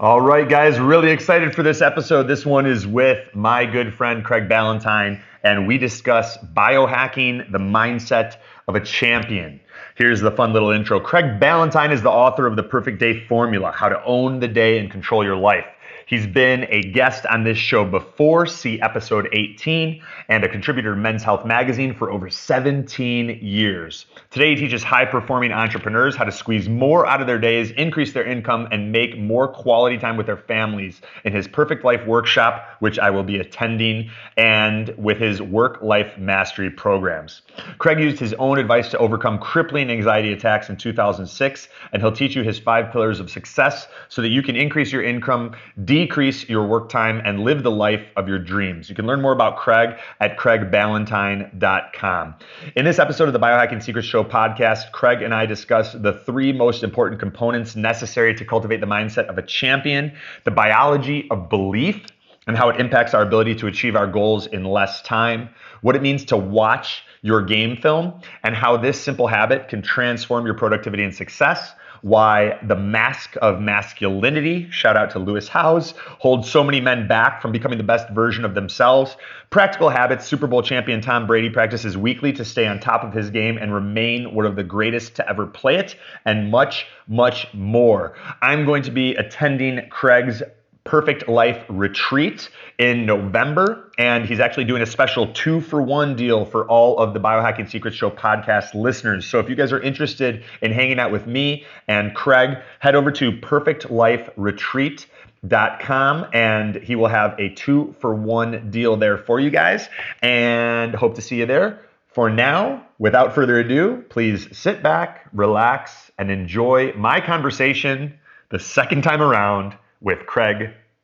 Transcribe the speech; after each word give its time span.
All 0.00 0.22
right, 0.22 0.48
guys, 0.48 0.80
really 0.80 1.10
excited 1.10 1.54
for 1.54 1.62
this 1.62 1.82
episode. 1.82 2.22
This 2.22 2.46
one 2.46 2.64
is 2.64 2.86
with 2.86 3.34
my 3.34 3.66
good 3.66 3.92
friend 3.92 4.24
Craig 4.24 4.48
Ballantyne, 4.48 5.20
and 5.44 5.66
we 5.66 5.76
discuss 5.76 6.38
biohacking, 6.38 7.52
the 7.52 7.58
mindset 7.58 8.36
of 8.66 8.76
a 8.76 8.80
champion. 8.80 9.60
Here's 9.96 10.22
the 10.22 10.30
fun 10.30 10.54
little 10.54 10.70
intro. 10.70 11.00
Craig 11.00 11.38
Ballantyne 11.38 11.92
is 11.92 12.00
the 12.00 12.08
author 12.08 12.46
of 12.46 12.56
The 12.56 12.62
Perfect 12.62 12.98
Day 12.98 13.26
Formula 13.26 13.72
How 13.72 13.90
to 13.90 14.02
Own 14.04 14.40
the 14.40 14.48
Day 14.48 14.78
and 14.78 14.90
Control 14.90 15.22
Your 15.22 15.36
Life. 15.36 15.66
He's 16.10 16.26
been 16.26 16.66
a 16.70 16.82
guest 16.82 17.24
on 17.26 17.44
this 17.44 17.56
show 17.56 17.84
before, 17.84 18.44
see 18.44 18.80
episode 18.80 19.28
18, 19.32 20.02
and 20.28 20.42
a 20.42 20.48
contributor 20.48 20.96
to 20.96 21.00
Men's 21.00 21.22
Health 21.22 21.46
magazine 21.46 21.94
for 21.94 22.10
over 22.10 22.28
17 22.28 23.38
years. 23.40 24.06
Today, 24.32 24.56
he 24.56 24.62
teaches 24.62 24.82
high 24.82 25.04
performing 25.04 25.52
entrepreneurs 25.52 26.16
how 26.16 26.24
to 26.24 26.32
squeeze 26.32 26.68
more 26.68 27.06
out 27.06 27.20
of 27.20 27.28
their 27.28 27.38
days, 27.38 27.70
increase 27.70 28.12
their 28.12 28.24
income, 28.24 28.66
and 28.72 28.90
make 28.90 29.16
more 29.18 29.46
quality 29.46 29.98
time 29.98 30.16
with 30.16 30.26
their 30.26 30.36
families 30.36 31.00
in 31.22 31.32
his 31.32 31.46
Perfect 31.46 31.84
Life 31.84 32.04
workshop, 32.04 32.66
which 32.80 32.98
I 32.98 33.10
will 33.10 33.22
be 33.22 33.38
attending, 33.38 34.10
and 34.36 34.92
with 34.98 35.18
his 35.18 35.40
work 35.40 35.80
life 35.80 36.18
mastery 36.18 36.70
programs. 36.70 37.42
Craig 37.78 38.00
used 38.00 38.18
his 38.18 38.34
own 38.34 38.58
advice 38.58 38.90
to 38.90 38.98
overcome 38.98 39.38
crippling 39.38 39.88
anxiety 39.90 40.32
attacks 40.32 40.70
in 40.70 40.76
2006, 40.76 41.68
and 41.92 42.02
he'll 42.02 42.10
teach 42.10 42.34
you 42.34 42.42
his 42.42 42.58
five 42.58 42.90
pillars 42.90 43.20
of 43.20 43.30
success 43.30 43.86
so 44.08 44.20
that 44.20 44.30
you 44.30 44.42
can 44.42 44.56
increase 44.56 44.90
your 44.90 45.04
income, 45.04 45.54
decrease 46.00 46.48
your 46.48 46.66
work 46.66 46.88
time, 46.88 47.20
and 47.26 47.40
live 47.40 47.62
the 47.62 47.70
life 47.70 48.06
of 48.16 48.26
your 48.26 48.38
dreams. 48.38 48.88
You 48.88 48.94
can 48.94 49.06
learn 49.06 49.20
more 49.20 49.32
about 49.32 49.58
Craig 49.58 49.98
at 50.18 50.38
craigballantyne.com. 50.38 52.34
In 52.74 52.86
this 52.86 52.98
episode 52.98 53.28
of 53.28 53.34
the 53.34 53.38
Biohacking 53.38 53.82
Secrets 53.82 54.08
Show 54.08 54.24
podcast, 54.24 54.92
Craig 54.92 55.20
and 55.20 55.34
I 55.34 55.44
discuss 55.44 55.92
the 55.92 56.14
three 56.24 56.54
most 56.54 56.82
important 56.82 57.20
components 57.20 57.76
necessary 57.76 58.34
to 58.34 58.46
cultivate 58.46 58.80
the 58.80 58.86
mindset 58.86 59.26
of 59.26 59.36
a 59.36 59.42
champion 59.42 60.12
the 60.44 60.50
biology 60.50 61.28
of 61.30 61.50
belief 61.50 62.06
and 62.46 62.56
how 62.56 62.70
it 62.70 62.80
impacts 62.80 63.12
our 63.12 63.20
ability 63.20 63.54
to 63.56 63.66
achieve 63.66 63.94
our 63.94 64.06
goals 64.06 64.46
in 64.46 64.64
less 64.64 65.02
time, 65.02 65.50
what 65.82 65.96
it 65.96 66.00
means 66.00 66.24
to 66.24 66.36
watch 66.38 67.02
your 67.20 67.42
game 67.42 67.76
film, 67.76 68.18
and 68.42 68.54
how 68.54 68.78
this 68.78 68.98
simple 68.98 69.26
habit 69.26 69.68
can 69.68 69.82
transform 69.82 70.46
your 70.46 70.54
productivity 70.54 71.04
and 71.04 71.14
success 71.14 71.74
why 72.02 72.58
the 72.66 72.76
mask 72.76 73.36
of 73.42 73.60
masculinity, 73.60 74.70
shout 74.70 74.96
out 74.96 75.10
to 75.10 75.18
Lewis 75.18 75.48
Howes, 75.48 75.92
holds 76.18 76.50
so 76.50 76.64
many 76.64 76.80
men 76.80 77.06
back 77.06 77.42
from 77.42 77.52
becoming 77.52 77.78
the 77.78 77.84
best 77.84 78.08
version 78.10 78.44
of 78.44 78.54
themselves. 78.54 79.16
Practical 79.50 79.88
habits, 79.88 80.26
Super 80.26 80.46
Bowl 80.46 80.62
champion 80.62 81.00
Tom 81.00 81.26
Brady 81.26 81.50
practices 81.50 81.96
weekly 81.96 82.32
to 82.32 82.44
stay 82.44 82.66
on 82.66 82.80
top 82.80 83.04
of 83.04 83.12
his 83.12 83.30
game 83.30 83.58
and 83.58 83.74
remain 83.74 84.34
one 84.34 84.46
of 84.46 84.56
the 84.56 84.64
greatest 84.64 85.16
to 85.16 85.28
ever 85.28 85.46
play 85.46 85.76
it, 85.76 85.96
and 86.24 86.50
much, 86.50 86.86
much 87.08 87.46
more. 87.52 88.14
I'm 88.42 88.64
going 88.64 88.82
to 88.84 88.90
be 88.90 89.14
attending 89.14 89.88
Craig's 89.90 90.42
Perfect 90.90 91.28
Life 91.28 91.64
Retreat 91.68 92.50
in 92.76 93.06
November. 93.06 93.92
And 93.96 94.26
he's 94.26 94.40
actually 94.40 94.64
doing 94.64 94.82
a 94.82 94.86
special 94.86 95.32
two 95.32 95.60
for 95.60 95.80
one 95.80 96.16
deal 96.16 96.44
for 96.44 96.66
all 96.66 96.98
of 96.98 97.14
the 97.14 97.20
Biohacking 97.20 97.70
Secrets 97.70 97.96
Show 97.96 98.10
podcast 98.10 98.74
listeners. 98.74 99.24
So 99.24 99.38
if 99.38 99.48
you 99.48 99.54
guys 99.54 99.72
are 99.72 99.80
interested 99.80 100.42
in 100.60 100.72
hanging 100.72 100.98
out 100.98 101.12
with 101.12 101.28
me 101.28 101.64
and 101.86 102.12
Craig, 102.12 102.58
head 102.80 102.96
over 102.96 103.12
to 103.12 103.30
perfectliferetreat.com 103.30 106.26
and 106.32 106.74
he 106.74 106.96
will 106.96 107.06
have 107.06 107.38
a 107.38 107.50
two 107.50 107.94
for 108.00 108.12
one 108.12 108.72
deal 108.72 108.96
there 108.96 109.16
for 109.16 109.38
you 109.38 109.50
guys. 109.50 109.88
And 110.22 110.92
hope 110.92 111.14
to 111.14 111.22
see 111.22 111.36
you 111.36 111.46
there. 111.46 111.82
For 112.08 112.28
now, 112.28 112.84
without 112.98 113.36
further 113.36 113.60
ado, 113.60 114.04
please 114.08 114.48
sit 114.58 114.82
back, 114.82 115.28
relax, 115.32 116.10
and 116.18 116.32
enjoy 116.32 116.94
my 116.94 117.20
conversation 117.20 118.18
the 118.48 118.58
second 118.58 119.02
time 119.02 119.22
around 119.22 119.76
with 120.00 120.26
Craig 120.26 120.70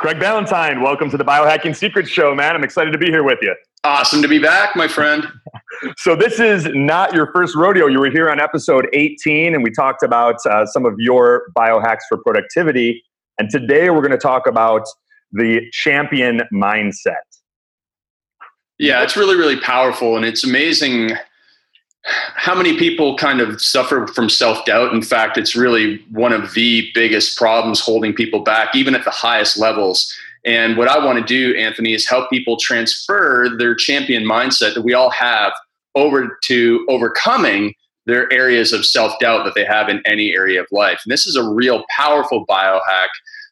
Craig 0.00 0.18
Ballantyne, 0.18 0.80
welcome 0.80 1.10
to 1.10 1.18
the 1.18 1.24
Biohacking 1.26 1.76
Secrets 1.76 2.08
Show, 2.08 2.34
man. 2.34 2.56
I'm 2.56 2.64
excited 2.64 2.90
to 2.90 2.96
be 2.96 3.08
here 3.08 3.22
with 3.22 3.38
you. 3.42 3.54
Awesome 3.84 4.22
to 4.22 4.28
be 4.28 4.38
back, 4.38 4.74
my 4.74 4.88
friend. 4.88 5.28
so, 5.98 6.16
this 6.16 6.40
is 6.40 6.66
not 6.72 7.12
your 7.12 7.30
first 7.34 7.54
rodeo. 7.54 7.86
You 7.86 8.00
were 8.00 8.10
here 8.10 8.30
on 8.30 8.40
episode 8.40 8.88
18, 8.94 9.54
and 9.54 9.62
we 9.62 9.70
talked 9.70 10.02
about 10.02 10.36
uh, 10.46 10.64
some 10.64 10.86
of 10.86 10.94
your 10.96 11.48
biohacks 11.54 12.00
for 12.08 12.16
productivity. 12.16 13.04
And 13.38 13.50
today 13.50 13.90
we're 13.90 14.00
going 14.00 14.10
to 14.12 14.16
talk 14.16 14.46
about 14.46 14.86
the 15.32 15.68
champion 15.70 16.44
mindset. 16.50 17.16
Yeah, 18.78 19.02
it's 19.02 19.18
really, 19.18 19.36
really 19.36 19.60
powerful. 19.60 20.16
And 20.16 20.24
it's 20.24 20.44
amazing 20.44 21.10
how 22.04 22.54
many 22.54 22.78
people 22.78 23.16
kind 23.16 23.40
of 23.40 23.60
suffer 23.60 24.06
from 24.08 24.28
self 24.28 24.64
doubt? 24.64 24.92
In 24.92 25.02
fact, 25.02 25.36
it's 25.36 25.54
really 25.54 25.98
one 26.10 26.32
of 26.32 26.54
the 26.54 26.90
biggest 26.94 27.36
problems 27.36 27.80
holding 27.80 28.14
people 28.14 28.40
back, 28.40 28.74
even 28.74 28.94
at 28.94 29.04
the 29.04 29.10
highest 29.10 29.58
levels. 29.58 30.12
And 30.44 30.76
what 30.76 30.88
I 30.88 31.04
want 31.04 31.18
to 31.18 31.24
do, 31.24 31.56
Anthony, 31.56 31.92
is 31.92 32.08
help 32.08 32.30
people 32.30 32.56
transfer 32.56 33.48
their 33.58 33.74
champion 33.74 34.24
mindset 34.24 34.74
that 34.74 34.82
we 34.82 34.94
all 34.94 35.10
have 35.10 35.52
over 35.94 36.38
to 36.44 36.86
overcoming 36.88 37.74
their 38.06 38.32
areas 38.32 38.72
of 38.72 38.86
self 38.86 39.18
doubt 39.20 39.44
that 39.44 39.54
they 39.54 39.64
have 39.64 39.88
in 39.88 40.00
any 40.06 40.32
area 40.32 40.60
of 40.60 40.66
life. 40.72 41.00
And 41.04 41.12
this 41.12 41.26
is 41.26 41.36
a 41.36 41.48
real 41.48 41.84
powerful 41.94 42.46
biohack, 42.46 43.08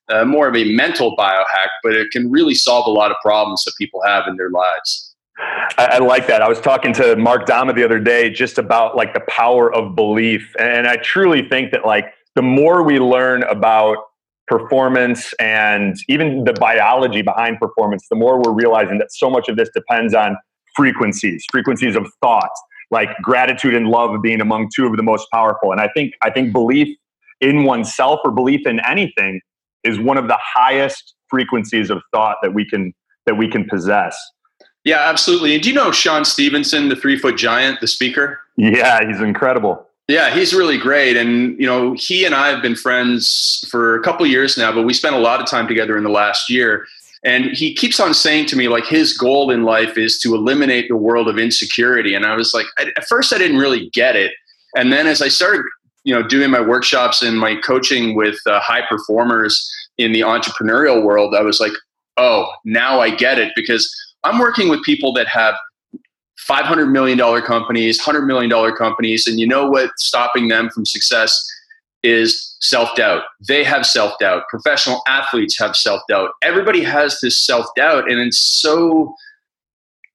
uh, 0.09 0.25
more 0.25 0.49
of 0.49 0.57
a 0.57 0.65
mental 0.73 1.17
biohack, 1.17 1.69
but 1.83 1.95
it 1.95 2.11
can 2.11 2.31
really 2.31 2.55
solve 2.55 2.87
a 2.87 2.91
lot 2.91 3.11
of 3.11 3.19
problems 3.23 3.65
that 3.65 3.73
people 3.77 4.01
have 4.05 4.27
in 4.27 4.37
their 4.37 4.51
lives. 4.51 5.08
I, 5.39 5.85
I, 5.93 5.99
like 5.99 6.27
that. 6.27 6.43
I 6.43 6.49
was 6.49 6.61
talking 6.61 6.93
to 6.95 7.17
Mark 7.17 7.47
Dama 7.47 7.73
the 7.73 7.85
other 7.85 8.01
day 8.01 8.31
just 8.31 8.59
about 8.59 8.97
like 8.97 9.15
the 9.15 9.23
power 9.29 9.73
of 9.73 9.95
belief. 9.95 10.55
And 10.59 10.87
I 10.87 10.97
truly 10.97 11.49
think 11.49 11.71
that 11.73 11.85
like 11.85 12.07
the 12.35 12.43
more 12.43 12.83
we 12.83 12.99
learn 12.99 13.43
about 13.45 13.99
performance 14.47 15.33
and 15.39 15.97
even 16.09 16.45
the 16.45 16.55
biology 16.55 17.23
behind 17.23 17.59
performance, 17.61 18.07
the 18.11 18.17
more 18.17 18.41
we're 18.43 18.55
realizing 18.55 18.99
that 18.99 19.13
so 19.13 19.31
much 19.31 19.49
of 19.49 19.57
this 19.57 19.69
depends 19.75 20.15
on 20.15 20.37
frequencies, 20.75 21.45
frequencies 21.51 21.97
of 21.97 22.11
thought, 22.23 22.51
like 22.91 23.11
gratitude 23.23 23.75
and 23.75 23.89
love 23.89 24.21
being 24.23 24.41
among 24.41 24.69
two 24.75 24.87
of 24.87 24.97
the 24.97 25.03
most 25.03 25.27
powerful. 25.33 25.71
And 25.71 25.81
I 25.81 25.89
think 25.95 26.15
I 26.23 26.31
think 26.31 26.53
belief 26.53 26.89
in 27.41 27.65
oneself 27.65 28.21
or 28.25 28.31
belief 28.31 28.67
in 28.67 28.81
anything 28.81 29.41
is 29.85 29.99
one 29.99 30.17
of 30.17 30.29
the 30.29 30.39
highest 30.41 31.15
frequencies 31.29 31.91
of 31.91 32.01
thought 32.13 32.39
that 32.43 32.55
we 32.55 32.65
can 32.65 32.93
that 33.27 33.37
we 33.37 33.49
can 33.49 33.65
possess. 33.69 34.19
Yeah, 34.89 35.01
absolutely. 35.01 35.53
And 35.53 35.63
do 35.63 35.69
you 35.69 35.75
know 35.75 35.93
Sean 35.93 36.25
Stephenson, 36.25 36.89
the 36.89 36.97
three 36.97 37.19
foot 37.19 37.37
giant, 37.37 37.83
the 37.83 37.87
speaker? 37.87 38.41
Yeah, 38.57 39.07
he's 39.07 39.21
incredible. 39.21 39.87
Yeah, 40.09 40.35
he's 40.35 40.55
really 40.55 40.79
great. 40.79 41.15
And, 41.15 41.61
you 41.61 41.67
know, 41.67 41.93
he 41.93 42.25
and 42.25 42.35
I 42.35 42.49
have 42.49 42.63
been 42.63 42.75
friends 42.75 43.67
for 43.71 43.97
a 43.97 44.03
couple 44.03 44.27
years 44.27 44.57
now, 44.57 44.73
but 44.73 44.85
we 44.85 44.95
spent 44.95 45.15
a 45.15 45.19
lot 45.19 45.43
of 45.43 45.47
time 45.47 45.69
together 45.69 45.99
in 45.99 46.05
the 46.05 46.11
last 46.11 46.49
year. 46.49 46.87
And 47.23 47.51
he 47.51 47.75
keeps 47.75 48.01
on 48.01 48.15
saying 48.15 48.47
to 48.47 48.57
me, 48.57 48.69
like, 48.69 48.87
his 48.87 49.13
goal 49.13 49.51
in 49.51 49.65
life 49.65 49.99
is 49.99 50.19
to 50.21 50.35
eliminate 50.35 50.89
the 50.89 50.97
world 50.97 51.29
of 51.29 51.39
insecurity. 51.39 52.15
And 52.15 52.25
I 52.25 52.35
was 52.35 52.55
like, 52.55 52.65
at 52.79 53.07
first, 53.07 53.35
I 53.35 53.37
didn't 53.37 53.59
really 53.59 53.91
get 53.91 54.17
it. 54.17 54.33
And 54.75 54.91
then 54.91 55.07
as 55.07 55.21
I 55.21 55.29
started, 55.29 55.65
you 56.05 56.15
know, 56.15 56.27
doing 56.27 56.51
my 56.51 56.63
workshops 56.63 57.21
and 57.21 57.39
my 57.39 57.57
coaching 57.57 58.17
with 58.17 58.39
uh, 58.47 58.59
high 58.61 58.87
performers 58.89 59.71
in 59.99 60.13
the 60.13 60.21
entrepreneurial 60.21 61.05
world, 61.05 61.35
I 61.35 61.43
was 61.43 61.61
like, 61.61 61.73
oh, 62.17 62.51
now 62.65 63.01
I 63.01 63.11
get 63.11 63.39
it 63.39 63.53
because 63.55 63.95
I'm 64.25 64.39
working 64.39 64.69
with 64.69 64.83
people 64.83 65.13
that 65.15 65.29
have 65.29 65.55
$500 66.49 66.91
million 66.91 67.19
companies, 67.43 68.01
$100 68.01 68.27
million 68.27 68.75
companies, 68.77 69.27
and 69.27 69.39
you 69.39 69.47
know 69.47 69.69
what's 69.69 70.07
stopping 70.07 70.49
them 70.49 70.71
from 70.71 70.85
success 70.87 71.45
is 72.03 72.57
self 72.61 72.95
doubt. 72.97 73.25
They 73.47 73.65
have 73.65 73.85
self 73.85 74.19
doubt. 74.19 74.45
Professional 74.49 75.03
athletes 75.07 75.59
have 75.59 75.75
self 75.77 76.01
doubt. 76.09 76.31
Everybody 76.43 76.83
has 76.83 77.19
this 77.21 77.45
self 77.45 77.67
doubt, 77.77 78.11
and 78.11 78.21
it's 78.21 78.39
so 78.39 79.15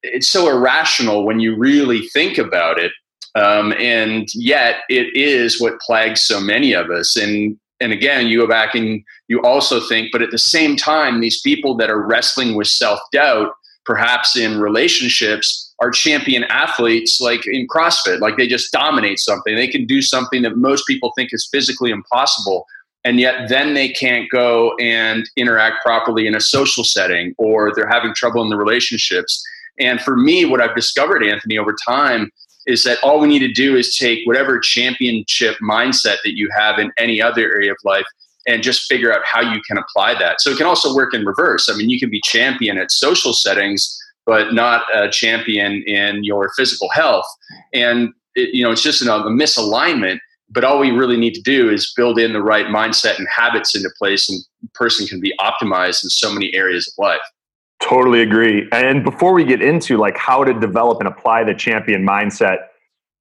it's 0.01 0.29
so 0.29 0.49
irrational 0.49 1.25
when 1.25 1.39
you 1.39 1.56
really 1.56 2.07
think 2.09 2.38
about 2.38 2.77
it. 2.77 2.91
Um, 3.35 3.73
and 3.79 4.27
yet 4.35 4.81
it 4.89 5.15
is 5.15 5.59
what 5.59 5.79
plagues 5.79 6.23
so 6.23 6.39
many 6.39 6.73
of 6.73 6.89
us. 6.89 7.15
And 7.15 7.57
and 7.79 7.91
again, 7.91 8.27
you 8.27 8.39
go 8.39 8.47
back 8.47 8.75
and 8.75 9.03
you 9.27 9.41
also 9.41 9.81
think, 9.81 10.09
but 10.11 10.21
at 10.21 10.31
the 10.31 10.38
same 10.38 10.77
time, 10.77 11.19
these 11.19 11.41
people 11.41 11.75
that 11.77 11.89
are 11.89 12.01
wrestling 12.01 12.56
with 12.56 12.67
self 12.67 12.99
doubt, 13.11 13.51
perhaps 13.85 14.35
in 14.35 14.59
relationships, 14.59 15.74
are 15.80 15.91
champion 15.91 16.44
athletes 16.45 17.19
like 17.19 17.45
in 17.45 17.68
CrossFit. 17.68 18.19
Like 18.19 18.38
they 18.38 18.47
just 18.47 18.71
dominate 18.71 19.19
something. 19.19 19.56
They 19.56 19.68
can 19.68 19.85
do 19.85 20.01
something 20.01 20.41
that 20.44 20.57
most 20.57 20.88
people 20.88 21.12
think 21.15 21.30
is 21.33 21.47
physically 21.51 21.91
impossible. 21.91 22.65
And 23.03 23.19
yet, 23.19 23.50
then 23.50 23.74
they 23.74 23.89
can't 23.89 24.30
go 24.30 24.75
and 24.80 25.30
interact 25.35 25.83
properly 25.83 26.25
in 26.25 26.35
a 26.35 26.39
social 26.39 26.85
setting, 26.85 27.35
or 27.38 27.74
they're 27.75 27.89
having 27.89 28.13
trouble 28.13 28.41
in 28.44 28.50
the 28.50 28.56
relationships. 28.56 29.44
And 29.77 30.00
for 30.00 30.15
me, 30.15 30.45
what 30.45 30.62
I've 30.62 30.75
discovered, 30.75 31.21
Anthony, 31.21 31.57
over 31.57 31.75
time 31.85 32.31
is 32.65 32.85
that 32.85 33.03
all 33.03 33.19
we 33.19 33.27
need 33.27 33.39
to 33.39 33.51
do 33.51 33.75
is 33.75 33.97
take 33.97 34.25
whatever 34.25 34.57
championship 34.57 35.57
mindset 35.62 36.18
that 36.24 36.38
you 36.38 36.47
have 36.57 36.80
in 36.80 36.94
any 36.97 37.21
other 37.21 37.41
area 37.41 37.71
of 37.71 37.77
life 37.83 38.06
and 38.48 38.62
just 38.62 38.84
figure 38.90 39.13
out 39.13 39.22
how 39.25 39.42
you 39.42 39.62
can 39.62 39.78
apply 39.78 40.13
that. 40.19 40.42
So 40.42 40.51
it 40.51 40.57
can 40.57 40.66
also 40.66 40.95
work 40.95 41.13
in 41.13 41.25
reverse. 41.25 41.69
I 41.69 41.75
mean, 41.75 41.90
you 41.90 42.00
can 42.00 42.10
be 42.10 42.22
champion 42.22 42.78
at 42.78 42.92
social 42.92 43.34
settings, 43.34 43.98
but 44.25 44.54
not 44.54 44.84
a 44.94 45.10
champion 45.10 45.84
in 45.86 46.24
your 46.24 46.51
physical 46.56 46.90
health. 46.90 47.25
And 47.74 48.13
it, 48.36 48.54
you 48.54 48.63
know, 48.63 48.72
it's 48.72 48.84
just 48.84 49.01
a, 49.01 49.13
a 49.13 49.30
misalignment. 49.30 50.19
But 50.50 50.63
all 50.63 50.78
we 50.78 50.92
really 50.92 51.18
need 51.18 51.34
to 51.34 51.42
do 51.42 51.72
is 51.72 51.92
build 51.95 52.19
in 52.19 52.34
the 52.34 52.42
right 52.42 52.68
mindset 52.68 53.18
and 53.18 53.28
habits 53.28 53.75
into 53.75 53.90
place, 53.98 54.30
and 54.30 54.40
person 54.74 55.07
can 55.07 55.19
be 55.19 55.34
optimized 55.40 56.04
in 56.04 56.10
so 56.10 56.31
many 56.31 56.54
areas 56.54 56.88
of 56.88 57.01
life. 57.01 57.22
Totally 57.81 58.22
agree. 58.22 58.68
And 58.72 59.04
before 59.04 59.34
we 59.34 59.44
get 59.45 59.62
into 59.62 59.98
like 59.98 60.16
how 60.16 60.44
to 60.44 60.54
develop 60.54 61.00
and 61.00 61.07
apply 61.07 61.44
the 61.44 61.56
champion 61.56 62.06
mindset, 62.06 62.57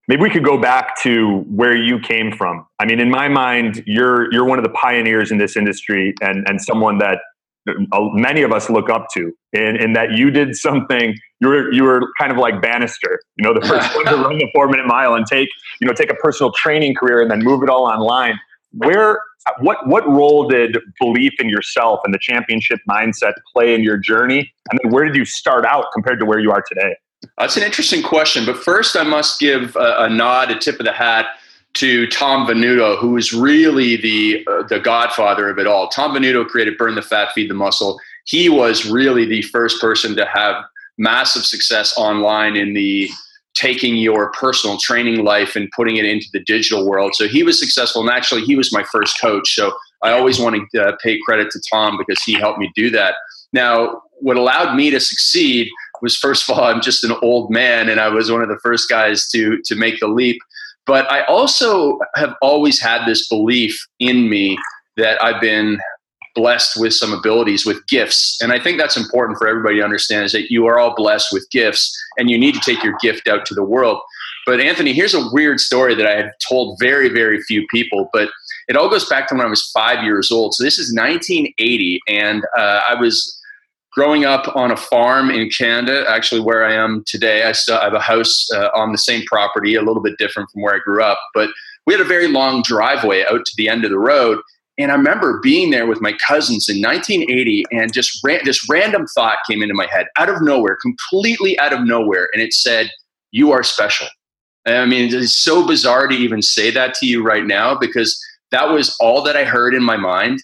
maybe 0.08 0.22
we 0.22 0.30
could 0.30 0.44
go 0.44 0.58
back 0.58 1.00
to 1.02 1.38
where 1.48 1.76
you 1.76 1.98
came 1.98 2.32
from. 2.32 2.66
I 2.78 2.86
mean, 2.86 3.00
in 3.00 3.10
my 3.10 3.28
mind, 3.28 3.82
you're 3.86 4.32
you're 4.32 4.44
one 4.44 4.58
of 4.58 4.64
the 4.64 4.70
pioneers 4.70 5.30
in 5.30 5.38
this 5.38 5.56
industry 5.56 6.14
and 6.20 6.46
and 6.48 6.60
someone 6.60 6.98
that 6.98 7.20
uh, 7.68 8.00
many 8.12 8.42
of 8.42 8.52
us 8.52 8.68
look 8.68 8.90
up 8.90 9.06
to 9.14 9.32
in, 9.52 9.76
in 9.76 9.92
that 9.92 10.12
you 10.12 10.32
did 10.32 10.56
something 10.56 11.14
you 11.40 11.48
were 11.48 11.72
you 11.72 11.84
were 11.84 12.00
kind 12.18 12.32
of 12.32 12.38
like 12.38 12.60
bannister 12.60 13.20
you 13.36 13.44
know 13.44 13.54
the 13.54 13.64
first 13.64 13.94
one 13.94 14.04
to 14.06 14.16
run 14.16 14.36
the 14.38 14.48
four 14.52 14.68
minute 14.68 14.86
mile 14.86 15.14
and 15.14 15.26
take 15.26 15.48
you 15.80 15.86
know 15.86 15.92
take 15.92 16.10
a 16.10 16.14
personal 16.14 16.50
training 16.52 16.94
career 16.94 17.20
and 17.20 17.30
then 17.30 17.40
move 17.40 17.62
it 17.62 17.68
all 17.68 17.84
online. 17.84 18.38
Where 18.72 19.20
what 19.60 19.86
what 19.86 20.08
role 20.08 20.48
did 20.48 20.78
belief 20.98 21.32
in 21.38 21.48
yourself 21.48 22.00
and 22.04 22.14
the 22.14 22.18
championship 22.20 22.80
mindset 22.88 23.34
play 23.52 23.74
in 23.74 23.82
your 23.82 23.96
journey? 23.96 24.52
And 24.70 24.80
then 24.82 24.92
where 24.92 25.04
did 25.04 25.14
you 25.14 25.24
start 25.24 25.66
out 25.66 25.86
compared 25.92 26.18
to 26.20 26.24
where 26.24 26.38
you 26.38 26.50
are 26.50 26.62
today 26.66 26.96
that's 27.38 27.56
an 27.56 27.62
interesting 27.62 28.02
question 28.02 28.44
but 28.44 28.56
first 28.56 28.96
i 28.96 29.02
must 29.02 29.38
give 29.40 29.74
a, 29.76 29.96
a 30.00 30.08
nod 30.08 30.50
a 30.50 30.58
tip 30.58 30.78
of 30.78 30.86
the 30.86 30.92
hat 30.92 31.26
to 31.74 32.06
Tom 32.08 32.46
Venuto, 32.46 32.98
who 32.98 33.16
is 33.16 33.32
really 33.32 33.96
the 33.96 34.46
uh, 34.46 34.62
the 34.64 34.78
godfather 34.78 35.48
of 35.48 35.58
it 35.58 35.66
all. 35.66 35.88
Tom 35.88 36.14
Venuto 36.14 36.46
created 36.46 36.76
Burn 36.76 36.94
the 36.94 37.02
Fat, 37.02 37.30
Feed 37.32 37.48
the 37.48 37.54
Muscle. 37.54 37.98
He 38.24 38.48
was 38.48 38.84
really 38.84 39.24
the 39.24 39.42
first 39.42 39.80
person 39.80 40.14
to 40.16 40.26
have 40.26 40.64
massive 40.98 41.44
success 41.44 41.94
online 41.96 42.56
in 42.56 42.74
the 42.74 43.10
taking 43.54 43.96
your 43.96 44.30
personal 44.32 44.78
training 44.78 45.24
life 45.24 45.56
and 45.56 45.70
putting 45.74 45.96
it 45.96 46.04
into 46.04 46.26
the 46.32 46.40
digital 46.40 46.86
world. 46.86 47.14
So 47.14 47.28
he 47.28 47.42
was 47.42 47.58
successful, 47.58 48.02
and 48.02 48.10
actually, 48.10 48.42
he 48.42 48.56
was 48.56 48.72
my 48.72 48.84
first 48.84 49.20
coach. 49.20 49.54
So 49.54 49.72
I 50.02 50.12
always 50.12 50.38
want 50.38 50.68
to 50.72 50.82
uh, 50.82 50.96
pay 51.02 51.18
credit 51.24 51.50
to 51.52 51.60
Tom 51.72 51.96
because 51.96 52.22
he 52.22 52.34
helped 52.34 52.58
me 52.58 52.70
do 52.74 52.90
that. 52.90 53.14
Now, 53.52 54.02
what 54.20 54.36
allowed 54.36 54.76
me 54.76 54.90
to 54.90 55.00
succeed 55.00 55.70
was 56.02 56.16
first 56.16 56.48
of 56.48 56.56
all, 56.56 56.64
I'm 56.64 56.82
just 56.82 57.04
an 57.04 57.12
old 57.22 57.50
man, 57.50 57.88
and 57.88 58.00
I 58.00 58.08
was 58.08 58.30
one 58.30 58.42
of 58.42 58.48
the 58.48 58.58
first 58.62 58.88
guys 58.88 59.28
to 59.30 59.58
to 59.64 59.74
make 59.74 60.00
the 60.00 60.08
leap. 60.08 60.38
But 60.84 61.10
I 61.10 61.22
also 61.24 62.00
have 62.16 62.34
always 62.42 62.80
had 62.80 63.06
this 63.06 63.28
belief 63.28 63.86
in 64.00 64.28
me 64.28 64.58
that 64.96 65.22
I've 65.22 65.40
been 65.40 65.78
blessed 66.34 66.80
with 66.80 66.94
some 66.94 67.12
abilities 67.12 67.66
with 67.66 67.86
gifts. 67.88 68.38
And 68.40 68.52
i 68.52 68.58
think 68.58 68.78
that's 68.78 68.96
important 68.96 69.38
for 69.38 69.46
everybody 69.46 69.76
to 69.76 69.84
understand 69.84 70.24
is 70.24 70.32
that 70.32 70.50
you 70.50 70.66
are 70.66 70.78
all 70.78 70.94
blessed 70.94 71.28
with 71.32 71.46
gifts 71.50 71.94
and 72.16 72.30
you 72.30 72.38
need 72.38 72.54
to 72.54 72.60
take 72.60 72.82
your 72.82 72.96
gift 73.00 73.28
out 73.28 73.44
to 73.46 73.54
the 73.54 73.62
world. 73.62 74.00
But 74.46 74.60
anthony 74.60 74.92
here's 74.92 75.14
a 75.14 75.28
weird 75.32 75.60
story 75.60 75.94
that 75.94 76.06
i 76.06 76.16
have 76.16 76.30
told 76.48 76.78
very 76.80 77.08
very 77.08 77.40
few 77.42 77.66
people 77.70 78.08
but 78.12 78.30
it 78.68 78.76
all 78.76 78.88
goes 78.88 79.08
back 79.08 79.28
to 79.28 79.34
when 79.34 79.44
i 79.44 79.50
was 79.50 79.70
five 79.72 80.04
years 80.04 80.32
old. 80.32 80.54
So 80.54 80.64
this 80.64 80.78
is 80.78 80.94
1980 80.94 82.00
and 82.08 82.44
uh, 82.56 82.80
i 82.88 82.94
was 82.94 83.38
growing 83.92 84.24
up 84.24 84.54
on 84.56 84.70
a 84.70 84.76
farm 84.76 85.30
in 85.30 85.48
canada 85.50 86.04
actually 86.08 86.40
where 86.40 86.64
i 86.64 86.72
am 86.72 87.02
today 87.06 87.44
i 87.44 87.52
still 87.52 87.80
have 87.80 87.94
a 87.94 88.00
house 88.00 88.48
uh, 88.54 88.68
on 88.74 88.92
the 88.92 88.98
same 88.98 89.22
property 89.26 89.74
a 89.74 89.82
little 89.82 90.02
bit 90.02 90.16
different 90.18 90.50
from 90.50 90.62
where 90.62 90.74
i 90.74 90.78
grew 90.78 91.02
up 91.02 91.18
but 91.34 91.50
we 91.86 91.94
had 91.94 92.00
a 92.00 92.04
very 92.04 92.28
long 92.28 92.62
driveway 92.62 93.24
out 93.30 93.44
to 93.44 93.52
the 93.56 93.68
end 93.68 93.84
of 93.84 93.90
the 93.90 93.98
road 93.98 94.38
and 94.78 94.90
I 94.90 94.94
remember 94.94 95.38
being 95.40 95.70
there 95.70 95.86
with 95.86 96.00
my 96.00 96.14
cousins 96.14 96.68
in 96.68 96.80
1980, 96.80 97.64
and 97.72 97.92
just 97.92 98.24
ran, 98.24 98.40
this 98.44 98.68
random 98.70 99.06
thought 99.14 99.38
came 99.48 99.62
into 99.62 99.74
my 99.74 99.86
head 99.86 100.06
out 100.16 100.30
of 100.30 100.40
nowhere, 100.40 100.78
completely 100.80 101.58
out 101.58 101.72
of 101.72 101.84
nowhere, 101.84 102.30
and 102.32 102.42
it 102.42 102.54
said, 102.54 102.90
"You 103.32 103.52
are 103.52 103.62
special." 103.62 104.08
I 104.66 104.86
mean, 104.86 105.12
it's 105.12 105.36
so 105.36 105.66
bizarre 105.66 106.06
to 106.06 106.14
even 106.14 106.40
say 106.40 106.70
that 106.70 106.94
to 106.94 107.06
you 107.06 107.22
right 107.22 107.44
now 107.44 107.74
because 107.74 108.18
that 108.50 108.70
was 108.70 108.96
all 108.98 109.22
that 109.22 109.36
I 109.36 109.44
heard 109.44 109.74
in 109.74 109.82
my 109.82 109.96
mind. 109.96 110.40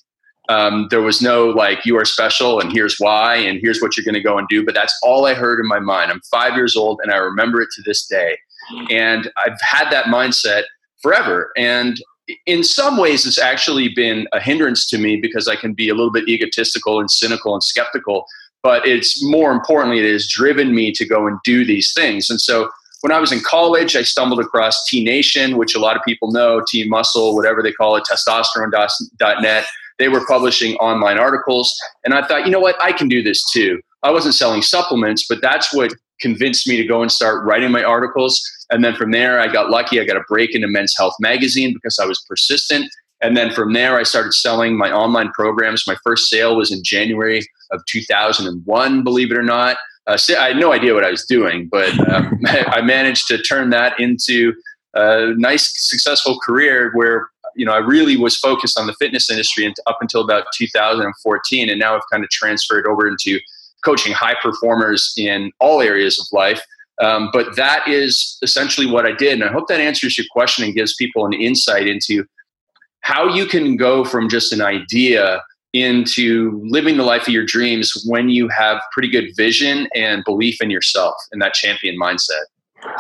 Um, 0.48 0.88
there 0.90 1.02
was 1.02 1.20
no 1.20 1.48
like, 1.48 1.84
"You 1.84 1.96
are 1.98 2.04
special," 2.04 2.60
and 2.60 2.72
here's 2.72 2.96
why, 2.98 3.36
and 3.36 3.60
here's 3.60 3.80
what 3.80 3.96
you're 3.96 4.04
going 4.04 4.14
to 4.14 4.20
go 4.20 4.38
and 4.38 4.48
do. 4.48 4.64
But 4.64 4.74
that's 4.74 4.96
all 5.02 5.26
I 5.26 5.34
heard 5.34 5.60
in 5.60 5.66
my 5.66 5.78
mind. 5.78 6.10
I'm 6.10 6.22
five 6.30 6.56
years 6.56 6.76
old, 6.76 7.00
and 7.02 7.12
I 7.12 7.16
remember 7.16 7.60
it 7.60 7.68
to 7.76 7.82
this 7.82 8.06
day. 8.06 8.38
And 8.90 9.30
I've 9.36 9.60
had 9.60 9.90
that 9.90 10.06
mindset 10.06 10.64
forever. 11.00 11.52
And 11.56 12.00
in 12.46 12.62
some 12.62 12.96
ways, 12.96 13.26
it's 13.26 13.38
actually 13.38 13.88
been 13.88 14.26
a 14.32 14.40
hindrance 14.40 14.88
to 14.90 14.98
me 14.98 15.16
because 15.16 15.48
I 15.48 15.56
can 15.56 15.72
be 15.72 15.88
a 15.88 15.94
little 15.94 16.12
bit 16.12 16.28
egotistical 16.28 17.00
and 17.00 17.10
cynical 17.10 17.54
and 17.54 17.62
skeptical. 17.62 18.26
But 18.62 18.86
it's 18.86 19.22
more 19.24 19.52
importantly, 19.52 20.00
it 20.00 20.12
has 20.12 20.28
driven 20.28 20.74
me 20.74 20.92
to 20.92 21.06
go 21.06 21.26
and 21.26 21.38
do 21.44 21.64
these 21.64 21.92
things. 21.94 22.28
And 22.28 22.40
so 22.40 22.68
when 23.00 23.12
I 23.12 23.20
was 23.20 23.32
in 23.32 23.40
college, 23.40 23.94
I 23.94 24.02
stumbled 24.02 24.40
across 24.40 24.84
T 24.86 25.02
Nation, 25.02 25.56
which 25.56 25.74
a 25.74 25.78
lot 25.78 25.96
of 25.96 26.02
people 26.04 26.32
know, 26.32 26.62
T 26.68 26.86
Muscle, 26.88 27.34
whatever 27.34 27.62
they 27.62 27.72
call 27.72 27.96
it, 27.96 28.04
testosterone.net. 28.10 29.64
They 29.98 30.08
were 30.08 30.24
publishing 30.26 30.76
online 30.76 31.18
articles. 31.18 31.76
And 32.04 32.14
I 32.14 32.26
thought, 32.26 32.44
you 32.44 32.50
know 32.50 32.60
what? 32.60 32.76
I 32.82 32.92
can 32.92 33.08
do 33.08 33.22
this 33.22 33.44
too. 33.50 33.80
I 34.02 34.10
wasn't 34.10 34.34
selling 34.34 34.62
supplements, 34.62 35.26
but 35.28 35.40
that's 35.42 35.74
what 35.74 35.92
convinced 36.20 36.66
me 36.66 36.76
to 36.76 36.84
go 36.84 37.02
and 37.02 37.10
start 37.10 37.44
writing 37.44 37.70
my 37.70 37.82
articles. 37.82 38.40
And 38.70 38.84
then 38.84 38.94
from 38.94 39.10
there, 39.10 39.40
I 39.40 39.48
got 39.48 39.70
lucky. 39.70 40.00
I 40.00 40.04
got 40.04 40.16
a 40.16 40.24
break 40.28 40.54
into 40.54 40.68
Men's 40.68 40.94
Health 40.96 41.14
magazine 41.20 41.72
because 41.74 41.98
I 41.98 42.06
was 42.06 42.24
persistent. 42.28 42.90
And 43.20 43.36
then 43.36 43.52
from 43.52 43.72
there, 43.72 43.98
I 43.98 44.04
started 44.04 44.32
selling 44.32 44.76
my 44.76 44.92
online 44.92 45.30
programs. 45.32 45.86
My 45.86 45.96
first 46.04 46.28
sale 46.28 46.56
was 46.56 46.70
in 46.70 46.84
January 46.84 47.42
of 47.72 47.84
2001, 47.86 49.02
believe 49.02 49.32
it 49.32 49.38
or 49.38 49.42
not. 49.42 49.76
Uh, 50.06 50.16
I 50.38 50.48
had 50.48 50.56
no 50.56 50.72
idea 50.72 50.94
what 50.94 51.04
I 51.04 51.10
was 51.10 51.24
doing, 51.24 51.68
but 51.70 51.90
um, 52.08 52.40
I 52.46 52.80
managed 52.80 53.26
to 53.28 53.38
turn 53.38 53.70
that 53.70 53.98
into 53.98 54.54
a 54.94 55.34
nice, 55.36 55.72
successful 55.88 56.38
career 56.40 56.92
where 56.94 57.28
you 57.58 57.66
know 57.66 57.72
I 57.72 57.78
really 57.78 58.16
was 58.16 58.36
focused 58.38 58.78
on 58.78 58.86
the 58.86 58.94
fitness 58.94 59.30
industry 59.30 59.72
up 59.86 59.98
until 60.00 60.22
about 60.22 60.46
2014, 60.54 61.68
and 61.68 61.78
now 61.78 61.96
I've 61.96 62.08
kind 62.10 62.24
of 62.24 62.30
transferred 62.30 62.86
over 62.86 63.06
into 63.06 63.38
coaching 63.84 64.12
high 64.12 64.36
performers 64.42 65.12
in 65.16 65.52
all 65.60 65.82
areas 65.82 66.18
of 66.18 66.26
life. 66.32 66.60
Um, 67.00 67.30
but 67.32 67.54
that 67.56 67.86
is 67.86 68.38
essentially 68.42 68.86
what 68.86 69.06
I 69.06 69.12
did. 69.12 69.34
And 69.34 69.44
I 69.44 69.52
hope 69.52 69.68
that 69.68 69.80
answers 69.80 70.18
your 70.18 70.26
question 70.32 70.64
and 70.64 70.74
gives 70.74 70.96
people 70.96 71.26
an 71.26 71.32
insight 71.32 71.86
into 71.86 72.24
how 73.02 73.32
you 73.32 73.46
can 73.46 73.76
go 73.76 74.04
from 74.04 74.28
just 74.28 74.52
an 74.52 74.60
idea 74.60 75.40
into 75.74 76.60
living 76.64 76.96
the 76.96 77.04
life 77.04 77.22
of 77.22 77.28
your 77.28 77.44
dreams 77.44 78.04
when 78.06 78.28
you 78.28 78.48
have 78.48 78.80
pretty 78.92 79.08
good 79.08 79.30
vision 79.36 79.88
and 79.94 80.24
belief 80.24 80.60
in 80.60 80.70
yourself 80.70 81.14
and 81.30 81.40
that 81.40 81.54
champion 81.54 81.96
mindset. 81.98 82.44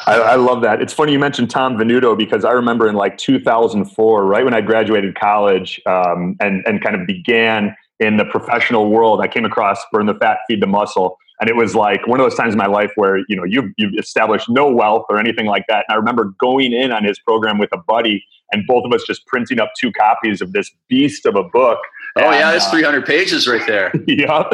I, 0.06 0.14
I, 0.20 0.34
love 0.36 0.62
that. 0.62 0.80
It's 0.80 0.92
funny 0.92 1.12
you 1.12 1.18
mentioned 1.18 1.50
Tom 1.50 1.76
Venuto 1.76 2.16
because 2.16 2.44
I 2.44 2.52
remember 2.52 2.88
in 2.88 2.94
like 2.94 3.18
2004, 3.18 4.24
right 4.24 4.44
when 4.44 4.54
I 4.54 4.60
graduated 4.60 5.18
college 5.18 5.80
um, 5.86 6.36
and 6.40 6.62
and 6.66 6.82
kind 6.82 6.94
of 6.94 7.06
began 7.06 7.76
in 8.00 8.16
the 8.16 8.24
professional 8.24 8.90
world, 8.90 9.20
I 9.20 9.28
came 9.28 9.44
across 9.44 9.80
Burn 9.92 10.06
the 10.06 10.14
Fat, 10.14 10.38
Feed 10.48 10.62
the 10.62 10.66
Muscle. 10.66 11.18
And 11.40 11.48
it 11.48 11.56
was 11.56 11.74
like 11.74 12.06
one 12.06 12.18
of 12.18 12.24
those 12.24 12.34
times 12.34 12.54
in 12.54 12.58
my 12.58 12.66
life 12.66 12.90
where, 12.96 13.18
you 13.28 13.36
know, 13.36 13.44
you've, 13.44 13.72
you've 13.76 13.94
established 13.96 14.48
no 14.48 14.72
wealth 14.72 15.04
or 15.08 15.18
anything 15.18 15.46
like 15.46 15.64
that. 15.68 15.84
And 15.88 15.94
I 15.94 15.96
remember 15.96 16.34
going 16.40 16.72
in 16.72 16.90
on 16.90 17.04
his 17.04 17.18
program 17.20 17.58
with 17.58 17.70
a 17.72 17.78
buddy 17.78 18.24
and 18.52 18.64
both 18.66 18.84
of 18.84 18.92
us 18.92 19.04
just 19.06 19.26
printing 19.26 19.60
up 19.60 19.70
two 19.78 19.92
copies 19.92 20.40
of 20.40 20.52
this 20.52 20.70
beast 20.88 21.26
of 21.26 21.36
a 21.36 21.44
book. 21.44 21.78
Oh 22.18 22.30
and, 22.30 22.34
yeah, 22.34 22.54
it's 22.54 22.68
300 22.68 23.06
pages 23.06 23.46
right 23.46 23.66
there. 23.66 23.92
yep. 24.06 24.46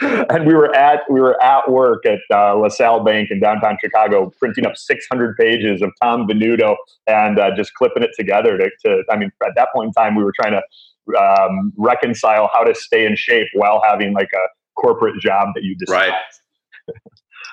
and 0.30 0.46
we 0.46 0.54
were 0.54 0.74
at 0.74 1.00
we 1.10 1.20
were 1.20 1.40
at 1.42 1.70
work 1.70 2.06
at 2.06 2.20
uh, 2.30 2.54
LaSalle 2.54 3.04
Bank 3.04 3.30
in 3.30 3.40
downtown 3.40 3.76
Chicago, 3.80 4.32
printing 4.38 4.66
up 4.66 4.76
600 4.76 5.36
pages 5.36 5.82
of 5.82 5.90
Tom 6.00 6.26
Venuto 6.26 6.76
and 7.06 7.38
uh, 7.38 7.54
just 7.54 7.74
clipping 7.74 8.02
it 8.02 8.10
together. 8.16 8.56
To, 8.56 8.70
to, 8.84 9.04
I 9.10 9.16
mean, 9.16 9.30
at 9.44 9.54
that 9.56 9.68
point 9.74 9.88
in 9.88 9.92
time, 9.92 10.14
we 10.14 10.24
were 10.24 10.32
trying 10.40 10.52
to 10.52 11.18
um, 11.18 11.72
reconcile 11.76 12.48
how 12.52 12.64
to 12.64 12.74
stay 12.74 13.04
in 13.04 13.16
shape 13.16 13.48
while 13.54 13.82
having 13.84 14.12
like 14.12 14.30
a 14.34 14.80
corporate 14.80 15.20
job 15.20 15.48
that 15.54 15.64
you 15.64 15.76
despise. 15.76 16.10
Right. 16.88 16.94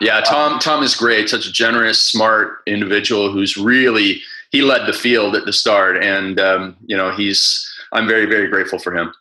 Yeah, 0.02 0.22
Tom. 0.22 0.60
Tom 0.60 0.82
is 0.82 0.96
great. 0.96 1.30
Such 1.30 1.46
a 1.46 1.52
generous, 1.52 2.02
smart 2.02 2.60
individual 2.66 3.34
who's 3.34 3.58
really 3.58 4.22
he 4.50 4.62
led 4.62 4.88
the 4.88 4.94
field 4.94 5.36
at 5.36 5.46
the 5.46 5.54
start, 5.54 6.04
and 6.04 6.40
um, 6.40 6.78
you 6.86 6.96
know 6.96 7.12
he's. 7.12 7.66
I'm 7.92 8.08
very 8.08 8.26
very 8.26 8.48
grateful 8.48 8.80
for 8.80 8.96
him. 8.96 9.12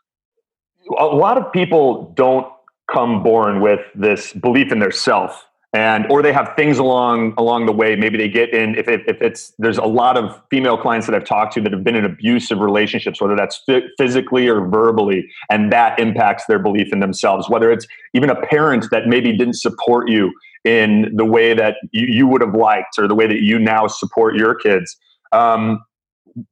A 0.97 1.07
lot 1.07 1.37
of 1.37 1.53
people 1.53 2.13
don't 2.17 2.47
come 2.91 3.23
born 3.23 3.61
with 3.61 3.81
this 3.95 4.33
belief 4.33 4.73
in 4.73 4.79
their 4.79 4.91
self 4.91 5.49
and 5.75 6.11
or 6.11 6.23
they 6.23 6.33
have 6.33 6.55
things 6.57 6.79
along 6.79 7.35
along 7.37 7.67
the 7.67 7.73
way. 7.73 7.95
Maybe 7.95 8.17
they 8.17 8.29
get 8.29 8.55
in 8.55 8.75
if, 8.75 8.89
if, 8.89 9.03
if 9.07 9.21
it's 9.21 9.53
there's 9.59 9.77
a 9.77 9.85
lot 9.85 10.17
of 10.17 10.41
female 10.51 10.79
clients 10.79 11.07
that 11.07 11.15
i've 11.15 11.27
talked 11.27 11.53
to 11.55 11.61
that 11.61 11.73
have 11.73 11.85
been 11.85 11.95
in 11.95 12.05
abusive 12.05 12.59
relationships 12.59 13.21
whether 13.21 13.37
that's 13.37 13.63
physically 13.99 14.49
or 14.49 14.67
verbally 14.67 15.29
and 15.51 15.71
that 15.71 15.99
impacts 15.99 16.47
their 16.47 16.59
belief 16.59 16.93
in 16.93 17.01
themselves. 17.01 17.51
Whether 17.51 17.71
it's 17.71 17.87
even 18.15 18.31
a 18.31 18.47
parent 18.47 18.87
that 18.91 19.07
maybe 19.07 19.37
didn't 19.37 19.57
support 19.57 20.09
you 20.09 20.33
in 20.65 21.13
the 21.15 21.25
way 21.25 21.55
that 21.55 21.77
you, 21.93 22.07
you 22.09 22.27
would 22.27 22.41
have 22.41 22.55
liked 22.55 22.99
or 22.99 23.07
the 23.07 23.15
way 23.15 23.27
that 23.27 23.43
you 23.43 23.59
now 23.59 23.87
support 23.87 24.37
your 24.37 24.55
kids. 24.55 24.97
Um, 25.33 25.81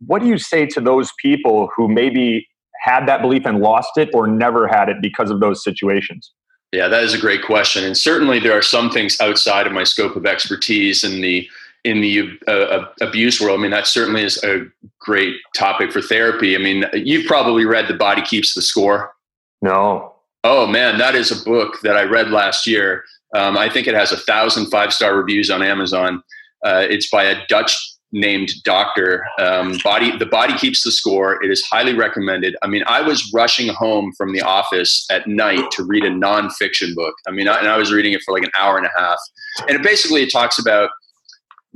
what 0.07 0.21
do 0.21 0.29
you 0.29 0.39
say 0.39 0.67
to 0.67 0.81
those 0.81 1.11
people 1.21 1.71
who 1.75 1.89
maybe 1.89 2.47
had 2.87 3.07
that 3.07 3.21
belief 3.21 3.45
and 3.45 3.59
lost 3.59 3.99
it 3.99 4.09
or 4.15 4.27
never 4.27 4.67
had 4.69 4.89
it 4.89 4.97
because 5.03 5.31
of 5.31 5.41
those 5.41 5.63
situations 5.63 6.33
yeah, 6.73 6.89
that 6.89 7.05
is 7.05 7.15
a 7.15 7.19
great 7.19 7.43
question, 7.43 7.85
and 7.85 7.97
certainly 7.97 8.41
there 8.41 8.53
are 8.53 8.63
some 8.63 8.91
things 8.91 9.21
outside 9.21 9.67
of 9.67 9.73
my 9.73 9.85
scope 9.85 10.17
of 10.17 10.27
expertise 10.27 11.05
in 11.05 11.21
the 11.21 11.49
in 11.85 12.01
the 12.01 12.39
uh, 12.49 12.51
uh, 12.51 12.89
abuse 13.01 13.41
world. 13.41 13.59
I 13.59 13.63
mean, 13.63 13.71
that 13.71 13.87
certainly 13.87 14.23
is 14.23 14.43
a 14.43 14.67
great 14.99 15.37
topic 15.55 15.93
for 15.93 16.03
therapy. 16.03 16.57
I 16.57 16.59
mean, 16.59 16.85
you've 16.93 17.27
probably 17.27 17.65
read 17.65 17.87
"The 17.87 17.95
Body 17.95 18.23
Keeps 18.23 18.55
the 18.55 18.63
Score." 18.63 19.15
No. 19.63 20.13
Oh 20.43 20.67
man, 20.67 20.99
that 20.99 21.15
is 21.15 21.31
a 21.31 21.45
book 21.45 21.81
that 21.83 21.97
I 21.97 22.03
read 22.03 22.31
last 22.31 22.67
year. 22.67 23.05
Um, 23.35 23.57
I 23.57 23.71
think 23.71 23.87
it 23.87 23.95
has 23.95 24.13
a 24.13 24.17
thousand 24.17 24.67
five 24.67 24.93
star 24.93 25.17
reviews 25.17 25.51
on 25.51 25.63
Amazon. 25.63 26.23
Uh, 26.65 26.85
it's 26.89 27.09
by 27.09 27.25
a 27.25 27.47
Dutch 27.47 27.77
named 28.13 28.51
Doctor. 28.65 29.27
Um, 29.39 29.79
body 29.83 30.17
the 30.17 30.27
body 30.27 30.57
keeps 30.57 30.83
the 30.85 30.93
score. 30.93 31.43
It 31.43 31.51
is 31.51 31.65
highly 31.65 31.95
recommended. 31.95 32.57
I 32.63 32.69
mean, 32.69 32.83
I 32.87 33.03
was 33.03 33.31
rushing 33.35 33.69
home 33.69 34.13
from 34.17 34.33
the 34.33 34.43
office 34.43 35.07
at 35.11 35.27
night 35.27 35.71
to 35.73 35.85
read 35.85 36.05
a 36.05 36.11
nonfiction 36.11 36.95
book. 36.95 37.15
I 37.27 37.31
mean, 37.31 37.49
I, 37.49 37.59
and 37.59 37.69
I 37.69 37.77
was 37.77 37.93
reading 37.93 38.13
it 38.13 38.23
for 38.25 38.33
like 38.33 38.45
an 38.45 38.53
hour 38.59 38.77
and 38.77 38.87
a 38.87 38.91
half, 38.97 39.19
and 39.69 39.71
it 39.71 39.83
basically 39.83 40.23
it 40.23 40.31
talks 40.31 40.59
about 40.59 40.91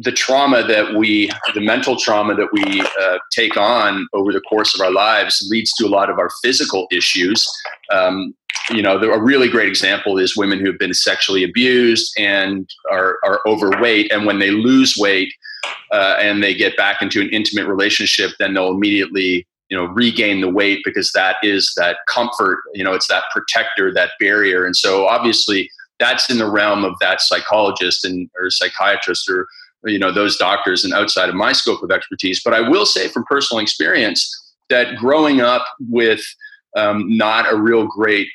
the 0.02 0.12
trauma 0.12 0.62
that 0.66 0.94
we, 0.94 1.30
the 1.54 1.60
mental 1.60 1.94
trauma 1.94 2.34
that 2.34 2.48
we 2.52 2.80
uh, 3.02 3.18
take 3.32 3.58
on 3.58 4.06
over 4.14 4.32
the 4.32 4.40
course 4.40 4.74
of 4.74 4.80
our 4.80 4.90
lives 4.90 5.46
leads 5.50 5.72
to 5.74 5.86
a 5.86 5.88
lot 5.88 6.08
of 6.08 6.18
our 6.18 6.30
physical 6.42 6.86
issues. 6.90 7.46
Um, 7.92 8.34
you 8.70 8.82
know, 8.82 8.96
a 8.96 9.22
really 9.22 9.48
great 9.48 9.68
example 9.68 10.16
is 10.16 10.36
women 10.36 10.58
who 10.58 10.66
have 10.66 10.78
been 10.78 10.94
sexually 10.94 11.44
abused 11.44 12.14
and 12.18 12.68
are, 12.90 13.18
are 13.24 13.40
overweight. 13.46 14.10
And 14.10 14.24
when 14.24 14.38
they 14.38 14.50
lose 14.50 14.96
weight, 14.96 15.32
uh, 15.90 16.16
and 16.18 16.42
they 16.42 16.54
get 16.54 16.76
back 16.76 17.02
into 17.02 17.20
an 17.20 17.28
intimate 17.30 17.66
relationship, 17.66 18.32
then 18.38 18.54
they'll 18.54 18.70
immediately 18.70 19.46
you 19.68 19.76
know 19.76 19.84
regain 19.84 20.40
the 20.40 20.50
weight 20.50 20.80
because 20.84 21.12
that 21.12 21.36
is 21.42 21.72
that 21.76 21.98
comfort 22.08 22.58
you 22.74 22.82
know 22.82 22.92
it's 22.92 23.08
that 23.08 23.24
protector 23.32 23.92
that 23.92 24.10
barrier. 24.18 24.64
And 24.64 24.76
so 24.76 25.06
obviously 25.06 25.70
that's 25.98 26.30
in 26.30 26.38
the 26.38 26.50
realm 26.50 26.84
of 26.84 26.94
that 27.00 27.20
psychologist 27.20 28.04
and 28.04 28.28
or 28.36 28.50
psychiatrist 28.50 29.28
or 29.28 29.46
you 29.84 29.98
know 29.98 30.12
those 30.12 30.36
doctors 30.36 30.84
and 30.84 30.92
outside 30.92 31.28
of 31.28 31.34
my 31.34 31.52
scope 31.52 31.82
of 31.82 31.90
expertise. 31.90 32.42
But 32.42 32.54
i 32.54 32.60
will 32.60 32.86
say 32.86 33.08
from 33.08 33.24
personal 33.24 33.62
experience 33.62 34.36
that 34.68 34.96
growing 34.96 35.40
up 35.40 35.64
with 35.88 36.20
um, 36.76 37.16
not 37.16 37.52
a 37.52 37.56
real 37.56 37.86
great 37.86 38.28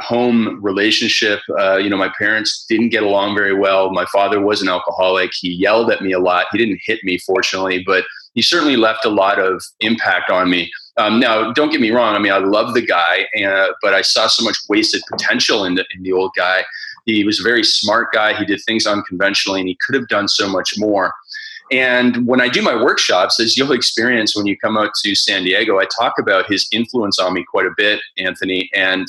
home 0.00 0.62
relationship. 0.62 1.40
Uh, 1.58 1.76
you 1.76 1.90
know, 1.90 1.96
my 1.96 2.10
parents 2.18 2.64
didn't 2.68 2.90
get 2.90 3.02
along 3.02 3.34
very 3.34 3.54
well. 3.54 3.90
My 3.90 4.06
father 4.06 4.40
was 4.40 4.62
an 4.62 4.68
alcoholic. 4.68 5.30
He 5.34 5.52
yelled 5.52 5.90
at 5.90 6.02
me 6.02 6.12
a 6.12 6.18
lot. 6.18 6.46
He 6.52 6.58
didn't 6.58 6.80
hit 6.84 7.02
me, 7.04 7.18
fortunately, 7.18 7.82
but 7.84 8.04
he 8.34 8.42
certainly 8.42 8.76
left 8.76 9.04
a 9.04 9.10
lot 9.10 9.38
of 9.38 9.62
impact 9.80 10.30
on 10.30 10.50
me. 10.50 10.70
Um, 10.96 11.20
now, 11.20 11.52
don't 11.52 11.70
get 11.70 11.80
me 11.80 11.90
wrong. 11.90 12.14
I 12.14 12.18
mean, 12.18 12.32
I 12.32 12.38
love 12.38 12.74
the 12.74 12.82
guy, 12.82 13.26
uh, 13.44 13.68
but 13.82 13.94
I 13.94 14.02
saw 14.02 14.26
so 14.26 14.44
much 14.44 14.58
wasted 14.68 15.02
potential 15.10 15.64
in 15.64 15.76
the, 15.76 15.84
in 15.94 16.02
the 16.02 16.12
old 16.12 16.32
guy. 16.36 16.64
He 17.04 17.24
was 17.24 17.40
a 17.40 17.42
very 17.42 17.64
smart 17.64 18.12
guy. 18.12 18.34
He 18.34 18.44
did 18.44 18.60
things 18.66 18.86
unconventionally, 18.86 19.60
and 19.60 19.68
he 19.68 19.78
could 19.84 19.94
have 19.94 20.08
done 20.08 20.28
so 20.28 20.48
much 20.48 20.74
more. 20.76 21.14
And 21.70 22.26
when 22.26 22.40
I 22.40 22.48
do 22.48 22.62
my 22.62 22.74
workshops, 22.74 23.40
as 23.40 23.56
you'll 23.56 23.72
experience 23.80 24.36
when 24.36 24.46
you 24.46 24.56
come 24.58 24.76
out 24.76 24.90
to 25.04 25.14
San 25.14 25.44
Diego, 25.44 25.78
I 25.78 25.86
talk 25.98 26.14
about 26.18 26.50
his 26.50 26.66
influence 26.72 27.18
on 27.18 27.34
me 27.34 27.44
quite 27.48 27.66
a 27.66 27.74
bit, 27.76 28.00
Anthony. 28.18 28.70
And 28.74 29.06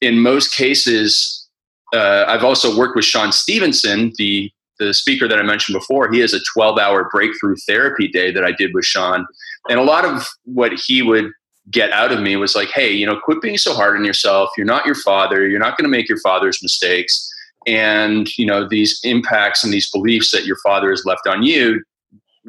in 0.00 0.18
most 0.18 0.54
cases, 0.54 1.48
uh, 1.94 2.24
I've 2.28 2.44
also 2.44 2.76
worked 2.76 2.96
with 2.96 3.04
Sean 3.04 3.32
Stephenson, 3.32 4.12
the 4.18 4.50
the 4.78 4.94
speaker 4.94 5.26
that 5.26 5.40
I 5.40 5.42
mentioned 5.42 5.74
before. 5.74 6.08
He 6.08 6.20
has 6.20 6.32
a 6.32 6.38
12 6.54 6.78
hour 6.78 7.08
breakthrough 7.10 7.56
therapy 7.66 8.06
day 8.06 8.30
that 8.30 8.44
I 8.44 8.52
did 8.52 8.72
with 8.74 8.84
Sean, 8.84 9.26
and 9.68 9.78
a 9.78 9.82
lot 9.82 10.04
of 10.04 10.26
what 10.44 10.72
he 10.72 11.02
would 11.02 11.32
get 11.70 11.90
out 11.90 12.12
of 12.12 12.20
me 12.20 12.36
was 12.36 12.54
like, 12.54 12.68
"Hey, 12.68 12.92
you 12.92 13.06
know, 13.06 13.18
quit 13.18 13.42
being 13.42 13.58
so 13.58 13.74
hard 13.74 13.96
on 13.96 14.04
yourself. 14.04 14.50
You're 14.56 14.66
not 14.66 14.86
your 14.86 14.94
father. 14.94 15.48
You're 15.48 15.58
not 15.58 15.76
going 15.76 15.84
to 15.84 15.96
make 15.96 16.08
your 16.08 16.20
father's 16.20 16.62
mistakes." 16.62 17.28
And 17.66 18.28
you 18.38 18.46
know 18.46 18.66
these 18.68 19.00
impacts 19.02 19.64
and 19.64 19.72
these 19.72 19.90
beliefs 19.90 20.30
that 20.30 20.46
your 20.46 20.56
father 20.62 20.90
has 20.90 21.04
left 21.04 21.26
on 21.26 21.42
you 21.42 21.82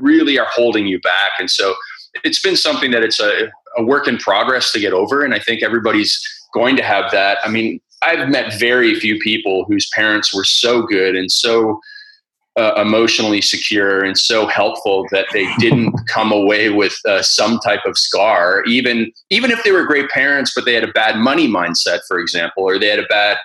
really 0.01 0.39
are 0.39 0.47
holding 0.49 0.87
you 0.87 0.99
back. 1.01 1.31
And 1.39 1.49
so 1.49 1.75
it's 2.23 2.41
been 2.41 2.55
something 2.55 2.91
that 2.91 3.03
it's 3.03 3.19
a, 3.19 3.51
a 3.77 3.83
work 3.83 4.07
in 4.07 4.17
progress 4.17 4.71
to 4.71 4.79
get 4.79 4.93
over. 4.93 5.23
And 5.23 5.33
I 5.33 5.39
think 5.39 5.63
everybody's 5.63 6.19
going 6.53 6.75
to 6.77 6.83
have 6.83 7.11
that. 7.11 7.37
I 7.43 7.49
mean, 7.49 7.79
I've 8.01 8.29
met 8.29 8.59
very 8.59 8.95
few 8.95 9.19
people 9.19 9.65
whose 9.65 9.89
parents 9.93 10.33
were 10.33 10.45
so 10.45 10.83
good 10.83 11.15
and 11.15 11.31
so 11.31 11.79
uh, 12.57 12.73
emotionally 12.81 13.41
secure 13.41 14.03
and 14.03 14.17
so 14.17 14.45
helpful 14.47 15.05
that 15.11 15.27
they 15.31 15.47
didn't 15.59 15.93
come 16.07 16.31
away 16.31 16.69
with 16.69 16.97
uh, 17.07 17.21
some 17.21 17.59
type 17.59 17.85
of 17.85 17.97
scar, 17.97 18.63
even 18.65 19.11
even 19.29 19.51
if 19.51 19.63
they 19.63 19.71
were 19.71 19.85
great 19.85 20.09
parents, 20.09 20.51
but 20.55 20.65
they 20.65 20.73
had 20.73 20.83
a 20.83 20.91
bad 20.91 21.17
money 21.17 21.47
mindset, 21.47 21.99
for 22.07 22.19
example, 22.19 22.63
or 22.63 22.77
they 22.77 22.87
had 22.87 22.99
a 22.99 23.07
bad 23.07 23.37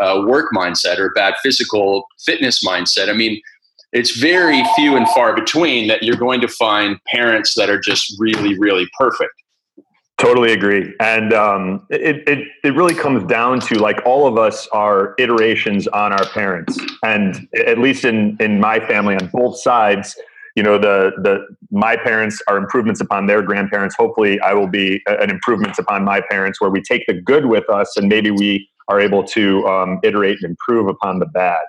uh, 0.00 0.22
work 0.26 0.52
mindset 0.54 0.98
or 0.98 1.06
a 1.06 1.10
bad 1.10 1.34
physical 1.42 2.06
fitness 2.24 2.64
mindset. 2.64 3.08
I 3.08 3.12
mean, 3.12 3.40
it's 3.92 4.16
very 4.16 4.62
few 4.74 4.96
and 4.96 5.06
far 5.10 5.34
between 5.34 5.86
that 5.88 6.02
you're 6.02 6.16
going 6.16 6.40
to 6.40 6.48
find 6.48 6.98
parents 7.06 7.54
that 7.56 7.68
are 7.68 7.80
just 7.80 8.14
really, 8.18 8.58
really 8.58 8.88
perfect. 8.98 9.34
Totally 10.18 10.52
agree. 10.52 10.94
And 11.00 11.32
um, 11.32 11.84
it, 11.90 12.28
it, 12.28 12.46
it 12.62 12.74
really 12.76 12.94
comes 12.94 13.24
down 13.24 13.58
to 13.60 13.78
like 13.78 14.00
all 14.06 14.26
of 14.26 14.38
us 14.38 14.68
are 14.68 15.14
iterations 15.18 15.88
on 15.88 16.12
our 16.12 16.26
parents. 16.28 16.78
And 17.02 17.48
at 17.66 17.78
least 17.78 18.04
in, 18.04 18.36
in 18.38 18.60
my 18.60 18.78
family 18.78 19.16
on 19.16 19.28
both 19.32 19.58
sides, 19.58 20.16
you 20.54 20.62
know, 20.62 20.78
the, 20.78 21.12
the, 21.22 21.44
my 21.70 21.96
parents 21.96 22.40
are 22.46 22.56
improvements 22.56 23.00
upon 23.00 23.26
their 23.26 23.42
grandparents. 23.42 23.96
Hopefully 23.98 24.38
I 24.40 24.52
will 24.54 24.68
be 24.68 25.02
an 25.06 25.30
improvements 25.30 25.78
upon 25.78 26.04
my 26.04 26.20
parents 26.30 26.60
where 26.60 26.70
we 26.70 26.82
take 26.82 27.04
the 27.06 27.14
good 27.14 27.46
with 27.46 27.68
us 27.68 27.96
and 27.96 28.08
maybe 28.08 28.30
we 28.30 28.68
are 28.88 29.00
able 29.00 29.24
to 29.24 29.66
um, 29.66 29.98
iterate 30.02 30.38
and 30.42 30.50
improve 30.50 30.86
upon 30.86 31.18
the 31.18 31.26
bad. 31.26 31.62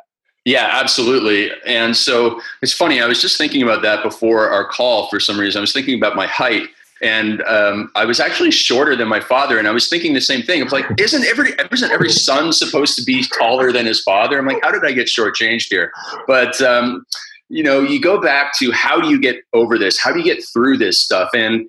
Yeah, 0.45 0.69
absolutely. 0.73 1.49
And 1.65 1.95
so 1.95 2.41
it's 2.61 2.73
funny. 2.73 3.01
I 3.01 3.07
was 3.07 3.21
just 3.21 3.37
thinking 3.37 3.63
about 3.63 3.81
that 3.83 4.03
before 4.03 4.49
our 4.49 4.67
call 4.67 5.07
for 5.07 5.19
some 5.19 5.39
reason. 5.39 5.59
I 5.59 5.61
was 5.61 5.71
thinking 5.71 5.95
about 5.95 6.15
my 6.15 6.27
height 6.27 6.67
and 7.03 7.41
um, 7.43 7.91
I 7.95 8.05
was 8.05 8.19
actually 8.19 8.51
shorter 8.51 8.95
than 8.95 9.07
my 9.07 9.19
father, 9.19 9.59
and 9.59 9.67
I 9.67 9.71
was 9.71 9.89
thinking 9.89 10.13
the 10.13 10.21
same 10.21 10.41
thing. 10.41 10.61
I 10.61 10.63
was 10.63 10.73
like, 10.73 10.85
isn't 10.97 11.25
every 11.25 11.51
isn't 11.71 11.91
every 11.91 12.09
son 12.09 12.53
supposed 12.53 12.95
to 12.97 13.03
be 13.03 13.23
taller 13.37 13.71
than 13.71 13.85
his 13.85 14.01
father? 14.01 14.39
I'm 14.39 14.47
like, 14.47 14.63
how 14.63 14.71
did 14.71 14.85
I 14.85 14.93
get 14.93 15.07
shortchanged 15.07 15.67
here? 15.69 15.91
But 16.25 16.59
um, 16.61 17.05
you 17.49 17.61
know, 17.61 17.81
you 17.81 18.01
go 18.01 18.21
back 18.21 18.53
to 18.59 18.71
how 18.71 18.99
do 18.99 19.09
you 19.09 19.19
get 19.19 19.41
over 19.53 19.77
this? 19.77 19.99
How 19.99 20.11
do 20.11 20.19
you 20.19 20.25
get 20.25 20.43
through 20.53 20.77
this 20.77 20.99
stuff? 20.99 21.29
And 21.35 21.67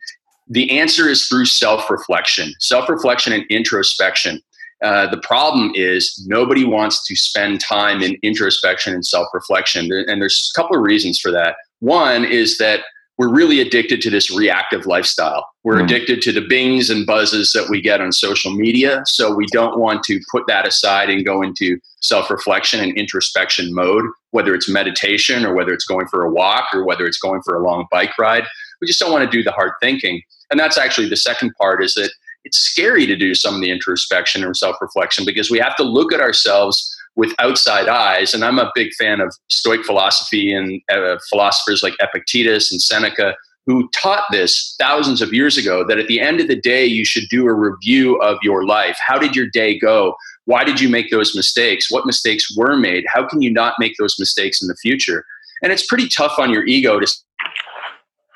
the 0.49 0.79
answer 0.79 1.09
is 1.09 1.26
through 1.26 1.47
self-reflection, 1.47 2.55
self-reflection 2.61 3.33
and 3.33 3.45
introspection. 3.50 4.41
Uh, 4.83 5.09
the 5.11 5.19
problem 5.19 5.73
is 5.75 6.23
nobody 6.26 6.64
wants 6.64 7.07
to 7.07 7.17
spend 7.17 7.61
time 7.61 8.03
in 8.03 8.17
introspection 8.23 8.93
and 8.93 9.05
self-reflection, 9.05 9.91
and 9.91 10.21
there's 10.21 10.53
a 10.55 10.61
couple 10.61 10.76
of 10.76 10.83
reasons 10.83 11.19
for 11.19 11.31
that. 11.31 11.57
One 11.81 12.25
is 12.25 12.59
that 12.59 12.81
we're 13.16 13.33
really 13.33 13.61
addicted 13.61 14.00
to 14.02 14.11
this 14.11 14.35
reactive 14.35 14.87
lifestyle. 14.87 15.47
We're 15.62 15.76
mm. 15.76 15.85
addicted 15.85 16.21
to 16.23 16.33
the 16.33 16.40
bings 16.40 16.90
and 16.90 17.06
buzzes 17.06 17.52
that 17.52 17.68
we 17.71 17.80
get 17.80 18.00
on 18.00 18.12
social 18.12 18.52
media. 18.52 19.02
So 19.06 19.33
we 19.33 19.47
don't 19.52 19.78
want 19.78 20.02
to 20.04 20.21
put 20.33 20.44
that 20.49 20.66
aside 20.66 21.11
and 21.11 21.25
go 21.25 21.42
into 21.42 21.78
self 22.00 22.30
reflection 22.30 22.80
and 22.80 22.97
introspection 22.97 23.73
mode, 23.73 24.04
whether 24.33 24.54
it's 24.54 24.68
meditation 24.68 25.44
or 25.44 25.54
whether 25.54 25.73
it's 25.73 25.87
going 25.87 26.09
for 26.09 26.23
a 26.23 26.30
walk 26.30 26.66
or 26.73 26.85
whether 26.85 27.06
it's 27.06 27.18
going 27.18 27.42
for 27.42 27.54
a 27.54 27.62
long 27.62 27.87
bike 27.90 28.18
ride. 28.18 28.44
We 28.80 28.88
just 28.88 29.00
don't 29.00 29.12
want 29.12 29.25
to 29.25 29.37
do 29.37 29.44
the 29.44 29.52
hard 29.52 29.73
thinking. 29.80 30.21
And 30.50 30.59
that's 30.59 30.76
actually 30.76 31.09
the 31.09 31.16
second 31.16 31.52
part 31.61 31.83
is 31.83 31.94
that 31.94 32.11
it's 32.44 32.59
scary 32.59 33.06
to 33.06 33.16
do 33.16 33.35
some 33.35 33.54
of 33.54 33.61
the 33.62 33.71
introspection 33.71 34.44
or 34.44 34.54
self 34.54 34.76
reflection 34.80 35.25
because 35.25 35.50
we 35.50 35.59
have 35.59 35.76
to 35.76 35.85
look 35.85 36.12
at 36.12 36.21
ourselves 36.21 36.93
with 37.16 37.33
outside 37.38 37.88
eyes. 37.88 38.35
And 38.35 38.44
I'm 38.44 38.59
a 38.59 38.73
big 38.75 38.92
fan 38.94 39.21
of 39.21 39.35
Stoic 39.49 39.85
philosophy 39.85 40.52
and 40.52 40.80
uh, 40.90 41.18
philosophers 41.30 41.83
like 41.83 41.94
Epictetus 42.00 42.73
and 42.73 42.80
Seneca 42.80 43.35
who 43.66 43.88
taught 43.90 44.25
this 44.30 44.75
thousands 44.78 45.23
of 45.23 45.33
years 45.33 45.56
ago 45.56 45.85
that 45.87 45.99
at 45.99 46.06
the 46.06 46.21
end 46.21 46.40
of 46.40 46.49
the 46.49 46.61
day, 46.61 46.85
you 46.85 47.04
should 47.04 47.25
do 47.30 47.47
a 47.47 47.54
review 47.54 48.16
of 48.16 48.37
your 48.42 48.66
life. 48.66 48.99
How 49.04 49.18
did 49.18 49.35
your 49.35 49.47
day 49.47 49.78
go? 49.78 50.14
Why 50.44 50.64
did 50.64 50.80
you 50.80 50.88
make 50.88 51.11
those 51.11 51.35
mistakes? 51.35 51.90
What 51.90 52.04
mistakes 52.04 52.54
were 52.56 52.76
made? 52.76 53.04
How 53.09 53.26
can 53.26 53.40
you 53.40 53.50
not 53.50 53.75
make 53.78 53.94
those 53.99 54.16
mistakes 54.18 54.61
in 54.61 54.68
the 54.68 54.76
future? 54.76 55.25
And 55.62 55.73
it's 55.73 55.87
pretty 55.87 56.09
tough 56.09 56.38
on 56.38 56.50
your 56.50 56.66
ego 56.66 57.00
to 57.00 57.06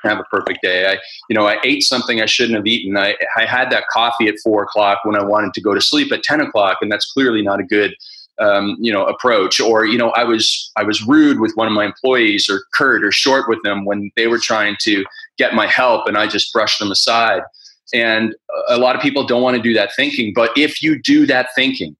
have 0.03 0.19
a 0.19 0.23
perfect 0.23 0.63
day. 0.63 0.87
I, 0.87 0.97
you 1.29 1.35
know, 1.35 1.47
I 1.47 1.57
ate 1.63 1.83
something 1.83 2.21
I 2.21 2.25
shouldn't 2.25 2.55
have 2.55 2.65
eaten. 2.65 2.97
I, 2.97 3.15
I 3.37 3.45
had 3.45 3.69
that 3.69 3.83
coffee 3.91 4.27
at 4.27 4.35
four 4.43 4.63
o'clock 4.63 4.99
when 5.03 5.15
I 5.15 5.23
wanted 5.23 5.53
to 5.53 5.61
go 5.61 5.75
to 5.75 5.81
sleep 5.81 6.11
at 6.11 6.23
10 6.23 6.41
o'clock, 6.41 6.77
and 6.81 6.91
that's 6.91 7.11
clearly 7.11 7.43
not 7.43 7.59
a 7.59 7.63
good, 7.63 7.93
um, 8.39 8.77
you 8.79 8.91
know, 8.91 9.05
approach. 9.05 9.59
Or, 9.59 9.85
you 9.85 9.97
know, 9.97 10.09
I 10.11 10.23
was, 10.23 10.71
I 10.75 10.83
was 10.83 11.05
rude 11.05 11.39
with 11.39 11.53
one 11.55 11.67
of 11.67 11.73
my 11.73 11.85
employees 11.85 12.49
or 12.49 12.63
curt 12.73 13.03
or 13.03 13.11
short 13.11 13.49
with 13.49 13.61
them 13.63 13.85
when 13.85 14.11
they 14.15 14.27
were 14.27 14.39
trying 14.39 14.75
to 14.81 15.05
get 15.37 15.53
my 15.53 15.67
help 15.67 16.07
and 16.07 16.17
I 16.17 16.27
just 16.27 16.51
brushed 16.53 16.79
them 16.79 16.91
aside. 16.91 17.41
And 17.93 18.35
a 18.67 18.77
lot 18.77 18.95
of 18.95 19.01
people 19.01 19.25
don't 19.25 19.41
want 19.41 19.57
to 19.57 19.61
do 19.61 19.73
that 19.73 19.91
thinking. 19.95 20.31
But 20.33 20.51
if 20.55 20.81
you 20.81 21.01
do 21.01 21.25
that 21.25 21.49
thinking, 21.55 21.95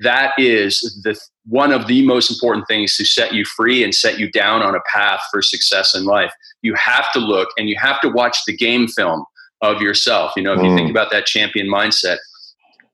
that 0.00 0.32
is 0.38 1.00
the 1.04 1.18
one 1.46 1.72
of 1.72 1.86
the 1.86 2.04
most 2.04 2.30
important 2.30 2.66
things 2.68 2.96
to 2.96 3.04
set 3.04 3.34
you 3.34 3.44
free 3.44 3.82
and 3.82 3.94
set 3.94 4.18
you 4.18 4.30
down 4.30 4.62
on 4.62 4.74
a 4.74 4.80
path 4.92 5.20
for 5.30 5.42
success 5.42 5.94
in 5.94 6.04
life. 6.04 6.32
You 6.62 6.74
have 6.74 7.10
to 7.12 7.18
look 7.18 7.48
and 7.58 7.68
you 7.68 7.76
have 7.80 8.00
to 8.02 8.08
watch 8.08 8.38
the 8.46 8.56
game 8.56 8.86
film 8.88 9.24
of 9.62 9.80
yourself. 9.80 10.32
You 10.36 10.42
know, 10.42 10.52
if 10.54 10.62
you 10.62 10.74
think 10.74 10.88
mm. 10.88 10.90
about 10.90 11.10
that 11.10 11.26
champion 11.26 11.66
mindset, 11.66 12.18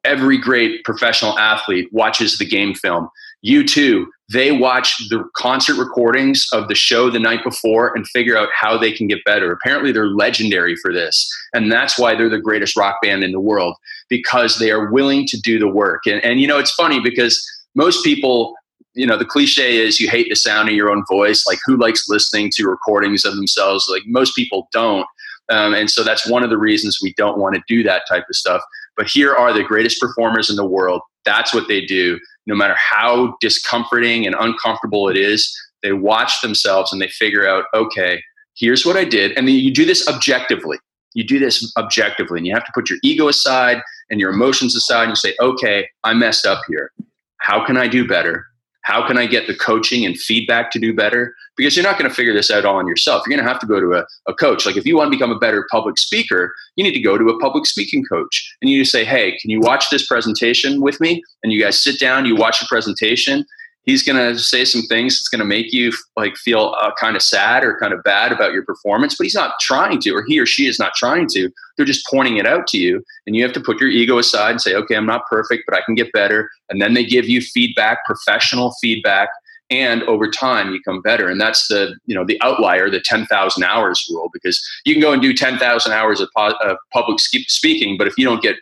every 0.07 0.39
great 0.39 0.85
professional 0.85 1.39
athlete 1.39 1.89
watches 1.93 2.39
the 2.39 2.47
game 2.47 2.75
film. 2.75 3.09
U2, 3.45 4.07
they 4.33 4.51
watch 4.51 4.97
the 5.09 5.25
concert 5.37 5.77
recordings 5.77 6.47
of 6.53 6.69
the 6.69 6.75
show 6.75 7.11
the 7.11 7.21
night 7.21 7.45
before 7.45 7.95
and 7.95 8.09
figure 8.09 8.37
out 8.37 8.49
how 8.59 8.77
they 8.77 8.91
can 8.91 9.07
get 9.07 9.25
better. 9.25 9.53
Apparently, 9.53 9.93
they're 9.93 10.09
legendary 10.09 10.75
for 10.77 10.93
this. 10.93 11.29
And 11.55 11.71
that's 11.71 11.99
why 11.99 12.15
they're 12.15 12.29
the 12.29 12.41
greatest 12.41 12.77
rock 12.77 12.97
band 13.03 13.23
in 13.23 13.33
the 13.33 13.41
world 13.41 13.77
because 14.09 14.59
they 14.59 14.71
are 14.71 14.91
willing 14.91 15.27
to 15.29 15.41
do 15.41 15.59
the 15.59 15.69
work. 15.69 16.07
And, 16.07 16.25
and 16.25 16.41
you 16.41 16.49
know, 16.49 16.59
it's 16.59 16.73
funny 16.73 17.01
because 17.01 17.45
most 17.75 18.03
people, 18.03 18.55
you 18.95 19.07
know, 19.07 19.19
the 19.19 19.25
cliche 19.25 19.77
is 19.77 20.01
you 20.01 20.09
hate 20.09 20.29
the 20.29 20.37
sound 20.37 20.69
of 20.69 20.75
your 20.75 20.91
own 20.91 21.05
voice. 21.09 21.47
Like, 21.47 21.59
who 21.65 21.77
likes 21.77 22.09
listening 22.09 22.51
to 22.55 22.69
recordings 22.69 23.25
of 23.25 23.37
themselves? 23.37 23.87
Like, 23.89 24.03
most 24.07 24.35
people 24.35 24.69
don't. 24.73 25.07
Um, 25.49 25.75
and 25.75 25.89
so 25.89 26.03
that's 26.03 26.29
one 26.29 26.43
of 26.43 26.51
the 26.51 26.59
reasons 26.59 26.99
we 27.01 27.15
don't 27.17 27.39
want 27.39 27.55
to 27.55 27.63
do 27.69 27.85
that 27.85 28.03
type 28.09 28.25
of 28.29 28.35
stuff. 28.35 28.63
But 28.97 29.09
here 29.09 29.35
are 29.35 29.53
the 29.53 29.63
greatest 29.63 30.01
performers 30.01 30.49
in 30.51 30.57
the 30.57 30.67
world. 30.67 31.03
That's 31.25 31.53
what 31.53 31.69
they 31.69 31.85
do. 31.85 32.19
No 32.47 32.55
matter 32.55 32.77
how 32.77 33.37
discomforting 33.41 34.27
and 34.27 34.35
uncomfortable 34.39 35.09
it 35.09 35.17
is, 35.17 35.55
they 35.83 35.93
watch 35.93 36.41
themselves 36.41 36.93
and 36.93 37.03
they 37.03 37.09
figure 37.09 37.47
out, 37.47 37.65
okay, 37.75 38.23
here's 38.57 38.87
what 38.87 38.97
I 38.97 39.05
did. 39.05 39.33
And 39.33 39.49
you 39.49 39.73
do 39.73 39.85
this 39.85 40.09
objectively. 40.09 40.79
You 41.15 41.25
do 41.25 41.39
this 41.39 41.73
objectively, 41.79 42.39
and 42.39 42.47
you 42.47 42.53
have 42.53 42.65
to 42.67 42.73
put 42.75 42.91
your 42.91 42.99
ego 43.03 43.29
aside 43.29 43.83
and 44.11 44.21
your 44.21 44.31
emotions 44.31 44.77
aside 44.77 45.05
and 45.05 45.13
you 45.13 45.17
say, 45.17 45.35
okay, 45.41 45.89
I 46.05 46.13
messed 46.13 46.45
up 46.45 46.61
here. 46.69 46.91
How 47.39 47.65
can 47.65 47.77
I 47.77 47.89
do 47.89 48.07
better? 48.07 48.47
How 48.87 49.05
can 49.05 49.19
I 49.19 49.27
get 49.27 49.49
the 49.49 49.55
coaching 49.55 50.07
and 50.07 50.17
feedback 50.17 50.71
to 50.71 50.79
do 50.79 50.95
better? 50.95 51.35
Because 51.57 51.77
you're 51.77 51.83
not 51.83 51.99
going 51.99 52.09
to 52.09 52.15
figure 52.15 52.33
this 52.33 52.53
out 52.53 52.65
all 52.65 52.77
on 52.77 52.87
yourself. 52.87 53.25
You're 53.27 53.37
going 53.37 53.45
to 53.45 53.53
have 53.53 53.61
to 53.61 53.67
go 53.67 53.81
to 53.81 53.95
a, 53.95 54.07
a 54.31 54.33
coach. 54.33 54.65
Like 54.65 54.77
if 54.77 54.87
you 54.87 54.97
want 54.97 55.09
to 55.09 55.11
become 55.11 55.33
a 55.33 55.39
better 55.41 55.67
public 55.73 55.99
speaker, 55.99 56.55
you 56.77 56.85
need 56.85 56.93
to 56.93 57.01
go 57.01 57.19
to 57.19 57.29
a 57.29 57.39
public 57.41 57.67
speaking 57.67 58.05
coach 58.05 58.49
and 58.63 58.71
you 58.71 58.85
say, 58.85 59.05
hey, 59.05 59.37
can 59.39 59.51
you 59.51 59.59
watch 59.59 59.91
this 59.91 60.07
presentation 60.07 60.81
with 60.81 61.01
me? 61.01 61.21
And 61.43 61.53
you 61.53 61.61
guys 61.61 61.81
sit 61.81 61.99
down, 61.99 62.27
you 62.27 62.37
watch 62.37 62.61
the 62.61 62.67
presentation, 62.67 63.45
he's 63.87 64.03
going 64.03 64.19
to 64.19 64.39
say 64.39 64.65
some 64.65 64.83
things 64.83 65.15
that's 65.15 65.29
going 65.29 65.39
to 65.39 65.45
make 65.45 65.73
you 65.73 65.93
like 66.17 66.37
feel 66.37 66.77
uh, 66.81 66.91
kind 67.01 67.17
of 67.17 67.23
sad 67.23 67.65
or 67.65 67.79
kind 67.79 67.95
of 67.95 68.03
bad 68.03 68.33
about 68.33 68.53
your 68.53 68.65
performance 68.65 69.17
but 69.17 69.25
he's 69.25 69.35
not 69.35 69.59
trying 69.61 69.99
to 70.01 70.11
or 70.11 70.25
he 70.27 70.39
or 70.39 70.47
she 70.47 70.67
is 70.67 70.79
not 70.79 70.95
trying 70.95 71.27
to. 71.29 71.51
They're 71.77 71.87
just 71.87 72.07
pointing 72.11 72.37
it 72.37 72.47
out 72.47 72.67
to 72.69 72.79
you 72.79 73.03
and 73.27 73.35
you 73.35 73.43
have 73.43 73.53
to 73.55 73.61
put 73.61 73.81
your 73.81 73.89
ego 73.91 74.19
aside 74.19 74.51
and 74.51 74.61
say 74.61 74.75
okay 74.75 74.97
i'm 74.97 75.07
not 75.07 75.27
perfect 75.29 75.65
but 75.67 75.77
i 75.77 75.83
can 75.85 75.95
get 75.95 76.13
better 76.13 76.51
and 76.69 76.81
then 76.81 76.95
they 76.95 77.05
give 77.05 77.29
you 77.29 77.41
feedback 77.41 78.05
professional 78.05 78.75
feedback 78.81 79.29
and 79.71 80.03
over 80.05 80.31
time 80.31 80.71
you 80.71 80.79
become 80.79 81.03
better 81.03 81.29
and 81.29 81.41
that's 81.41 81.69
the 81.69 81.95
you 82.07 82.15
know 82.15 82.25
the 82.25 82.41
outlier 82.43 82.89
the 82.89 83.01
10,000 83.01 83.65
hours 83.65 84.07
rule 84.11 84.31
because 84.33 84.63
you 84.85 84.95
can 84.95 85.01
go 85.01 85.13
and 85.13 85.23
do 85.23 85.35
10,000 85.35 85.93
hours 85.93 86.21
of, 86.21 86.29
po- 86.37 86.57
of 86.63 86.77
public 86.93 87.19
speaking 87.19 87.99
but 87.99 88.07
if 88.07 88.17
you 88.17 88.25
don't 88.25 88.43
get 88.43 88.57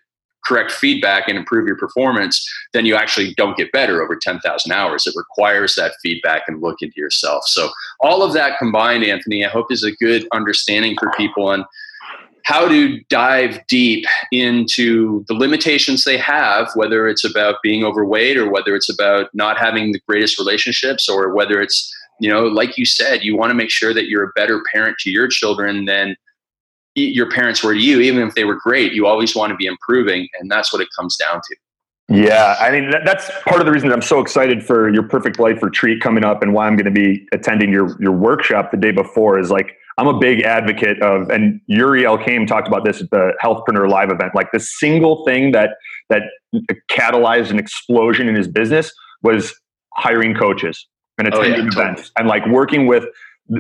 correct 0.47 0.71
feedback 0.73 1.29
and 1.29 1.37
improve 1.37 1.67
your 1.67 1.77
performance, 1.77 2.47
then 2.73 2.87
you 2.87 2.95
actually 2.95 3.35
don't 3.35 3.57
get 3.57 3.73
better 3.73 4.03
over 4.03 4.17
10,000 4.17 4.73
hours. 4.73 5.07
It 5.07 5.15
requires 5.17 5.75
that 5.75 5.95
feedback 6.03 6.43
and 6.47 6.63
look 6.63 6.83
into 6.83 7.01
yourself. 7.01 7.45
So, 7.47 7.71
all 8.01 8.23
of 8.23 8.33
that 8.35 8.59
combined, 8.59 9.05
Anthony, 9.05 9.45
I 9.45 9.49
hope 9.49 9.71
is 9.71 9.85
a 9.85 9.93
good 9.93 10.27
understanding 10.33 10.97
for 10.99 11.11
people 11.17 11.47
on 11.47 11.65
how 12.45 12.69
to 12.69 13.01
dive 13.09 13.67
deep 13.69 14.05
into 14.31 15.25
the 15.29 15.35
limitations 15.35 16.05
they 16.05 16.19
have, 16.19 16.71
whether 16.75 17.09
it's 17.09 17.25
about 17.25 17.57
being 17.63 17.85
overweight 17.85 18.37
or 18.37 18.51
whether 18.51 18.77
it's 18.77 18.91
about 18.91 19.31
not 19.33 19.59
having 19.59 19.93
the 19.93 20.01
greatest 20.07 20.39
relationships 20.39 21.09
or 21.09 21.35
whether 21.35 21.61
it's, 21.61 21.93
you 22.21 22.29
know, 22.29 22.45
like 22.45 22.77
you 22.77 22.85
said, 22.85 23.25
you 23.25 23.35
want 23.35 23.51
to 23.51 23.55
make 23.55 23.71
sure 23.71 23.95
that 23.95 24.09
you're 24.09 24.25
a 24.25 24.33
better 24.37 24.63
parent 24.71 24.99
to 24.99 25.11
your 25.11 25.27
children 25.27 25.87
than 25.87 26.17
your 26.95 27.31
parents 27.31 27.63
were 27.63 27.75
to 27.75 27.81
you, 27.81 28.01
even 28.01 28.27
if 28.27 28.35
they 28.35 28.45
were 28.45 28.55
great, 28.55 28.93
you 28.93 29.07
always 29.07 29.35
want 29.35 29.51
to 29.51 29.57
be 29.57 29.67
improving. 29.67 30.29
And 30.39 30.51
that's 30.51 30.73
what 30.73 30.81
it 30.81 30.89
comes 30.97 31.17
down 31.17 31.41
to. 31.43 31.57
Yeah, 32.09 32.57
I 32.61 32.71
mean 32.71 32.91
that's 33.05 33.31
part 33.45 33.61
of 33.61 33.67
the 33.67 33.73
reason 33.73 33.89
that 33.89 33.95
I'm 33.95 34.03
so 34.03 34.21
excited 34.21 34.63
for 34.63 34.93
your 34.93 35.05
Perfect 35.05 35.39
Life 35.39 35.63
retreat 35.63 36.03
coming 36.03 36.23
up, 36.23 36.43
and 36.43 36.53
why 36.53 36.67
I'm 36.67 36.77
going 36.77 36.85
to 36.85 36.91
be 36.91 37.27
attending 37.33 37.73
your 37.73 38.01
your 38.01 38.13
workshop 38.13 38.71
the 38.71 38.77
day 38.77 38.91
before. 38.91 39.39
Is 39.39 39.51
like 39.51 39.79
I'm 39.97 40.07
a 40.07 40.19
big 40.19 40.43
advocate 40.43 41.01
of, 41.01 41.31
and 41.31 41.63
Yuri 41.67 42.03
Elkaim 42.03 42.47
talked 42.47 42.69
about 42.69 42.85
this 42.85 43.01
at 43.01 43.09
the 43.11 43.33
Healthpreneur 43.43 43.89
Live 43.89 44.11
event. 44.11 44.35
Like 44.35 44.53
the 44.53 44.61
single 44.61 45.25
thing 45.25 45.53
that 45.53 45.77
that 46.11 46.25
catalyzed 46.91 47.51
an 47.51 47.59
explosion 47.59 48.29
in 48.29 48.35
his 48.35 48.49
business 48.49 48.93
was 49.23 49.55
hiring 49.95 50.35
coaches 50.35 50.87
and 51.17 51.27
attending 51.29 51.53
oh, 51.53 51.57
yeah, 51.57 51.69
events 51.69 52.11
totally. 52.11 52.13
and 52.19 52.29
like 52.29 52.47
working 52.49 52.87
with 52.87 53.05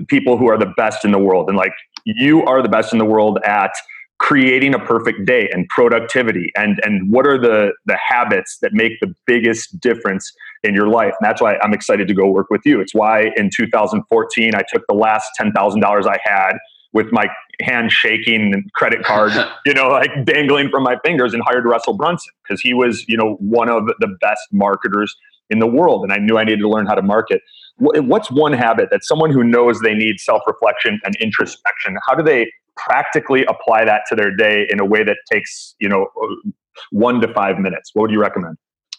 people 0.08 0.36
who 0.36 0.48
are 0.50 0.58
the 0.58 0.72
best 0.76 1.04
in 1.04 1.12
the 1.12 1.18
world. 1.18 1.48
And 1.48 1.56
like 1.56 1.72
you 2.04 2.44
are 2.44 2.62
the 2.62 2.68
best 2.68 2.92
in 2.92 2.98
the 2.98 3.04
world 3.04 3.38
at 3.44 3.72
creating 4.18 4.74
a 4.74 4.78
perfect 4.78 5.26
day 5.26 5.48
and 5.52 5.68
productivity 5.68 6.52
and 6.56 6.80
and 6.84 7.10
what 7.10 7.26
are 7.26 7.38
the 7.38 7.72
the 7.86 7.96
habits 7.96 8.58
that 8.62 8.72
make 8.72 8.92
the 9.00 9.12
biggest 9.26 9.78
difference 9.80 10.32
in 10.62 10.72
your 10.72 10.88
life? 10.88 11.12
And 11.20 11.28
that's 11.28 11.42
why 11.42 11.56
i'm 11.62 11.72
excited 11.72 12.06
to 12.08 12.14
go 12.14 12.28
work 12.28 12.48
with 12.48 12.62
you. 12.64 12.80
It's 12.80 12.94
why 12.94 13.30
in 13.36 13.50
2014 13.54 14.54
i 14.54 14.62
took 14.72 14.82
the 14.88 14.94
last 14.94 15.30
$10000 15.40 16.06
i 16.06 16.18
had 16.22 16.52
with 16.92 17.08
my 17.10 17.26
hand 17.60 17.90
shaking 17.90 18.54
and 18.54 18.72
credit 18.72 19.02
card 19.02 19.32
you 19.66 19.74
know 19.74 19.88
like 19.88 20.24
dangling 20.24 20.70
from 20.70 20.84
my 20.84 20.96
fingers 21.04 21.34
and 21.34 21.42
hired 21.44 21.64
russell 21.64 21.94
brunson 21.94 22.32
because 22.42 22.60
he 22.60 22.72
was 22.72 23.04
you 23.08 23.16
know 23.16 23.34
one 23.40 23.68
of 23.68 23.86
the 23.98 24.16
best 24.20 24.42
marketers 24.52 25.14
in 25.50 25.58
the 25.58 25.66
world. 25.66 26.04
And 26.04 26.12
i 26.12 26.16
knew 26.16 26.38
i 26.38 26.44
needed 26.44 26.60
to 26.60 26.68
learn 26.68 26.86
how 26.86 26.94
to 26.94 27.02
market 27.02 27.42
what's 27.78 28.30
one 28.30 28.52
habit 28.52 28.88
that 28.90 29.04
someone 29.04 29.30
who 29.30 29.42
knows 29.42 29.80
they 29.80 29.94
need 29.94 30.20
self-reflection 30.20 31.00
and 31.04 31.16
introspection 31.16 31.96
how 32.06 32.14
do 32.14 32.22
they 32.22 32.50
practically 32.76 33.44
apply 33.44 33.84
that 33.84 34.02
to 34.08 34.14
their 34.14 34.34
day 34.34 34.66
in 34.70 34.80
a 34.80 34.84
way 34.84 35.04
that 35.04 35.16
takes 35.30 35.74
you 35.78 35.88
know 35.88 36.08
uh, 36.22 36.50
one 36.90 37.20
to 37.20 37.32
five 37.32 37.58
minutes? 37.58 37.90
What 37.94 38.02
would 38.02 38.10
you 38.10 38.20
recommend? 38.20 38.56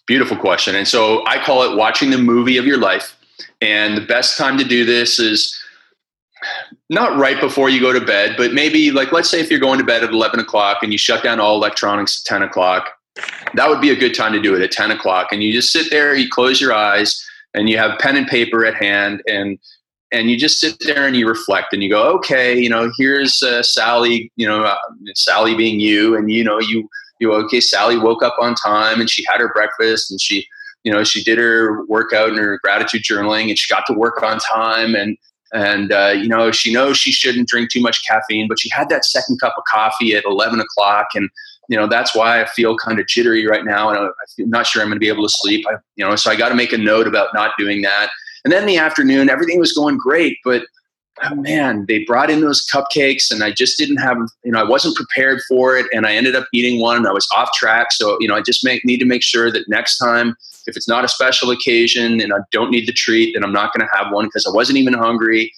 Beautiful 0.07 0.37
question. 0.37 0.75
And 0.75 0.87
so 0.87 1.25
i 1.25 1.43
call 1.43 1.63
it 1.63 1.75
watching 1.75 2.11
the 2.11 2.17
movie 2.17 2.57
of 2.57 2.65
your 2.65 2.77
life. 2.77 3.17
And 3.61 3.97
the 3.97 4.05
best 4.05 4.37
time 4.37 4.57
to 4.57 4.63
do 4.63 4.85
this 4.85 5.19
is 5.19 5.59
not 6.89 7.17
right 7.17 7.39
before 7.41 7.69
you 7.69 7.81
go 7.81 7.91
to 7.91 8.05
bed 8.05 8.35
but 8.37 8.53
maybe 8.53 8.91
like 8.91 9.11
let's 9.11 9.29
say 9.29 9.39
if 9.39 9.49
you're 9.49 9.59
going 9.59 9.79
to 9.79 9.83
bed 9.83 10.03
at 10.03 10.11
11 10.11 10.39
o'clock 10.39 10.77
and 10.83 10.91
you 10.91 10.97
shut 10.97 11.23
down 11.23 11.39
all 11.39 11.55
electronics 11.55 12.19
at 12.19 12.25
10 12.25 12.43
o'clock 12.43 12.91
that 13.55 13.67
would 13.67 13.81
be 13.81 13.89
a 13.89 13.95
good 13.95 14.13
time 14.13 14.31
to 14.31 14.39
do 14.39 14.53
it 14.53 14.61
at 14.61 14.71
10 14.71 14.91
o'clock. 14.91 15.29
And 15.31 15.41
you 15.41 15.51
just 15.51 15.71
sit 15.71 15.89
there 15.89 16.13
you 16.15 16.29
close 16.29 16.61
your 16.61 16.73
eyes 16.73 17.25
and 17.55 17.69
you 17.69 17.77
have 17.77 17.97
pen 17.99 18.15
and 18.15 18.27
paper 18.27 18.65
at 18.65 18.75
hand 18.75 19.23
and 19.27 19.57
and 20.11 20.29
you 20.29 20.37
just 20.37 20.59
sit 20.59 20.75
there 20.81 21.07
and 21.07 21.15
you 21.15 21.27
reflect 21.27 21.73
and 21.73 21.81
you 21.81 21.89
go 21.89 22.03
okay 22.03 22.57
you 22.57 22.69
know 22.69 22.91
here's 22.97 23.41
uh, 23.41 23.63
sally 23.63 24.31
you 24.35 24.47
know 24.47 24.63
uh, 24.63 24.77
sally 25.15 25.55
being 25.55 25.79
you 25.79 26.15
and 26.15 26.31
you 26.31 26.43
know 26.43 26.59
you 26.59 26.87
you 27.19 27.33
okay 27.33 27.59
sally 27.59 27.97
woke 27.97 28.21
up 28.21 28.35
on 28.39 28.53
time 28.53 28.99
and 28.99 29.09
she 29.09 29.25
had 29.27 29.39
her 29.39 29.51
breakfast 29.53 30.11
and 30.11 30.21
she 30.21 30.45
you 30.83 30.91
know 30.91 31.03
she 31.03 31.23
did 31.23 31.37
her 31.37 31.83
workout 31.85 32.29
and 32.29 32.37
her 32.37 32.59
gratitude 32.63 33.01
journaling 33.01 33.49
and 33.49 33.57
she 33.57 33.73
got 33.73 33.85
to 33.87 33.93
work 33.93 34.21
on 34.21 34.37
time 34.39 34.95
and 34.95 35.17
and 35.53 35.91
uh, 35.91 36.13
you 36.15 36.27
know 36.27 36.51
she 36.51 36.71
knows 36.71 36.97
she 36.97 37.11
shouldn't 37.11 37.47
drink 37.47 37.71
too 37.71 37.81
much 37.81 38.05
caffeine 38.05 38.47
but 38.47 38.59
she 38.59 38.69
had 38.69 38.89
that 38.89 39.05
second 39.05 39.39
cup 39.39 39.55
of 39.57 39.63
coffee 39.65 40.13
at 40.13 40.23
11 40.25 40.59
o'clock 40.59 41.07
and 41.15 41.29
you 41.69 41.77
know 41.77 41.87
that's 41.87 42.15
why 42.15 42.41
I 42.41 42.45
feel 42.45 42.77
kind 42.77 42.99
of 42.99 43.07
jittery 43.07 43.45
right 43.47 43.65
now, 43.65 43.89
and 43.89 43.97
I'm 43.97 44.49
not 44.49 44.67
sure 44.67 44.81
I'm 44.81 44.89
going 44.89 44.97
to 44.97 44.99
be 44.99 45.09
able 45.09 45.23
to 45.23 45.33
sleep. 45.33 45.65
I, 45.69 45.75
you 45.95 46.05
know, 46.05 46.15
so 46.15 46.31
I 46.31 46.35
got 46.35 46.49
to 46.49 46.55
make 46.55 46.73
a 46.73 46.77
note 46.77 47.07
about 47.07 47.29
not 47.33 47.51
doing 47.57 47.81
that. 47.83 48.09
And 48.43 48.51
then 48.51 48.65
the 48.65 48.77
afternoon, 48.77 49.29
everything 49.29 49.59
was 49.59 49.73
going 49.73 49.97
great, 49.97 50.37
but 50.43 50.65
oh 51.23 51.35
man, 51.35 51.85
they 51.87 52.03
brought 52.03 52.29
in 52.29 52.41
those 52.41 52.65
cupcakes, 52.67 53.31
and 53.31 53.43
I 53.43 53.51
just 53.51 53.77
didn't 53.77 53.97
have, 53.97 54.17
you 54.43 54.51
know, 54.51 54.59
I 54.59 54.63
wasn't 54.63 54.95
prepared 54.95 55.41
for 55.47 55.75
it, 55.77 55.87
and 55.93 56.05
I 56.05 56.13
ended 56.13 56.35
up 56.35 56.47
eating 56.53 56.79
one, 56.81 56.97
and 56.97 57.07
I 57.07 57.11
was 57.11 57.27
off 57.35 57.51
track. 57.53 57.91
So 57.91 58.17
you 58.19 58.27
know, 58.27 58.35
I 58.35 58.41
just 58.41 58.63
make, 58.63 58.85
need 58.85 58.99
to 58.99 59.05
make 59.05 59.23
sure 59.23 59.51
that 59.51 59.67
next 59.67 59.97
time, 59.97 60.35
if 60.67 60.75
it's 60.75 60.87
not 60.87 61.05
a 61.05 61.07
special 61.07 61.51
occasion 61.51 62.19
and 62.19 62.33
I 62.33 62.37
don't 62.51 62.71
need 62.71 62.87
the 62.87 62.93
treat, 62.93 63.33
then 63.33 63.43
I'm 63.43 63.53
not 63.53 63.71
going 63.71 63.87
to 63.87 63.95
have 63.95 64.11
one 64.11 64.25
because 64.25 64.47
I 64.47 64.51
wasn't 64.51 64.79
even 64.79 64.93
hungry 64.93 65.51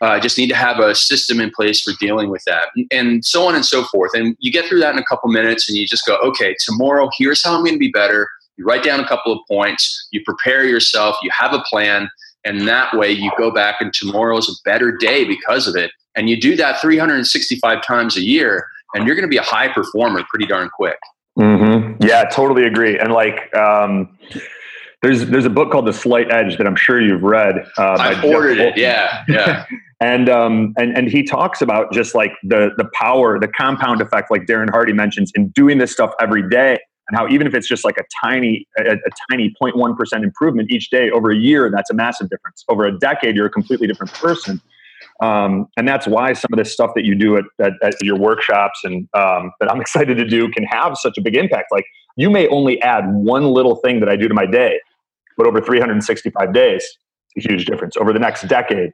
uh, 0.00 0.20
just 0.20 0.38
need 0.38 0.48
to 0.48 0.54
have 0.54 0.78
a 0.78 0.94
system 0.94 1.40
in 1.40 1.50
place 1.50 1.80
for 1.80 1.92
dealing 1.98 2.30
with 2.30 2.42
that 2.46 2.68
and 2.90 3.24
so 3.24 3.46
on 3.46 3.54
and 3.54 3.64
so 3.64 3.84
forth 3.84 4.10
and 4.14 4.36
you 4.38 4.52
get 4.52 4.66
through 4.66 4.80
that 4.80 4.92
in 4.92 4.98
a 4.98 5.04
couple 5.04 5.28
minutes 5.30 5.68
and 5.68 5.78
you 5.78 5.86
just 5.86 6.06
go 6.06 6.16
okay 6.18 6.54
tomorrow 6.60 7.08
here's 7.18 7.42
how 7.42 7.54
i'm 7.54 7.60
going 7.60 7.72
to 7.72 7.78
be 7.78 7.90
better 7.90 8.28
You 8.56 8.64
write 8.64 8.82
down 8.82 9.00
a 9.00 9.06
couple 9.06 9.32
of 9.32 9.40
points, 9.48 10.08
you 10.12 10.22
prepare 10.24 10.64
yourself, 10.64 11.16
you 11.22 11.30
have 11.30 11.52
a 11.52 11.60
plan, 11.68 12.08
and 12.44 12.66
that 12.68 12.96
way 12.96 13.10
you 13.10 13.30
go 13.36 13.50
back 13.50 13.76
and 13.80 13.92
tomorrow 13.92 14.38
is 14.38 14.48
a 14.48 14.68
better 14.68 14.92
day 14.92 15.24
because 15.24 15.66
of 15.68 15.76
it. 15.76 15.90
And 16.14 16.30
you 16.30 16.40
do 16.40 16.56
that 16.56 16.80
365 16.80 17.84
times 17.84 18.16
a 18.16 18.22
year, 18.22 18.66
and 18.94 19.06
you're 19.06 19.16
going 19.16 19.28
to 19.28 19.30
be 19.30 19.36
a 19.36 19.42
high 19.42 19.68
performer 19.68 20.22
pretty 20.30 20.46
darn 20.46 20.70
quick. 20.70 20.98
Mm-hmm. 21.38 22.02
Yeah, 22.02 22.24
totally 22.24 22.64
agree. 22.64 22.98
And 22.98 23.12
like, 23.12 23.54
um, 23.54 24.16
there's 25.06 25.26
there's 25.26 25.44
a 25.44 25.50
book 25.50 25.70
called 25.70 25.86
The 25.86 25.92
Slight 25.92 26.32
Edge 26.32 26.58
that 26.58 26.66
I'm 26.66 26.74
sure 26.74 27.00
you've 27.00 27.22
read. 27.22 27.56
Uh, 27.78 27.96
I 27.98 28.26
ordered 28.26 28.58
it. 28.58 28.76
Yeah, 28.76 29.24
yeah. 29.28 29.64
and 30.00 30.28
um, 30.28 30.74
and 30.76 30.96
and 30.96 31.08
he 31.08 31.22
talks 31.22 31.62
about 31.62 31.92
just 31.92 32.14
like 32.14 32.32
the 32.42 32.70
the 32.76 32.88
power, 32.94 33.38
the 33.38 33.48
compound 33.48 34.00
effect, 34.00 34.30
like 34.30 34.46
Darren 34.46 34.70
Hardy 34.70 34.92
mentions, 34.92 35.30
in 35.34 35.48
doing 35.50 35.78
this 35.78 35.92
stuff 35.92 36.12
every 36.20 36.48
day, 36.48 36.78
and 37.08 37.16
how 37.16 37.28
even 37.28 37.46
if 37.46 37.54
it's 37.54 37.68
just 37.68 37.84
like 37.84 37.96
a 37.98 38.04
tiny 38.20 38.66
a, 38.78 38.94
a 38.94 39.10
tiny 39.30 39.54
0.1 39.62 39.96
percent 39.96 40.24
improvement 40.24 40.70
each 40.70 40.90
day 40.90 41.10
over 41.10 41.30
a 41.30 41.36
year, 41.36 41.70
that's 41.70 41.90
a 41.90 41.94
massive 41.94 42.28
difference. 42.28 42.64
Over 42.68 42.84
a 42.84 42.98
decade, 42.98 43.36
you're 43.36 43.46
a 43.46 43.50
completely 43.50 43.86
different 43.86 44.12
person. 44.12 44.60
Um, 45.20 45.68
and 45.78 45.88
that's 45.88 46.06
why 46.06 46.34
some 46.34 46.50
of 46.52 46.58
this 46.58 46.72
stuff 46.72 46.90
that 46.94 47.06
you 47.06 47.14
do 47.14 47.38
at, 47.38 47.44
at, 47.58 47.72
at 47.82 47.94
your 48.02 48.18
workshops 48.18 48.80
and 48.84 49.08
um, 49.14 49.50
that 49.60 49.70
I'm 49.70 49.80
excited 49.86 50.16
to 50.18 50.26
do 50.26 50.50
can 50.50 50.64
have 50.64 50.98
such 50.98 51.16
a 51.16 51.22
big 51.22 51.36
impact. 51.36 51.68
Like 51.70 51.86
you 52.16 52.28
may 52.28 52.48
only 52.48 52.82
add 52.82 53.04
one 53.06 53.44
little 53.44 53.76
thing 53.76 54.00
that 54.00 54.08
I 54.08 54.16
do 54.16 54.28
to 54.28 54.34
my 54.34 54.44
day, 54.44 54.80
but 55.36 55.46
over 55.46 55.60
365 55.60 56.52
days, 56.52 56.86
a 57.36 57.40
huge 57.40 57.66
difference. 57.66 57.96
Over 57.96 58.12
the 58.12 58.18
next 58.18 58.48
decade, 58.48 58.92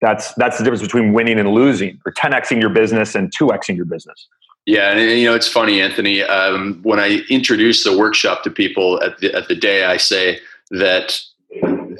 that's 0.00 0.34
that's 0.34 0.58
the 0.58 0.64
difference 0.64 0.82
between 0.82 1.12
winning 1.12 1.38
and 1.38 1.50
losing, 1.50 1.98
or 2.04 2.12
10xing 2.12 2.60
your 2.60 2.70
business 2.70 3.14
and 3.14 3.32
2xing 3.36 3.76
your 3.76 3.86
business. 3.86 4.28
Yeah, 4.66 4.92
and, 4.92 5.18
you 5.18 5.26
know 5.26 5.34
it's 5.34 5.48
funny, 5.48 5.80
Anthony. 5.80 6.22
Um, 6.22 6.80
when 6.82 6.98
I 6.98 7.20
introduce 7.30 7.84
the 7.84 7.96
workshop 7.96 8.42
to 8.44 8.50
people 8.50 9.02
at 9.02 9.18
the 9.18 9.34
at 9.34 9.48
the 9.48 9.54
day, 9.54 9.84
I 9.84 9.96
say 9.96 10.40
that 10.70 11.18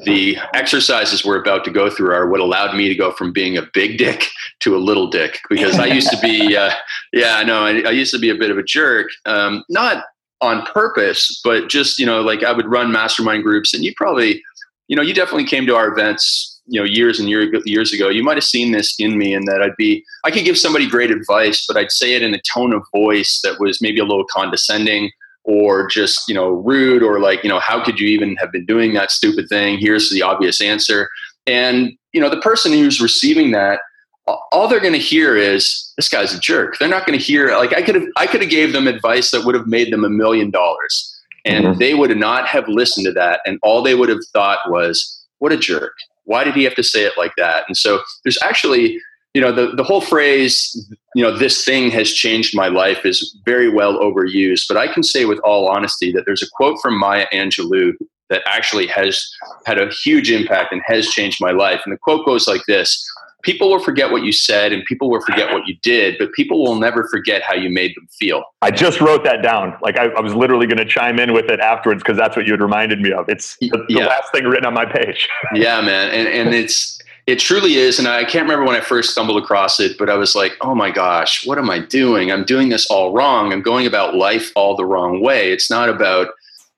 the 0.05 0.37
exercises 0.55 1.25
we're 1.25 1.41
about 1.41 1.65
to 1.65 1.71
go 1.71 1.89
through 1.89 2.13
are 2.13 2.29
what 2.29 2.41
allowed 2.41 2.77
me 2.77 2.89
to 2.89 2.95
go 2.95 3.13
from 3.13 3.33
being 3.33 3.57
a 3.57 3.63
big 3.73 3.99
dick 3.99 4.29
to 4.61 4.77
a 4.77 4.79
little 4.79 5.09
dick 5.09 5.41
because 5.49 5.79
I 5.79 5.87
used 5.87 6.11
to 6.11 6.19
be, 6.21 6.57
uh, 6.57 6.73
yeah, 7.13 7.37
I 7.37 7.45
know, 7.45 7.65
I, 7.65 7.81
I, 7.81 7.91
used 7.91 8.13
to 8.13 8.19
be 8.19 8.29
a 8.29 8.35
bit 8.35 8.51
of 8.51 8.59
a 8.59 8.63
jerk, 8.63 9.09
um, 9.25 9.65
not 9.69 10.05
on 10.41 10.65
purpose, 10.67 11.41
but 11.43 11.69
just, 11.69 11.99
you 11.99 12.07
know, 12.07 12.21
like 12.21 12.43
I 12.43 12.53
would 12.53 12.67
run 12.67 12.93
mastermind 12.93 13.43
groups 13.43 13.73
and 13.73 13.85
you 13.85 13.93
probably, 13.97 14.43
you 14.89 14.97
know, 14.97 15.03
you 15.03 15.15
definitely 15.15 15.47
came 15.47 15.67
to 15.67 15.77
our 15.77 15.89
events, 15.89 16.61
you 16.67 16.81
know, 16.81 16.87
years 16.87 17.19
and 17.19 17.29
year, 17.29 17.51
years 17.65 17.93
ago. 17.93 18.09
You 18.09 18.23
might 18.23 18.37
have 18.37 18.45
seen 18.45 18.73
this 18.73 18.95
in 18.99 19.17
me 19.17 19.35
and 19.35 19.49
that 19.49 19.63
I'd 19.63 19.77
be, 19.77 20.05
I 20.25 20.31
could 20.31 20.45
give 20.45 20.59
somebody 20.59 20.89
great 20.89 21.11
advice, 21.11 21.65
but 21.67 21.77
I'd 21.77 21.91
say 21.91 22.15
it 22.15 22.23
in 22.23 22.35
a 22.35 22.41
tone 22.53 22.73
of 22.73 22.83
voice 22.93 23.41
that 23.43 23.59
was 23.61 23.81
maybe 23.81 23.99
a 23.99 24.05
little 24.05 24.27
condescending 24.31 25.11
or 25.47 25.87
just 25.87 26.29
you 26.29 26.35
know 26.35 26.49
rude 26.49 27.03
or 27.03 27.21
like 27.21 27.43
you 27.43 27.49
know 27.49 27.61
how 27.61 27.83
could 27.83 27.99
you 27.99 28.09
even 28.09 28.37
have 28.37 28.53
been 28.53 28.67
doing 28.67 28.93
that 28.95 29.11
stupid 29.11 29.49
thing 29.49 29.79
here's 29.79 30.11
the 30.11 30.21
obvious 30.21 30.61
answer 30.61 31.09
and 31.47 31.93
you 32.13 32.21
know 32.21 32.29
the 32.29 32.41
person 32.41 32.73
who's 32.73 33.01
receiving 33.01 33.53
that 33.53 33.81
all 34.27 34.69
they're 34.69 34.81
going 34.81 34.93
to 34.93 34.99
hear 34.99 35.37
is 35.37 35.93
this 35.97 36.09
guy's 36.09 36.35
a 36.35 36.41
jerk. 36.41 36.79
They're 36.79 36.89
not 36.89 37.07
going 37.07 37.19
to 37.19 37.25
hear 37.25 37.57
like 37.57 37.73
i 37.75 37.83
could 37.83 37.95
have 37.95 38.07
i 38.17 38.27
could 38.27 38.41
have 38.41 38.51
gave 38.51 38.73
them 38.73 38.87
advice 38.87 39.31
that 39.31 39.45
would 39.45 39.55
have 39.55 39.67
made 39.67 39.93
them 39.93 40.05
a 40.05 40.11
million 40.11 40.51
dollars 40.51 41.13
and 41.45 41.65
mm-hmm. 41.65 41.79
they 41.79 41.95
would 41.95 42.17
not 42.17 42.49
have 42.49 42.69
listened 42.69 43.07
to 43.07 43.13
that 43.13 43.41
and 43.47 43.59
all 43.63 43.83
they 43.83 43.95
would 43.95 44.09
have 44.09 44.25
thought 44.33 44.71
was 44.71 45.25
what 45.39 45.53
a 45.53 45.57
jerk. 45.57 45.93
Why 46.25 46.45
did 46.45 46.55
he 46.55 46.65
have 46.65 46.75
to 46.75 46.83
say 46.83 47.05
it 47.05 47.13
like 47.17 47.33
that? 47.37 47.65
And 47.69 47.77
so 47.77 48.01
there's 48.25 48.39
actually 48.43 49.01
you 49.37 49.43
know 49.43 49.53
the, 49.53 49.77
the 49.77 49.85
whole 49.85 50.01
phrase 50.01 50.91
you 51.15 51.23
know 51.23 51.37
this 51.37 51.63
thing 51.63 51.91
has 51.91 52.11
changed 52.11 52.57
my 52.57 52.69
life 52.69 53.05
is 53.05 53.39
very 53.45 53.69
well 53.69 53.99
overused 53.99 54.63
but 54.67 54.79
i 54.79 54.91
can 54.91 55.03
say 55.03 55.27
with 55.27 55.39
all 55.41 55.69
honesty 55.69 56.11
that 56.11 56.25
there's 56.25 56.43
a 56.43 56.49
quote 56.55 56.79
from 56.81 56.99
maya 56.99 57.27
angelou 57.35 57.93
that 58.31 58.41
actually 58.47 58.87
has 58.87 59.29
had 59.67 59.79
a 59.79 59.91
huge 59.91 60.31
impact 60.31 60.73
and 60.73 60.81
has 60.87 61.09
changed 61.09 61.37
my 61.39 61.51
life 61.51 61.83
and 61.85 61.93
the 61.93 61.99
quote 61.99 62.25
goes 62.25 62.49
like 62.49 62.63
this 62.67 63.07
people 63.47 63.71
will 63.71 63.79
forget 63.79 64.11
what 64.11 64.25
you 64.25 64.33
said 64.33 64.73
and 64.73 64.85
people 64.85 65.09
will 65.09 65.23
forget 65.23 65.53
what 65.53 65.67
you 65.67 65.77
did 65.83 66.17
but 66.19 66.33
people 66.33 66.63
will 66.63 66.75
never 66.75 67.05
forget 67.05 67.41
how 67.43 67.55
you 67.55 67.71
made 67.71 67.95
them 67.95 68.07
feel 68.09 68.45
i 68.61 68.71
just 68.71 69.01
wrote 69.01 69.25
that 69.25 69.43
down 69.43 69.75
like 69.81 69.97
i, 69.97 70.07
I 70.07 70.21
was 70.21 70.35
literally 70.35 70.67
going 70.67 70.79
to 70.79 70.85
chime 70.85 71.19
in 71.19 71.33
with 71.33 71.49
it 71.49 71.61
afterwards 71.61 72.03
because 72.03 72.19
that's 72.19 72.37
what 72.37 72.45
you 72.45 72.53
had 72.53 72.61
reminded 72.61 73.01
me 73.01 73.13
of 73.13 73.29
it's 73.29 73.57
the, 73.61 73.71
the 73.71 73.85
yeah. 73.89 74.07
last 74.07 74.33
thing 74.33 74.45
written 74.45 74.67
on 74.67 74.75
my 74.75 74.85
page 74.85 75.29
yeah 75.55 75.81
man 75.81 76.11
and, 76.11 76.29
and 76.29 76.55
it's 76.55 76.97
it 77.27 77.41
truly 77.41 77.75
is. 77.75 77.99
And 77.99 78.07
I 78.07 78.25
can't 78.25 78.45
remember 78.45 78.65
when 78.65 78.77
I 78.77 78.81
first 78.81 79.11
stumbled 79.11 79.43
across 79.43 79.81
it, 79.81 79.99
but 79.99 80.09
I 80.09 80.15
was 80.15 80.37
like, 80.37 80.53
oh 80.61 80.77
my 80.77 80.91
gosh, 80.91 81.45
what 81.45 81.59
am 81.59 81.69
I 81.69 81.81
doing? 81.81 82.31
I'm 82.31 82.45
doing 82.45 82.69
this 82.69 82.87
all 82.87 83.13
wrong. 83.13 83.53
I'm 83.53 83.63
going 83.63 83.87
about 83.87 84.15
life 84.15 84.53
all 84.55 84.77
the 84.77 84.85
wrong 84.85 85.21
way. 85.21 85.53
It's 85.53 85.69
not 85.69 85.89
about 85.89 86.29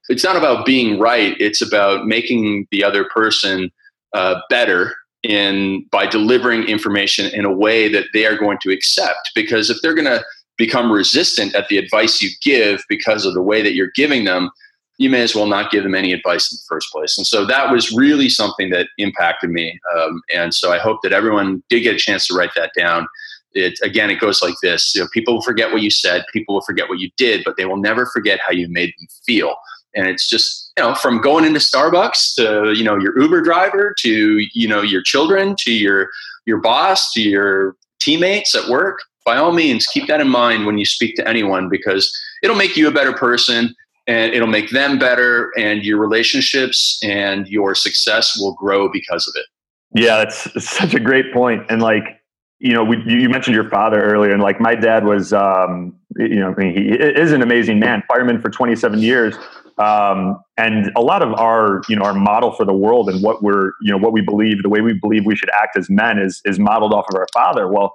it's 0.09 0.25
not 0.25 0.37
about 0.37 0.65
being 0.65 0.99
right. 0.99 1.37
It's 1.39 1.61
about 1.61 2.07
making 2.07 2.67
the 2.71 2.83
other 2.83 3.05
person 3.05 3.71
uh, 4.15 4.41
better 4.49 4.95
in 5.23 5.87
by 5.91 6.07
delivering 6.07 6.65
information 6.65 7.27
in 7.35 7.45
a 7.45 7.53
way 7.53 7.89
that 7.89 8.07
they 8.13 8.27
are 8.27 8.37
going 8.37 8.59
to 8.63 8.73
accept. 8.73 9.31
Because 9.35 9.71
if 9.71 9.79
they're 9.83 9.95
going 9.95 10.05
to 10.05 10.25
become 10.57 10.93
resistant 10.93 11.55
at 11.55 11.69
the 11.69 11.79
advice 11.79 12.21
you 12.21 12.31
give 12.43 12.83
because 12.89 13.25
of 13.25 13.35
the 13.35 13.43
way 13.43 13.63
that 13.63 13.75
you're 13.75 13.93
giving 13.95 14.25
them, 14.25 14.51
you 14.99 15.09
may 15.09 15.23
as 15.23 15.35
well 15.35 15.47
not 15.47 15.71
give 15.71 15.85
them 15.85 15.95
any 15.95 16.13
advice 16.13 16.53
in 16.53 16.57
the 16.57 16.67
first 16.69 16.91
place. 16.93 17.17
And 17.17 17.27
so 17.27 17.45
that 17.47 17.73
was 17.73 17.93
really 17.93 18.29
something 18.29 18.71
that 18.71 18.89
impacted 18.99 19.51
me. 19.51 19.79
Um, 19.97 20.21
and 20.35 20.53
so 20.53 20.73
I 20.73 20.79
hope 20.79 20.99
that 21.05 21.13
everyone 21.13 21.63
did 21.69 21.81
get 21.81 21.95
a 21.95 21.99
chance 21.99 22.27
to 22.27 22.35
write 22.35 22.51
that 22.57 22.73
down. 22.77 23.07
It 23.53 23.79
again, 23.83 24.11
it 24.11 24.21
goes 24.21 24.43
like 24.43 24.57
this: 24.63 24.95
you 24.95 25.01
know, 25.01 25.09
people 25.13 25.35
will 25.35 25.43
forget 25.43 25.73
what 25.73 25.81
you 25.81 25.91
said, 25.91 26.25
people 26.33 26.55
will 26.55 26.63
forget 26.63 26.89
what 26.89 26.99
you 26.99 27.11
did, 27.17 27.43
but 27.45 27.57
they 27.57 27.65
will 27.65 27.79
never 27.79 28.07
forget 28.07 28.41
how 28.45 28.53
you 28.53 28.69
made 28.69 28.93
them 28.99 29.09
feel. 29.25 29.55
And 29.95 30.07
it's 30.07 30.29
just 30.29 30.68
you 30.79 30.85
know, 30.85 30.95
from 30.95 31.21
going 31.21 31.45
into 31.45 31.59
Starbucks 31.59 32.37
to 32.37 32.73
you 32.73 32.85
know 32.85 32.97
your 32.97 33.21
Uber 33.21 33.43
driver 33.43 33.93
to 33.99 34.47
you 34.53 34.69
know 34.69 34.81
your 34.81 35.03
children 35.03 35.57
to 35.59 35.73
your 35.73 36.09
your 36.47 36.59
boss 36.59 37.13
to 37.15 37.21
your 37.21 37.75
teammates 38.01 38.55
at 38.55 38.69
work. 38.69 39.01
By 39.27 39.39
all 39.39 39.51
means, 39.51 39.87
keep 39.87 40.07
that 40.07 40.21
in 40.21 40.29
mind 40.29 40.67
when 40.67 40.79
you 40.79 40.85
speak 40.85 41.17
to 41.17 41.29
anyone 41.29 41.69
because 41.69 42.17
it'll 42.45 42.57
make 42.57 42.77
you 42.77 42.87
a 42.87 42.93
better 42.93 43.13
person 43.13 43.75
and 44.07 44.33
it'll 44.33 44.47
make 44.47 44.71
them 44.71 45.01
better 45.01 45.51
and 45.59 45.83
your 45.83 45.99
relationships 45.99 47.01
and 47.03 47.49
your 47.49 47.75
success 47.75 48.39
will 48.39 48.55
grow 48.55 48.89
because 48.89 49.27
of 49.27 49.35
it 49.37 50.01
yeah 50.01 50.17
that's 50.17 50.65
such 50.65 50.95
a 50.95 51.01
great 51.01 51.33
point 51.33 51.63
and 51.69 51.83
like 51.83 52.23
you 52.59 52.73
know 52.73 52.85
we, 52.85 52.97
you 53.05 53.29
mentioned 53.29 53.55
your 53.55 53.69
father 53.69 54.01
earlier 54.01 54.33
and 54.33 54.43
like 54.43 54.61
my 54.61 54.75
dad 54.75 55.05
was 55.05 55.33
um, 55.33 55.95
you 56.17 56.37
know 56.37 56.55
he 56.59 56.91
is 56.91 57.33
an 57.33 57.43
amazing 57.43 57.79
man 57.79 58.03
fireman 58.09 58.41
for 58.41 58.49
27 58.49 58.99
years 58.99 59.35
um, 59.79 60.39
and 60.57 60.91
a 60.97 61.01
lot 61.01 61.23
of 61.23 61.33
our 61.35 61.83
you 61.89 61.97
know 61.97 62.03
our 62.03 62.15
model 62.15 62.53
for 62.53 62.65
the 62.65 62.73
world 62.73 63.09
and 63.09 63.23
what 63.23 63.43
we're 63.43 63.73
you 63.83 63.91
know 63.91 63.99
what 63.99 64.13
we 64.13 64.21
believe 64.21 64.63
the 64.63 64.69
way 64.69 64.81
we 64.81 64.93
believe 64.93 65.25
we 65.25 65.37
should 65.37 65.51
act 65.61 65.77
as 65.77 65.89
men 65.89 66.19
is 66.19 66.41
is 66.45 66.59
modeled 66.59 66.93
off 66.93 67.07
of 67.11 67.17
our 67.17 67.27
father 67.33 67.69
well 67.69 67.93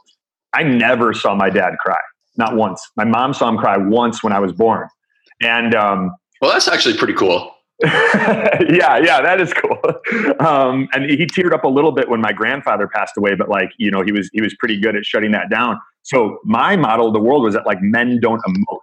i 0.53 0.63
never 0.63 1.13
saw 1.13 1.35
my 1.35 1.49
dad 1.49 1.75
cry 1.79 1.99
not 2.37 2.55
once 2.55 2.81
my 2.95 3.03
mom 3.03 3.33
saw 3.33 3.49
him 3.49 3.57
cry 3.57 3.77
once 3.77 4.23
when 4.23 4.33
i 4.33 4.39
was 4.39 4.51
born 4.53 4.87
and 5.41 5.75
um, 5.75 6.15
well, 6.41 6.51
that's 6.51 6.67
actually 6.67 6.97
pretty 6.97 7.13
cool. 7.13 7.51
yeah, 7.83 8.97
yeah, 8.97 9.21
that 9.21 9.39
is 9.39 9.53
cool. 9.53 9.79
Um, 10.39 10.89
and 10.93 11.09
he 11.09 11.25
teared 11.25 11.53
up 11.53 11.63
a 11.63 11.67
little 11.67 11.91
bit 11.91 12.09
when 12.09 12.19
my 12.19 12.33
grandfather 12.33 12.87
passed 12.87 13.13
away, 13.17 13.33
but 13.35 13.47
like 13.49 13.69
you 13.77 13.89
know, 13.89 14.01
he 14.01 14.11
was 14.11 14.29
he 14.33 14.41
was 14.41 14.53
pretty 14.59 14.77
good 14.79 14.95
at 14.95 15.05
shutting 15.05 15.31
that 15.31 15.49
down. 15.49 15.79
So 16.01 16.39
my 16.43 16.75
model 16.75 17.07
of 17.07 17.13
the 17.13 17.19
world 17.21 17.43
was 17.43 17.53
that 17.53 17.65
like 17.65 17.81
men 17.81 18.19
don't 18.19 18.41
emote. 18.43 18.79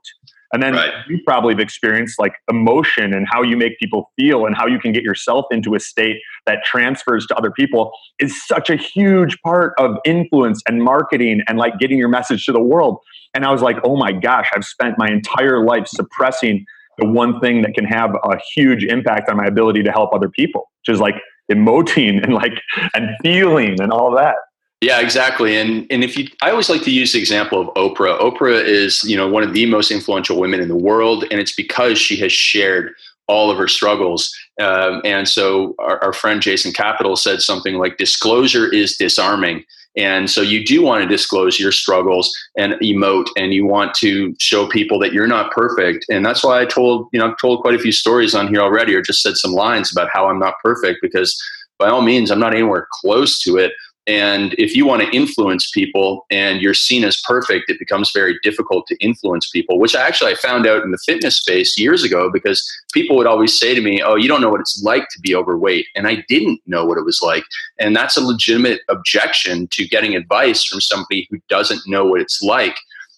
And 0.52 0.62
then 0.62 0.74
right. 0.74 0.92
you 1.08 1.20
probably 1.24 1.54
have 1.54 1.60
experienced 1.60 2.18
like 2.18 2.34
emotion 2.50 3.14
and 3.14 3.26
how 3.30 3.42
you 3.42 3.56
make 3.56 3.78
people 3.78 4.10
feel 4.18 4.46
and 4.46 4.56
how 4.56 4.66
you 4.66 4.78
can 4.78 4.92
get 4.92 5.02
yourself 5.02 5.46
into 5.50 5.74
a 5.74 5.80
state 5.80 6.16
that 6.46 6.64
transfers 6.64 7.26
to 7.28 7.36
other 7.36 7.50
people 7.52 7.92
is 8.18 8.44
such 8.46 8.68
a 8.68 8.76
huge 8.76 9.40
part 9.42 9.74
of 9.78 9.96
influence 10.04 10.60
and 10.66 10.82
marketing 10.82 11.42
and 11.46 11.58
like 11.58 11.78
getting 11.78 11.98
your 11.98 12.08
message 12.08 12.46
to 12.46 12.52
the 12.52 12.60
world. 12.60 12.98
And 13.34 13.44
I 13.44 13.52
was 13.52 13.62
like, 13.62 13.76
oh 13.84 13.96
my 13.96 14.10
gosh, 14.10 14.48
I've 14.54 14.64
spent 14.64 14.98
my 14.98 15.08
entire 15.08 15.64
life 15.64 15.86
suppressing 15.86 16.66
the 16.98 17.06
one 17.06 17.40
thing 17.40 17.62
that 17.62 17.74
can 17.74 17.84
have 17.84 18.14
a 18.14 18.38
huge 18.54 18.84
impact 18.84 19.28
on 19.30 19.36
my 19.36 19.46
ability 19.46 19.82
to 19.84 19.92
help 19.92 20.12
other 20.12 20.28
people, 20.28 20.68
which 20.80 20.94
is 20.94 21.00
like 21.00 21.14
emoting 21.50 22.22
and 22.22 22.34
like 22.34 22.60
and 22.94 23.10
feeling 23.22 23.80
and 23.80 23.92
all 23.92 24.14
that. 24.16 24.36
Yeah, 24.80 25.00
exactly. 25.00 25.56
And 25.56 25.86
and 25.90 26.02
if 26.02 26.16
you, 26.16 26.26
I 26.42 26.50
always 26.50 26.70
like 26.70 26.82
to 26.82 26.90
use 26.90 27.12
the 27.12 27.18
example 27.18 27.60
of 27.60 27.74
Oprah. 27.74 28.18
Oprah 28.18 28.64
is 28.64 29.04
you 29.04 29.16
know 29.16 29.28
one 29.28 29.42
of 29.42 29.52
the 29.52 29.66
most 29.66 29.90
influential 29.90 30.40
women 30.40 30.60
in 30.60 30.68
the 30.68 30.76
world, 30.76 31.24
and 31.30 31.38
it's 31.38 31.54
because 31.54 31.98
she 31.98 32.16
has 32.16 32.32
shared 32.32 32.94
all 33.28 33.50
of 33.50 33.58
her 33.58 33.68
struggles. 33.68 34.34
Um, 34.60 35.02
and 35.04 35.28
so 35.28 35.74
our, 35.78 36.02
our 36.02 36.12
friend 36.12 36.40
Jason 36.40 36.72
Capital 36.72 37.14
said 37.16 37.42
something 37.42 37.74
like, 37.74 37.98
"Disclosure 37.98 38.72
is 38.72 38.96
disarming." 38.96 39.64
And 39.96 40.30
so 40.30 40.40
you 40.40 40.64
do 40.64 40.82
want 40.82 41.02
to 41.02 41.08
disclose 41.08 41.58
your 41.58 41.72
struggles 41.72 42.32
and 42.56 42.74
emote 42.74 43.26
and 43.36 43.52
you 43.52 43.66
want 43.66 43.92
to 43.94 44.34
show 44.40 44.68
people 44.68 45.00
that 45.00 45.12
you're 45.12 45.26
not 45.26 45.50
perfect. 45.50 46.06
And 46.08 46.24
that's 46.24 46.44
why 46.44 46.60
I 46.60 46.64
told, 46.64 47.08
you 47.12 47.18
know, 47.18 47.28
I've 47.28 47.36
told 47.38 47.60
quite 47.62 47.74
a 47.74 47.78
few 47.80 47.90
stories 47.90 48.32
on 48.32 48.46
here 48.46 48.60
already 48.60 48.94
or 48.94 49.02
just 49.02 49.20
said 49.20 49.36
some 49.36 49.50
lines 49.50 49.90
about 49.90 50.08
how 50.12 50.28
I'm 50.28 50.38
not 50.38 50.54
perfect 50.62 51.00
because 51.02 51.36
by 51.80 51.88
all 51.88 52.02
means, 52.02 52.30
I'm 52.30 52.38
not 52.38 52.54
anywhere 52.54 52.86
close 53.00 53.40
to 53.42 53.56
it. 53.56 53.72
And 54.10 54.56
if 54.58 54.74
you 54.74 54.86
want 54.86 55.02
to 55.02 55.16
influence 55.16 55.70
people 55.70 56.26
and 56.32 56.60
you're 56.60 56.74
seen 56.74 57.04
as 57.04 57.22
perfect, 57.22 57.70
it 57.70 57.78
becomes 57.78 58.10
very 58.12 58.36
difficult 58.42 58.88
to 58.88 58.96
influence 58.96 59.48
people, 59.48 59.78
which 59.78 59.94
I 59.94 60.04
actually 60.04 60.32
I 60.32 60.34
found 60.34 60.66
out 60.66 60.82
in 60.82 60.90
the 60.90 60.98
fitness 61.06 61.36
space 61.36 61.78
years 61.78 62.02
ago 62.02 62.28
because 62.28 62.60
people 62.92 63.16
would 63.16 63.28
always 63.28 63.56
say 63.56 63.72
to 63.72 63.80
me, 63.80 64.02
Oh, 64.02 64.16
you 64.16 64.26
don't 64.26 64.40
know 64.40 64.50
what 64.50 64.60
it's 64.60 64.82
like 64.82 65.06
to 65.10 65.20
be 65.20 65.32
overweight. 65.32 65.86
And 65.94 66.08
I 66.08 66.24
didn't 66.26 66.60
know 66.66 66.84
what 66.84 66.98
it 66.98 67.04
was 67.04 67.20
like. 67.22 67.44
And 67.78 67.94
that's 67.94 68.16
a 68.16 68.20
legitimate 68.20 68.80
objection 68.88 69.68
to 69.68 69.86
getting 69.86 70.16
advice 70.16 70.64
from 70.64 70.80
somebody 70.80 71.28
who 71.30 71.38
doesn't 71.48 71.82
know 71.86 72.04
what 72.04 72.20
it's 72.20 72.42
like. 72.42 72.74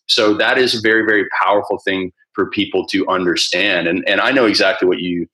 So 0.09 0.35
that 0.35 0.59
is 0.59 0.75
a 0.75 0.83
very, 0.83 1.07
very 1.07 1.27
powerful 1.43 1.79
thing 1.79 2.13
for 2.35 2.51
people 2.51 2.87
to 2.89 3.09
understand. 3.09 3.89
And, 3.89 4.07
and 4.07 4.21
I 4.21 4.31
know 4.31 4.45
exactly 4.45 4.87
what 4.87 4.99
you 4.99 5.27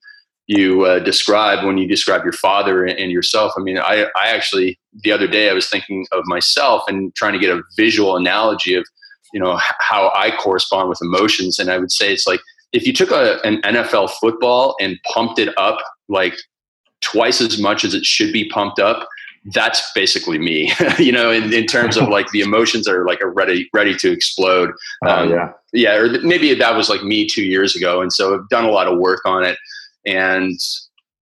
you 0.49 0.83
uh, 0.83 0.97
describe 0.97 1.63
when 1.63 1.77
you 1.77 1.87
describe 1.87 2.23
your 2.23 2.33
father 2.33 2.83
and 2.83 3.11
yourself. 3.11 3.53
I 3.55 3.61
mean, 3.61 3.77
I, 3.77 4.07
I 4.15 4.29
actually, 4.29 4.79
the 5.03 5.11
other 5.11 5.27
day, 5.27 5.47
I 5.47 5.53
was 5.53 5.69
thinking 5.69 6.07
of 6.11 6.23
myself 6.25 6.81
and 6.87 7.13
trying 7.13 7.33
to 7.33 7.39
get 7.39 7.51
a 7.51 7.61
visual 7.77 8.17
analogy 8.17 8.73
of, 8.73 8.83
you 9.31 9.39
know, 9.39 9.59
how 9.77 10.11
I 10.15 10.35
correspond 10.35 10.89
with 10.89 10.97
emotions. 11.03 11.59
And 11.59 11.69
I 11.69 11.77
would 11.77 11.91
say 11.91 12.11
it's 12.11 12.25
like 12.25 12.39
if 12.73 12.87
you 12.87 12.93
took 12.93 13.11
a, 13.11 13.39
an 13.43 13.61
NFL 13.61 14.09
football 14.19 14.75
and 14.81 14.97
pumped 15.13 15.37
it 15.37 15.55
up 15.55 15.77
like 16.07 16.33
twice 17.01 17.41
as 17.41 17.61
much 17.61 17.85
as 17.85 17.93
it 17.93 18.03
should 18.03 18.33
be 18.33 18.49
pumped 18.49 18.79
up, 18.79 19.07
that's 19.53 19.83
basically 19.93 20.39
me, 20.39 20.71
you 20.97 21.11
know, 21.11 21.29
in, 21.29 21.53
in 21.53 21.67
terms 21.67 21.95
of 21.95 22.09
like 22.09 22.31
the 22.31 22.41
emotions 22.41 22.87
are 22.87 23.05
like 23.05 23.21
are 23.21 23.31
ready, 23.31 23.69
ready 23.71 23.95
to 23.97 24.11
explode. 24.11 24.71
Oh, 25.05 25.09
um, 25.11 25.29
yeah. 25.29 25.51
Yeah. 25.73 25.93
Or 25.93 26.21
maybe 26.23 26.55
that 26.55 26.75
was 26.75 26.89
like 26.89 27.03
me 27.03 27.27
two 27.27 27.43
years 27.43 27.75
ago. 27.75 28.01
And 28.01 28.11
so 28.11 28.33
I've 28.33 28.49
done 28.49 28.65
a 28.65 28.71
lot 28.71 28.87
of 28.87 28.97
work 28.97 29.21
on 29.25 29.43
it 29.43 29.55
and 30.05 30.57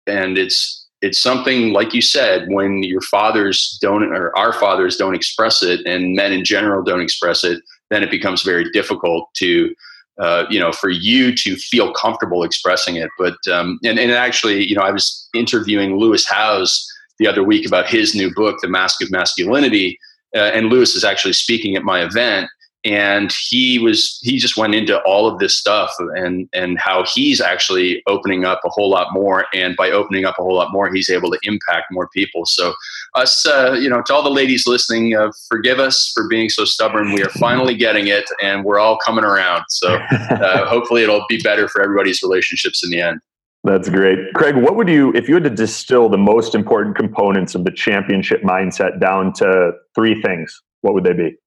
and 0.07 0.37
it's 0.37 0.87
it's 1.01 1.21
something 1.21 1.73
like 1.73 1.93
you 1.93 2.01
said 2.01 2.47
when 2.47 2.81
your 2.83 3.01
fathers 3.01 3.77
don't 3.81 4.03
or 4.03 4.35
our 4.37 4.53
fathers 4.53 4.95
don't 4.95 5.15
express 5.15 5.61
it 5.61 5.85
and 5.85 6.15
men 6.15 6.31
in 6.31 6.45
general 6.45 6.83
don't 6.83 7.01
express 7.01 7.43
it 7.43 7.61
then 7.89 8.03
it 8.03 8.11
becomes 8.11 8.41
very 8.41 8.69
difficult 8.71 9.29
to 9.35 9.73
uh, 10.19 10.45
you 10.49 10.59
know 10.59 10.71
for 10.71 10.89
you 10.89 11.35
to 11.35 11.55
feel 11.55 11.91
comfortable 11.93 12.43
expressing 12.43 12.97
it. 12.97 13.09
But 13.17 13.35
um, 13.51 13.79
and, 13.83 13.99
and 13.99 14.11
actually 14.11 14.63
you 14.67 14.75
know 14.75 14.81
i 14.81 14.91
was 14.91 15.27
interviewing 15.33 15.97
lewis 15.97 16.27
howes 16.27 16.87
the 17.19 17.27
other 17.27 17.43
week 17.43 17.65
about 17.65 17.87
his 17.87 18.15
new 18.15 18.33
book 18.33 18.59
the 18.61 18.67
mask 18.67 19.01
of 19.01 19.11
masculinity 19.11 19.97
uh, 20.35 20.51
and 20.53 20.67
lewis 20.67 20.95
is 20.95 21.03
actually 21.03 21.33
speaking 21.33 21.75
at 21.75 21.83
my 21.83 22.03
event 22.03 22.49
and 22.85 23.33
he 23.49 23.79
was 23.79 24.19
he 24.23 24.37
just 24.37 24.57
went 24.57 24.75
into 24.75 24.99
all 25.03 25.27
of 25.27 25.39
this 25.39 25.55
stuff 25.55 25.93
and 26.15 26.49
and 26.53 26.77
how 26.77 27.05
he's 27.05 27.39
actually 27.39 28.03
opening 28.07 28.43
up 28.45 28.61
a 28.65 28.69
whole 28.69 28.89
lot 28.89 29.07
more. 29.13 29.45
And 29.53 29.75
by 29.75 29.89
opening 29.89 30.25
up 30.25 30.35
a 30.37 30.43
whole 30.43 30.55
lot 30.55 30.71
more 30.71 30.93
he's 30.93 31.09
able 31.09 31.31
to 31.31 31.39
impact 31.43 31.87
more 31.91 32.09
people. 32.13 32.45
So 32.45 32.73
us 33.15 33.45
uh, 33.45 33.77
you 33.79 33.89
know 33.89 34.01
to 34.03 34.13
all 34.13 34.23
the 34.23 34.29
ladies 34.29 34.67
listening 34.67 35.15
uh, 35.15 35.31
forgive 35.47 35.79
us 35.79 36.11
for 36.13 36.27
being 36.27 36.49
so 36.49 36.65
stubborn. 36.65 37.13
We 37.13 37.23
are 37.23 37.29
finally 37.29 37.75
getting 37.75 38.07
it 38.07 38.25
and 38.41 38.65
we're 38.65 38.79
all 38.79 38.97
coming 38.97 39.23
around. 39.23 39.63
So 39.69 39.95
uh, 40.11 40.67
hopefully 40.67 41.03
it'll 41.03 41.25
be 41.29 41.39
better 41.41 41.67
for 41.67 41.81
everybody's 41.81 42.21
relationships 42.21 42.83
in 42.83 42.89
the 42.89 43.01
end. 43.01 43.19
That's 43.65 43.87
great. 43.87 44.19
Craig, 44.35 44.57
what 44.57 44.75
would 44.75 44.89
you, 44.89 45.13
if 45.15 45.29
you 45.29 45.35
had 45.35 45.45
to 45.45 45.49
distill 45.49 46.09
the 46.09 46.17
most 46.17 46.53
important 46.53 46.97
components 46.97 47.55
of 47.55 47.63
the 47.63 47.71
championship 47.71 48.41
mindset 48.43 48.99
down 48.99 49.31
to 49.35 49.71
three 49.95 50.21
things, 50.21 50.61
what 50.81 50.93
would 50.93 51.05
they 51.05 51.13
be? 51.13 51.37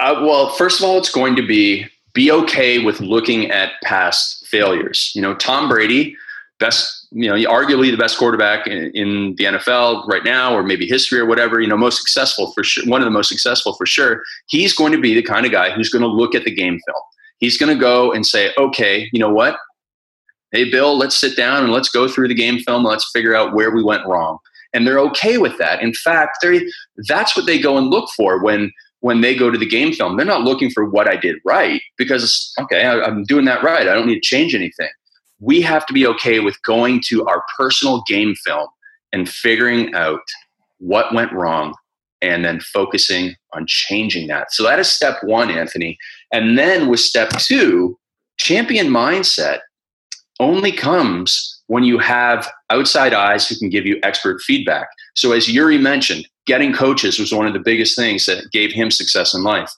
Uh, 0.00 0.22
well, 0.24 0.48
first 0.48 0.80
of 0.80 0.86
all, 0.86 0.96
it's 0.96 1.10
going 1.10 1.36
to 1.36 1.46
be 1.46 1.86
be 2.14 2.32
okay 2.32 2.78
with 2.82 3.00
looking 3.00 3.50
at 3.50 3.72
past 3.84 4.46
failures. 4.46 5.12
You 5.14 5.22
know, 5.22 5.34
Tom 5.34 5.68
Brady, 5.68 6.16
best, 6.58 7.06
you 7.12 7.28
know, 7.28 7.36
arguably 7.48 7.90
the 7.90 7.96
best 7.96 8.18
quarterback 8.18 8.66
in, 8.66 8.90
in, 8.94 9.34
the 9.36 9.44
NFL 9.44 10.08
right 10.08 10.24
now, 10.24 10.54
or 10.54 10.62
maybe 10.64 10.86
history 10.86 11.20
or 11.20 11.26
whatever. 11.26 11.60
You 11.60 11.68
know, 11.68 11.76
most 11.76 11.98
successful 11.98 12.50
for 12.52 12.64
sure. 12.64 12.84
One 12.86 13.00
of 13.00 13.04
the 13.04 13.10
most 13.10 13.28
successful 13.28 13.74
for 13.74 13.86
sure. 13.86 14.22
He's 14.46 14.72
going 14.72 14.92
to 14.92 15.00
be 15.00 15.14
the 15.14 15.22
kind 15.22 15.44
of 15.44 15.52
guy 15.52 15.70
who's 15.70 15.90
going 15.90 16.02
to 16.02 16.08
look 16.08 16.34
at 16.34 16.44
the 16.44 16.54
game 16.54 16.80
film. 16.86 17.02
He's 17.38 17.58
going 17.58 17.72
to 17.72 17.80
go 17.80 18.12
and 18.12 18.26
say, 18.26 18.52
okay, 18.58 19.08
you 19.12 19.20
know 19.20 19.32
what? 19.32 19.56
Hey, 20.52 20.68
Bill, 20.68 20.96
let's 20.96 21.16
sit 21.16 21.36
down 21.36 21.62
and 21.62 21.72
let's 21.72 21.90
go 21.90 22.08
through 22.08 22.28
the 22.28 22.34
game 22.34 22.58
film. 22.60 22.84
Let's 22.84 23.08
figure 23.12 23.34
out 23.34 23.54
where 23.54 23.70
we 23.70 23.84
went 23.84 24.06
wrong. 24.06 24.38
And 24.72 24.86
they're 24.86 24.98
okay 25.00 25.38
with 25.38 25.58
that. 25.58 25.82
In 25.82 25.92
fact, 25.92 26.38
they 26.42 26.66
that's 27.08 27.36
what 27.36 27.46
they 27.46 27.58
go 27.58 27.76
and 27.76 27.88
look 27.88 28.08
for 28.16 28.42
when 28.42 28.72
when 29.00 29.20
they 29.20 29.34
go 29.34 29.50
to 29.50 29.58
the 29.58 29.66
game 29.66 29.92
film, 29.92 30.16
they're 30.16 30.26
not 30.26 30.42
looking 30.42 30.70
for 30.70 30.84
what 30.84 31.08
I 31.08 31.16
did 31.16 31.36
right 31.44 31.80
because, 31.96 32.52
okay, 32.60 32.84
I, 32.84 33.00
I'm 33.00 33.24
doing 33.24 33.44
that 33.46 33.62
right. 33.62 33.88
I 33.88 33.94
don't 33.94 34.06
need 34.06 34.16
to 34.16 34.20
change 34.20 34.54
anything. 34.54 34.90
We 35.40 35.62
have 35.62 35.86
to 35.86 35.92
be 35.92 36.06
okay 36.06 36.40
with 36.40 36.62
going 36.62 37.00
to 37.06 37.26
our 37.26 37.42
personal 37.56 38.02
game 38.06 38.34
film 38.34 38.68
and 39.12 39.28
figuring 39.28 39.94
out 39.94 40.20
what 40.78 41.14
went 41.14 41.32
wrong 41.32 41.74
and 42.22 42.44
then 42.44 42.60
focusing 42.60 43.34
on 43.54 43.66
changing 43.66 44.28
that. 44.28 44.52
So 44.52 44.62
that 44.64 44.78
is 44.78 44.90
step 44.90 45.16
one, 45.22 45.50
Anthony. 45.50 45.98
And 46.32 46.58
then 46.58 46.88
with 46.88 47.00
step 47.00 47.30
two, 47.38 47.98
champion 48.36 48.88
mindset 48.88 49.60
only 50.38 50.72
comes 50.72 51.60
when 51.66 51.84
you 51.84 51.98
have 51.98 52.50
outside 52.70 53.14
eyes 53.14 53.48
who 53.48 53.56
can 53.56 53.68
give 53.68 53.86
you 53.86 53.98
expert 54.02 54.40
feedback. 54.40 54.88
So, 55.14 55.32
as 55.32 55.48
Yuri 55.48 55.78
mentioned, 55.78 56.26
getting 56.50 56.72
coaches 56.72 57.20
was 57.20 57.32
one 57.32 57.46
of 57.46 57.52
the 57.52 57.60
biggest 57.60 57.94
things 57.94 58.26
that 58.26 58.50
gave 58.50 58.72
him 58.72 58.90
success 58.90 59.32
in 59.34 59.44
life. 59.44 59.70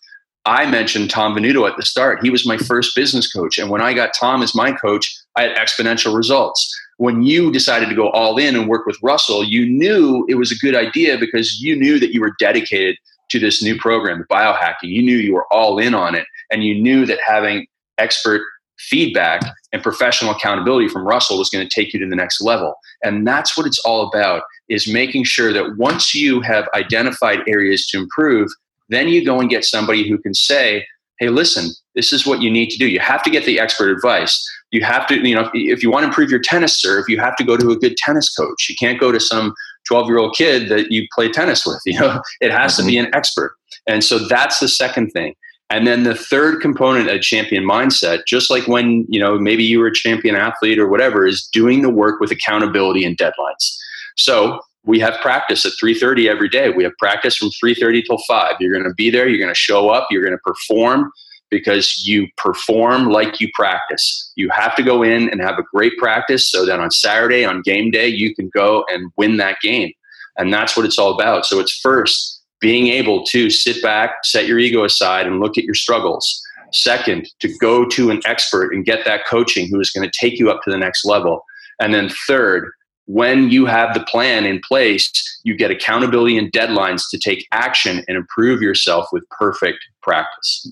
I 0.46 0.64
mentioned 0.64 1.10
Tom 1.10 1.34
Venuto 1.34 1.68
at 1.68 1.76
the 1.76 1.84
start. 1.84 2.22
He 2.22 2.30
was 2.30 2.46
my 2.46 2.56
first 2.56 2.96
business 2.96 3.30
coach. 3.30 3.58
And 3.58 3.68
when 3.68 3.82
I 3.82 3.92
got 3.92 4.14
Tom 4.18 4.42
as 4.42 4.54
my 4.54 4.72
coach, 4.72 5.14
I 5.36 5.42
had 5.42 5.56
exponential 5.58 6.16
results. 6.16 6.74
When 6.96 7.24
you 7.24 7.52
decided 7.52 7.90
to 7.90 7.94
go 7.94 8.08
all 8.12 8.38
in 8.38 8.56
and 8.56 8.70
work 8.70 8.86
with 8.86 8.96
Russell, 9.02 9.44
you 9.44 9.66
knew 9.66 10.24
it 10.30 10.36
was 10.36 10.50
a 10.50 10.56
good 10.64 10.74
idea 10.74 11.18
because 11.18 11.60
you 11.60 11.76
knew 11.76 12.00
that 12.00 12.14
you 12.14 12.22
were 12.22 12.32
dedicated 12.38 12.96
to 13.28 13.38
this 13.38 13.62
new 13.62 13.76
program, 13.78 14.24
biohacking. 14.32 14.84
You 14.84 15.02
knew 15.02 15.18
you 15.18 15.34
were 15.34 15.52
all 15.52 15.78
in 15.78 15.94
on 15.94 16.14
it. 16.14 16.24
And 16.50 16.64
you 16.64 16.74
knew 16.74 17.04
that 17.04 17.18
having 17.22 17.66
expert 17.98 18.40
feedback 18.78 19.42
and 19.74 19.82
professional 19.82 20.32
accountability 20.32 20.88
from 20.88 21.06
Russell 21.06 21.36
was 21.36 21.50
going 21.50 21.68
to 21.68 21.74
take 21.74 21.92
you 21.92 22.00
to 22.00 22.08
the 22.08 22.16
next 22.16 22.40
level. 22.40 22.76
And 23.04 23.26
that's 23.26 23.58
what 23.58 23.66
it's 23.66 23.78
all 23.80 24.08
about 24.08 24.42
is 24.72 24.92
making 24.92 25.24
sure 25.24 25.52
that 25.52 25.76
once 25.76 26.14
you 26.14 26.40
have 26.40 26.68
identified 26.74 27.40
areas 27.46 27.86
to 27.88 27.98
improve, 27.98 28.48
then 28.88 29.08
you 29.08 29.24
go 29.24 29.38
and 29.38 29.50
get 29.50 29.64
somebody 29.64 30.08
who 30.08 30.18
can 30.18 30.34
say, 30.34 30.86
hey, 31.18 31.28
listen, 31.28 31.70
this 31.94 32.12
is 32.12 32.26
what 32.26 32.40
you 32.40 32.50
need 32.50 32.70
to 32.70 32.78
do. 32.78 32.88
You 32.88 32.98
have 33.00 33.22
to 33.24 33.30
get 33.30 33.44
the 33.44 33.60
expert 33.60 33.90
advice. 33.90 34.42
You 34.70 34.82
have 34.82 35.06
to, 35.08 35.16
you 35.16 35.34
know, 35.34 35.50
if 35.52 35.82
you 35.82 35.90
want 35.90 36.04
to 36.04 36.08
improve 36.08 36.30
your 36.30 36.40
tennis 36.40 36.80
serve, 36.80 37.04
you 37.08 37.20
have 37.20 37.36
to 37.36 37.44
go 37.44 37.56
to 37.56 37.70
a 37.70 37.76
good 37.76 37.96
tennis 37.98 38.34
coach. 38.34 38.68
You 38.68 38.74
can't 38.80 38.98
go 38.98 39.12
to 39.12 39.20
some 39.20 39.54
12 39.88 40.06
year 40.08 40.18
old 40.18 40.34
kid 40.34 40.70
that 40.70 40.90
you 40.90 41.06
play 41.14 41.30
tennis 41.30 41.66
with. 41.66 41.80
You 41.86 42.00
know, 42.00 42.22
it 42.40 42.50
has 42.50 42.72
mm-hmm. 42.72 42.82
to 42.82 42.86
be 42.88 42.98
an 42.98 43.14
expert. 43.14 43.54
And 43.86 44.02
so 44.02 44.18
that's 44.18 44.58
the 44.60 44.68
second 44.68 45.10
thing. 45.10 45.34
And 45.68 45.86
then 45.86 46.02
the 46.02 46.14
third 46.14 46.60
component 46.60 47.08
of 47.08 47.22
champion 47.22 47.64
mindset, 47.64 48.26
just 48.26 48.50
like 48.50 48.66
when, 48.68 49.06
you 49.08 49.18
know, 49.18 49.38
maybe 49.38 49.64
you 49.64 49.78
were 49.78 49.86
a 49.86 49.94
champion 49.94 50.36
athlete 50.36 50.78
or 50.78 50.86
whatever, 50.86 51.26
is 51.26 51.48
doing 51.52 51.82
the 51.82 51.88
work 51.88 52.20
with 52.20 52.30
accountability 52.30 53.04
and 53.04 53.16
deadlines. 53.16 53.78
So 54.16 54.60
we 54.84 54.98
have 55.00 55.20
practice 55.20 55.64
at 55.64 55.72
3.30 55.82 56.28
every 56.28 56.48
day. 56.48 56.70
We 56.70 56.84
have 56.84 56.92
practice 56.98 57.36
from 57.36 57.48
3.30 57.64 58.04
till 58.06 58.18
5. 58.26 58.56
You're 58.60 58.72
going 58.72 58.88
to 58.88 58.94
be 58.94 59.10
there. 59.10 59.28
You're 59.28 59.38
going 59.38 59.48
to 59.48 59.54
show 59.54 59.90
up. 59.90 60.08
You're 60.10 60.22
going 60.22 60.36
to 60.36 60.40
perform 60.44 61.10
because 61.50 62.06
you 62.06 62.26
perform 62.36 63.10
like 63.10 63.40
you 63.40 63.48
practice. 63.54 64.32
You 64.36 64.48
have 64.50 64.74
to 64.76 64.82
go 64.82 65.02
in 65.02 65.28
and 65.28 65.40
have 65.40 65.58
a 65.58 65.64
great 65.72 65.96
practice 65.98 66.50
so 66.50 66.64
that 66.66 66.80
on 66.80 66.90
Saturday, 66.90 67.44
on 67.44 67.62
game 67.62 67.90
day, 67.90 68.08
you 68.08 68.34
can 68.34 68.50
go 68.54 68.84
and 68.90 69.12
win 69.16 69.36
that 69.36 69.58
game. 69.60 69.92
And 70.38 70.52
that's 70.52 70.76
what 70.76 70.86
it's 70.86 70.98
all 70.98 71.12
about. 71.12 71.44
So 71.44 71.60
it's 71.60 71.78
first 71.78 72.42
being 72.60 72.86
able 72.88 73.22
to 73.26 73.50
sit 73.50 73.82
back, 73.82 74.24
set 74.24 74.46
your 74.46 74.58
ego 74.58 74.84
aside, 74.84 75.26
and 75.26 75.40
look 75.40 75.58
at 75.58 75.64
your 75.64 75.74
struggles. 75.74 76.40
Second, 76.72 77.28
to 77.40 77.54
go 77.58 77.84
to 77.86 78.10
an 78.10 78.22
expert 78.24 78.72
and 78.72 78.84
get 78.84 79.04
that 79.04 79.26
coaching 79.28 79.68
who 79.68 79.78
is 79.78 79.90
going 79.90 80.08
to 80.08 80.18
take 80.18 80.38
you 80.38 80.50
up 80.50 80.62
to 80.62 80.70
the 80.70 80.78
next 80.78 81.04
level. 81.04 81.44
And 81.80 81.92
then 81.92 82.08
third, 82.26 82.70
when 83.06 83.50
you 83.50 83.66
have 83.66 83.94
the 83.94 84.04
plan 84.04 84.44
in 84.44 84.60
place, 84.66 85.40
you 85.44 85.56
get 85.56 85.70
accountability 85.70 86.38
and 86.38 86.52
deadlines 86.52 87.02
to 87.10 87.18
take 87.18 87.46
action 87.52 88.04
and 88.08 88.16
improve 88.16 88.62
yourself 88.62 89.06
with 89.12 89.28
perfect 89.30 89.78
practice. 90.02 90.70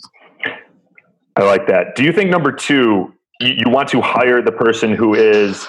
I 1.36 1.42
like 1.44 1.66
that. 1.68 1.96
Do 1.96 2.04
you 2.04 2.12
think 2.12 2.30
number 2.30 2.52
two, 2.52 3.12
you 3.40 3.70
want 3.70 3.88
to 3.90 4.00
hire 4.00 4.42
the 4.42 4.52
person 4.52 4.94
who 4.94 5.14
is 5.14 5.66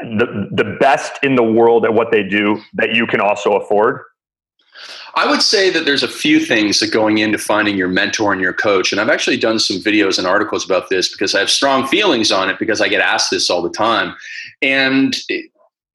the, 0.00 0.48
the 0.52 0.76
best 0.78 1.18
in 1.22 1.34
the 1.34 1.42
world 1.42 1.84
at 1.84 1.94
what 1.94 2.10
they 2.10 2.22
do 2.22 2.60
that 2.74 2.94
you 2.94 3.06
can 3.06 3.20
also 3.20 3.52
afford? 3.52 4.02
I 5.14 5.28
would 5.28 5.40
say 5.40 5.70
that 5.70 5.86
there's 5.86 6.02
a 6.02 6.08
few 6.08 6.38
things 6.38 6.80
that 6.80 6.92
going 6.92 7.18
into 7.18 7.38
finding 7.38 7.76
your 7.76 7.88
mentor 7.88 8.32
and 8.32 8.42
your 8.42 8.52
coach. 8.52 8.92
And 8.92 9.00
I've 9.00 9.08
actually 9.08 9.38
done 9.38 9.58
some 9.58 9.78
videos 9.78 10.18
and 10.18 10.26
articles 10.26 10.64
about 10.64 10.90
this 10.90 11.08
because 11.08 11.34
I 11.34 11.40
have 11.40 11.50
strong 11.50 11.86
feelings 11.86 12.30
on 12.30 12.50
it 12.50 12.58
because 12.58 12.82
I 12.82 12.88
get 12.88 13.00
asked 13.00 13.30
this 13.30 13.48
all 13.48 13.62
the 13.62 13.70
time. 13.70 14.14
And 14.60 15.16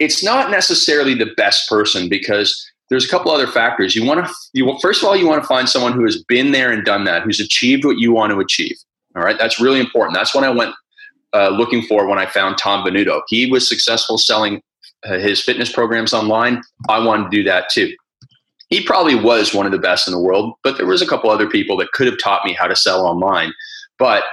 it's 0.01 0.23
not 0.23 0.51
necessarily 0.51 1.13
the 1.13 1.31
best 1.37 1.69
person 1.69 2.09
because 2.09 2.69
there's 2.89 3.05
a 3.05 3.07
couple 3.07 3.31
other 3.31 3.47
factors. 3.47 3.95
You 3.95 4.05
want 4.05 4.25
to, 4.25 4.33
you 4.53 4.77
first 4.81 5.01
of 5.01 5.07
all, 5.07 5.15
you 5.15 5.27
want 5.27 5.41
to 5.41 5.47
find 5.47 5.69
someone 5.69 5.93
who 5.93 6.03
has 6.03 6.23
been 6.23 6.51
there 6.51 6.71
and 6.71 6.83
done 6.83 7.05
that, 7.05 7.23
who's 7.23 7.39
achieved 7.39 7.85
what 7.85 7.99
you 7.99 8.11
want 8.11 8.31
to 8.31 8.39
achieve. 8.39 8.75
All 9.15 9.23
right, 9.23 9.37
that's 9.37 9.59
really 9.59 9.79
important. 9.79 10.15
That's 10.15 10.33
what 10.33 10.43
I 10.43 10.49
went 10.49 10.73
uh, 11.33 11.49
looking 11.49 11.83
for 11.83 12.07
when 12.07 12.19
I 12.19 12.25
found 12.25 12.57
Tom 12.57 12.85
Venuto. 12.85 13.21
He 13.29 13.49
was 13.49 13.67
successful 13.67 14.17
selling 14.17 14.61
uh, 15.03 15.19
his 15.19 15.41
fitness 15.41 15.71
programs 15.71 16.13
online. 16.13 16.61
I 16.89 16.99
wanted 17.03 17.29
to 17.31 17.37
do 17.37 17.43
that 17.43 17.69
too 17.69 17.93
he 18.71 18.81
probably 18.81 19.15
was 19.15 19.53
one 19.53 19.65
of 19.65 19.73
the 19.73 19.77
best 19.77 20.07
in 20.07 20.13
the 20.13 20.19
world, 20.19 20.53
but 20.63 20.77
there 20.77 20.87
was 20.87 21.01
a 21.01 21.05
couple 21.05 21.29
other 21.29 21.47
people 21.47 21.75
that 21.77 21.91
could 21.91 22.07
have 22.07 22.17
taught 22.17 22.45
me 22.45 22.53
how 22.53 22.67
to 22.67 22.75
sell 22.75 23.05
online. 23.05 23.53
But 23.99 24.23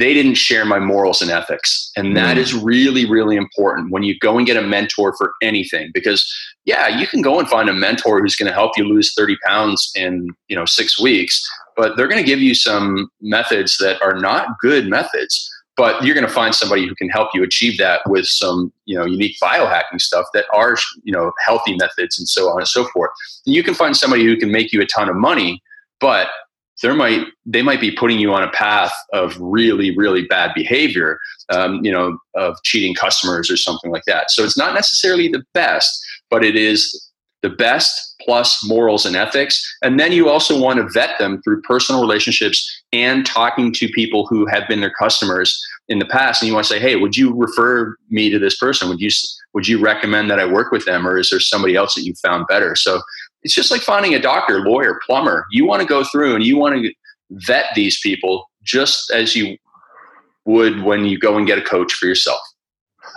they 0.00 0.14
didn't 0.14 0.34
share 0.34 0.64
my 0.64 0.78
morals 0.78 1.20
and 1.22 1.30
ethics. 1.30 1.92
And 1.96 2.16
that 2.16 2.36
Mm. 2.36 2.40
is 2.40 2.54
really, 2.54 3.04
really 3.04 3.36
important 3.36 3.92
when 3.92 4.02
you 4.02 4.18
go 4.18 4.38
and 4.38 4.46
get 4.46 4.56
a 4.56 4.62
mentor 4.62 5.14
for 5.16 5.32
anything. 5.42 5.90
Because 5.92 6.24
yeah, 6.64 6.88
you 6.88 7.06
can 7.06 7.22
go 7.22 7.38
and 7.38 7.48
find 7.48 7.68
a 7.68 7.72
mentor 7.72 8.20
who's 8.20 8.36
going 8.36 8.48
to 8.48 8.54
help 8.54 8.76
you 8.76 8.84
lose 8.84 9.12
30 9.14 9.36
pounds 9.46 9.92
in, 9.94 10.28
you 10.48 10.56
know, 10.56 10.64
six 10.64 10.98
weeks, 11.00 11.46
but 11.76 11.96
they're 11.96 12.08
going 12.08 12.22
to 12.22 12.26
give 12.26 12.40
you 12.40 12.54
some 12.54 13.10
methods 13.20 13.78
that 13.78 14.00
are 14.02 14.18
not 14.18 14.58
good 14.60 14.88
methods. 14.88 15.48
But 15.76 16.04
you're 16.04 16.14
going 16.14 16.26
to 16.26 16.32
find 16.32 16.54
somebody 16.54 16.86
who 16.86 16.94
can 16.94 17.08
help 17.08 17.30
you 17.32 17.42
achieve 17.42 17.78
that 17.78 18.00
with 18.06 18.26
some, 18.26 18.70
you 18.84 18.98
know, 18.98 19.06
unique 19.06 19.36
biohacking 19.42 20.00
stuff 20.00 20.26
that 20.34 20.44
are, 20.52 20.76
you 21.04 21.12
know, 21.12 21.32
healthy 21.46 21.74
methods 21.76 22.18
and 22.18 22.28
so 22.28 22.50
on 22.50 22.58
and 22.58 22.68
so 22.68 22.84
forth. 22.88 23.10
You 23.46 23.62
can 23.62 23.74
find 23.74 23.96
somebody 23.96 24.24
who 24.24 24.36
can 24.36 24.50
make 24.52 24.72
you 24.72 24.82
a 24.82 24.86
ton 24.86 25.08
of 25.08 25.16
money, 25.16 25.62
but 25.98 26.28
there 26.82 26.94
might 26.94 27.26
they 27.46 27.62
might 27.62 27.80
be 27.80 27.90
putting 27.90 28.18
you 28.18 28.32
on 28.32 28.42
a 28.42 28.50
path 28.50 28.92
of 29.12 29.38
really 29.40 29.96
really 29.96 30.24
bad 30.26 30.52
behavior 30.54 31.18
um, 31.50 31.84
you 31.84 31.92
know 31.92 32.18
of 32.34 32.56
cheating 32.64 32.94
customers 32.94 33.50
or 33.50 33.56
something 33.56 33.90
like 33.90 34.04
that. 34.06 34.30
So 34.30 34.44
it's 34.44 34.58
not 34.58 34.74
necessarily 34.74 35.28
the 35.28 35.42
best 35.54 36.04
but 36.30 36.44
it 36.44 36.56
is 36.56 37.10
the 37.42 37.48
best 37.48 38.14
plus 38.20 38.62
morals 38.64 39.06
and 39.06 39.16
ethics. 39.16 39.76
And 39.82 39.98
then 39.98 40.12
you 40.12 40.28
also 40.28 40.58
want 40.58 40.78
to 40.78 40.88
vet 40.92 41.18
them 41.18 41.40
through 41.42 41.62
personal 41.62 42.00
relationships 42.00 42.82
and 42.92 43.24
talking 43.24 43.72
to 43.72 43.88
people 43.88 44.26
who 44.26 44.46
have 44.46 44.68
been 44.68 44.80
their 44.80 44.92
customers 44.92 45.60
in 45.88 45.98
the 45.98 46.04
past. 46.04 46.42
And 46.42 46.48
you 46.48 46.54
want 46.54 46.66
to 46.66 46.72
say 46.72 46.78
hey 46.80 46.96
would 46.96 47.16
you 47.16 47.34
refer 47.34 47.96
me 48.10 48.30
to 48.30 48.38
this 48.38 48.56
person? 48.56 48.88
Would 48.88 49.00
you 49.00 49.10
would 49.52 49.66
you 49.66 49.80
recommend 49.80 50.30
that 50.30 50.38
i 50.38 50.46
work 50.46 50.70
with 50.70 50.84
them 50.84 51.06
or 51.06 51.18
is 51.18 51.30
there 51.30 51.40
somebody 51.40 51.74
else 51.74 51.94
that 51.94 52.04
you 52.04 52.14
found 52.22 52.46
better? 52.46 52.76
So 52.76 53.00
it's 53.42 53.54
just 53.54 53.70
like 53.70 53.80
finding 53.82 54.14
a 54.14 54.18
doctor, 54.20 54.60
lawyer, 54.60 54.98
plumber. 55.06 55.46
You 55.50 55.66
want 55.66 55.80
to 55.82 55.88
go 55.88 56.04
through 56.04 56.34
and 56.34 56.44
you 56.44 56.58
want 56.58 56.76
to 56.82 56.92
vet 57.30 57.66
these 57.74 57.98
people 58.00 58.50
just 58.62 59.10
as 59.10 59.34
you 59.34 59.56
would 60.44 60.82
when 60.82 61.04
you 61.04 61.18
go 61.18 61.36
and 61.36 61.46
get 61.46 61.58
a 61.58 61.62
coach 61.62 61.92
for 61.94 62.06
yourself. 62.06 62.40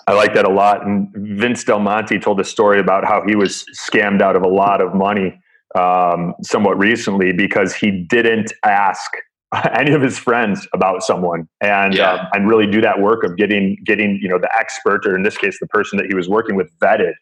I 0.08 0.14
like 0.14 0.34
that 0.34 0.46
a 0.46 0.50
lot. 0.52 0.86
And 0.86 1.08
Vince 1.16 1.64
Del 1.64 1.80
Monte 1.80 2.20
told 2.20 2.40
a 2.40 2.44
story 2.44 2.80
about 2.80 3.06
how 3.06 3.24
he 3.26 3.36
was 3.36 3.66
scammed 3.90 4.22
out 4.22 4.36
of 4.36 4.44
a 4.44 4.48
lot 4.48 4.82
of 4.82 4.94
money 4.94 5.38
um, 5.76 6.34
somewhat 6.44 6.78
recently 6.78 7.32
because 7.34 7.74
he 7.76 7.90
didn't 8.10 8.54
ask 8.64 9.12
any 9.74 9.92
of 9.94 10.02
his 10.02 10.18
friends 10.20 10.68
about 10.74 11.04
someone 11.04 11.48
and 11.62 11.94
Yeah. 11.96 12.14
um, 12.14 12.28
and 12.34 12.48
really 12.48 12.68
do 12.68 12.82
that 12.82 13.00
work 13.00 13.24
of 13.24 13.38
getting 13.38 13.78
getting 13.86 14.20
you 14.22 14.28
know 14.30 14.38
the 14.40 14.50
expert 14.58 15.06
or 15.06 15.16
in 15.16 15.24
this 15.24 15.38
case 15.38 15.58
the 15.60 15.68
person 15.68 15.98
that 15.98 16.06
he 16.08 16.16
was 16.16 16.28
working 16.30 16.56
with 16.56 16.70
vetted. 16.80 17.14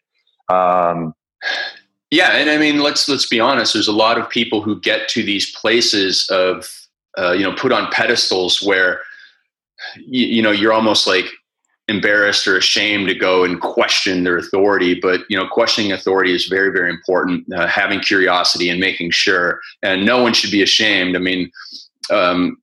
Um, 0.48 1.14
Yeah, 2.12 2.32
and 2.32 2.50
I 2.50 2.58
mean, 2.58 2.80
let's 2.80 3.08
let's 3.08 3.24
be 3.24 3.40
honest. 3.40 3.72
There's 3.72 3.88
a 3.88 3.92
lot 3.92 4.18
of 4.18 4.28
people 4.28 4.60
who 4.60 4.78
get 4.78 5.08
to 5.08 5.22
these 5.22 5.50
places 5.56 6.28
of, 6.28 6.68
uh, 7.18 7.32
you 7.32 7.42
know, 7.42 7.54
put 7.54 7.72
on 7.72 7.90
pedestals 7.90 8.62
where, 8.62 9.00
you, 9.96 10.26
you 10.26 10.42
know, 10.42 10.50
you're 10.50 10.74
almost 10.74 11.06
like 11.06 11.24
embarrassed 11.88 12.46
or 12.46 12.58
ashamed 12.58 13.08
to 13.08 13.14
go 13.14 13.44
and 13.44 13.62
question 13.62 14.24
their 14.24 14.36
authority. 14.36 14.92
But 14.92 15.22
you 15.30 15.38
know, 15.38 15.48
questioning 15.48 15.90
authority 15.90 16.34
is 16.34 16.48
very, 16.48 16.70
very 16.70 16.90
important. 16.90 17.50
Uh, 17.50 17.66
having 17.66 18.00
curiosity 18.00 18.68
and 18.68 18.78
making 18.78 19.12
sure, 19.12 19.58
and 19.82 20.04
no 20.04 20.22
one 20.22 20.34
should 20.34 20.50
be 20.50 20.62
ashamed. 20.62 21.16
I 21.16 21.18
mean, 21.18 21.50
um, 22.10 22.58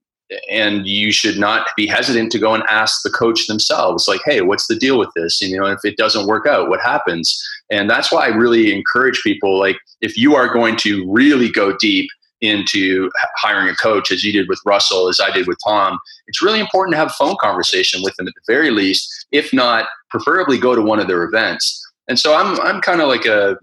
and 0.49 0.87
you 0.87 1.11
should 1.11 1.37
not 1.37 1.67
be 1.75 1.87
hesitant 1.87 2.31
to 2.31 2.39
go 2.39 2.53
and 2.53 2.63
ask 2.69 3.01
the 3.03 3.09
coach 3.09 3.47
themselves, 3.47 4.07
like, 4.07 4.21
"Hey, 4.25 4.41
what's 4.41 4.67
the 4.67 4.75
deal 4.75 4.97
with 4.97 5.09
this?" 5.15 5.41
You 5.41 5.57
know, 5.57 5.65
if 5.65 5.79
it 5.83 5.97
doesn't 5.97 6.27
work 6.27 6.45
out, 6.45 6.69
what 6.69 6.81
happens? 6.81 7.41
And 7.69 7.89
that's 7.89 8.11
why 8.11 8.25
I 8.25 8.29
really 8.29 8.73
encourage 8.73 9.21
people, 9.23 9.59
like, 9.59 9.77
if 10.01 10.17
you 10.17 10.35
are 10.35 10.51
going 10.51 10.75
to 10.77 11.09
really 11.11 11.49
go 11.49 11.75
deep 11.77 12.09
into 12.41 13.09
hiring 13.35 13.69
a 13.69 13.75
coach, 13.75 14.11
as 14.11 14.23
you 14.23 14.31
did 14.31 14.47
with 14.47 14.61
Russell, 14.65 15.09
as 15.09 15.19
I 15.19 15.29
did 15.31 15.47
with 15.47 15.57
Tom, 15.65 15.99
it's 16.27 16.41
really 16.41 16.59
important 16.59 16.93
to 16.93 16.97
have 16.97 17.09
a 17.09 17.13
phone 17.13 17.35
conversation 17.41 18.01
with 18.01 18.15
them 18.15 18.27
at 18.27 18.33
the 18.33 18.53
very 18.53 18.71
least. 18.71 19.27
If 19.31 19.51
not, 19.51 19.87
preferably 20.09 20.57
go 20.57 20.73
to 20.73 20.81
one 20.81 20.99
of 20.99 21.07
their 21.07 21.23
events. 21.23 21.85
And 22.07 22.17
so 22.17 22.35
I'm 22.35 22.59
I'm 22.61 22.81
kind 22.81 23.01
of 23.01 23.07
like 23.07 23.25
a 23.25 23.57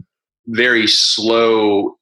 very 0.49 0.87
slow 0.87 1.97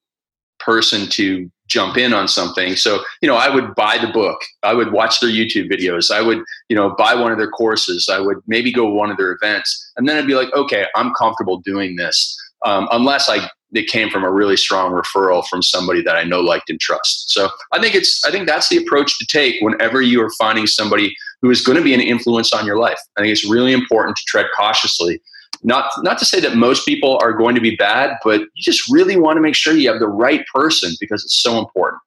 person 0.58 1.08
to 1.10 1.50
jump 1.74 1.96
in 1.96 2.12
on 2.14 2.28
something. 2.28 2.76
So, 2.76 3.02
you 3.20 3.28
know, 3.28 3.34
I 3.34 3.52
would 3.52 3.74
buy 3.74 3.98
the 3.98 4.12
book. 4.12 4.40
I 4.62 4.74
would 4.74 4.92
watch 4.92 5.18
their 5.20 5.30
YouTube 5.30 5.68
videos. 5.70 6.10
I 6.10 6.22
would, 6.22 6.38
you 6.68 6.76
know, 6.76 6.94
buy 6.96 7.14
one 7.14 7.32
of 7.32 7.38
their 7.38 7.50
courses. 7.50 8.08
I 8.08 8.20
would 8.20 8.38
maybe 8.46 8.72
go 8.72 8.88
one 8.88 9.10
of 9.10 9.16
their 9.16 9.32
events. 9.32 9.92
And 9.96 10.08
then 10.08 10.16
I'd 10.16 10.26
be 10.26 10.36
like, 10.36 10.52
okay, 10.54 10.86
I'm 10.94 11.12
comfortable 11.14 11.58
doing 11.58 11.96
this. 11.96 12.40
Um, 12.64 12.88
unless 12.92 13.28
I 13.28 13.50
it 13.72 13.88
came 13.88 14.08
from 14.08 14.22
a 14.22 14.30
really 14.30 14.56
strong 14.56 14.92
referral 14.92 15.44
from 15.44 15.60
somebody 15.60 16.00
that 16.02 16.14
I 16.14 16.22
know, 16.22 16.40
liked, 16.40 16.70
and 16.70 16.78
trust. 16.78 17.32
So 17.32 17.48
I 17.72 17.80
think 17.80 17.96
it's 17.96 18.24
I 18.24 18.30
think 18.30 18.46
that's 18.46 18.68
the 18.68 18.76
approach 18.76 19.18
to 19.18 19.26
take 19.26 19.56
whenever 19.60 20.00
you 20.00 20.22
are 20.22 20.30
finding 20.38 20.68
somebody 20.68 21.14
who 21.42 21.50
is 21.50 21.60
going 21.60 21.76
to 21.76 21.82
be 21.82 21.92
an 21.92 22.00
influence 22.00 22.52
on 22.52 22.66
your 22.66 22.78
life. 22.78 22.98
I 23.16 23.20
think 23.20 23.32
it's 23.32 23.48
really 23.48 23.72
important 23.72 24.16
to 24.16 24.22
tread 24.26 24.46
cautiously 24.56 25.20
not 25.64 25.90
not 26.02 26.18
to 26.18 26.24
say 26.24 26.40
that 26.40 26.56
most 26.56 26.86
people 26.86 27.18
are 27.22 27.32
going 27.32 27.54
to 27.54 27.60
be 27.60 27.74
bad, 27.74 28.16
but 28.22 28.40
you 28.40 28.62
just 28.62 28.88
really 28.90 29.16
want 29.16 29.36
to 29.36 29.40
make 29.40 29.54
sure 29.54 29.74
you 29.74 29.90
have 29.90 29.98
the 29.98 30.08
right 30.08 30.44
person 30.54 30.94
because 31.00 31.24
it's 31.24 31.42
so 31.42 31.58
important. 31.58 32.00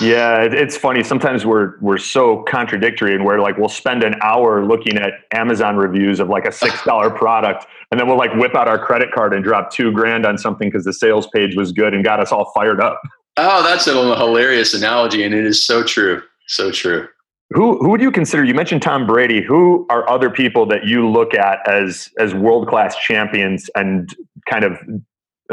Yeah, 0.00 0.42
it's 0.42 0.76
funny. 0.76 1.02
Sometimes 1.02 1.44
we're 1.44 1.76
we're 1.80 1.98
so 1.98 2.44
contradictory, 2.44 3.14
and 3.14 3.24
we're 3.24 3.40
like, 3.40 3.58
we'll 3.58 3.68
spend 3.68 4.04
an 4.04 4.14
hour 4.22 4.64
looking 4.64 4.96
at 4.96 5.14
Amazon 5.32 5.76
reviews 5.76 6.20
of 6.20 6.28
like 6.28 6.44
a 6.44 6.52
six 6.52 6.82
dollar 6.84 7.10
product, 7.10 7.66
and 7.90 7.98
then 7.98 8.06
we'll 8.06 8.18
like 8.18 8.32
whip 8.34 8.54
out 8.54 8.68
our 8.68 8.78
credit 8.78 9.10
card 9.12 9.34
and 9.34 9.42
drop 9.42 9.72
two 9.72 9.90
grand 9.90 10.24
on 10.24 10.38
something 10.38 10.68
because 10.68 10.84
the 10.84 10.92
sales 10.92 11.26
page 11.34 11.56
was 11.56 11.72
good 11.72 11.92
and 11.92 12.04
got 12.04 12.20
us 12.20 12.30
all 12.30 12.52
fired 12.54 12.80
up. 12.80 13.00
Oh, 13.36 13.62
that's 13.64 13.86
a 13.88 14.16
hilarious 14.16 14.74
analogy, 14.74 15.24
and 15.24 15.34
it 15.34 15.44
is 15.44 15.64
so 15.66 15.82
true. 15.82 16.22
So 16.46 16.70
true. 16.70 17.08
Who 17.52 17.78
who 17.78 17.90
would 17.90 18.00
you 18.00 18.12
consider? 18.12 18.44
You 18.44 18.54
mentioned 18.54 18.82
Tom 18.82 19.06
Brady. 19.06 19.42
Who 19.42 19.86
are 19.90 20.08
other 20.08 20.30
people 20.30 20.66
that 20.66 20.86
you 20.86 21.08
look 21.08 21.34
at 21.34 21.66
as 21.68 22.08
as 22.18 22.32
world 22.32 22.68
class 22.68 22.96
champions 22.96 23.68
and 23.74 24.14
kind 24.48 24.64
of 24.64 24.78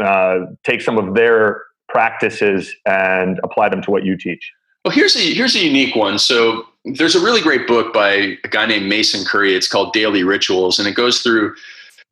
uh, 0.00 0.46
take 0.62 0.80
some 0.80 0.96
of 0.96 1.14
their 1.14 1.62
practices 1.88 2.72
and 2.86 3.40
apply 3.42 3.70
them 3.70 3.82
to 3.82 3.90
what 3.90 4.04
you 4.04 4.16
teach? 4.16 4.52
Well, 4.84 4.94
here's 4.94 5.16
a 5.16 5.34
here's 5.34 5.56
a 5.56 5.58
unique 5.58 5.96
one. 5.96 6.18
So 6.18 6.64
there's 6.84 7.16
a 7.16 7.20
really 7.20 7.40
great 7.40 7.66
book 7.66 7.92
by 7.92 8.36
a 8.44 8.48
guy 8.48 8.66
named 8.66 8.88
Mason 8.88 9.24
Currey. 9.24 9.56
It's 9.56 9.68
called 9.68 9.92
Daily 9.92 10.22
Rituals, 10.22 10.78
and 10.78 10.86
it 10.86 10.94
goes 10.94 11.20
through 11.20 11.54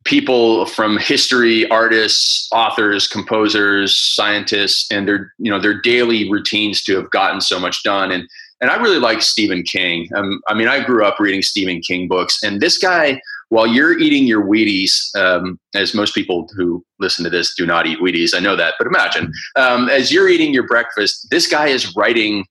people 0.03 0.65
from 0.65 0.97
history, 0.97 1.67
artists, 1.69 2.49
authors, 2.51 3.07
composers, 3.07 3.95
scientists, 3.95 4.91
and 4.91 5.07
their 5.07 5.33
you 5.37 5.49
know 5.49 5.61
their 5.61 5.79
daily 5.79 6.29
routines 6.29 6.83
to 6.83 6.95
have 6.97 7.09
gotten 7.09 7.39
so 7.39 7.57
much 7.57 7.83
done. 7.83 8.11
And 8.11 8.27
and 8.61 8.71
I 8.71 8.81
really 8.81 8.99
like 8.99 9.21
Stephen 9.21 9.63
King. 9.63 10.09
Um, 10.15 10.41
I 10.47 10.53
mean, 10.53 10.67
I 10.67 10.83
grew 10.83 11.05
up 11.05 11.19
reading 11.19 11.41
Stephen 11.41 11.81
King 11.81 12.07
books, 12.07 12.41
and 12.43 12.59
this 12.59 12.77
guy, 12.77 13.21
while 13.49 13.67
you're 13.67 13.97
eating 13.97 14.25
your 14.25 14.43
Wheaties, 14.43 15.15
um, 15.15 15.59
as 15.75 15.93
most 15.93 16.15
people 16.15 16.49
who 16.55 16.83
listen 16.99 17.23
to 17.23 17.29
this 17.29 17.55
do 17.55 17.65
not 17.65 17.85
eat 17.85 17.99
Wheaties, 17.99 18.33
I 18.35 18.39
know 18.39 18.55
that, 18.55 18.75
but 18.77 18.87
imagine 18.87 19.31
um, 19.55 19.89
as 19.89 20.11
you're 20.11 20.29
eating 20.29 20.53
your 20.53 20.67
breakfast, 20.67 21.27
this 21.29 21.47
guy 21.47 21.67
is 21.67 21.95
writing 21.95 22.45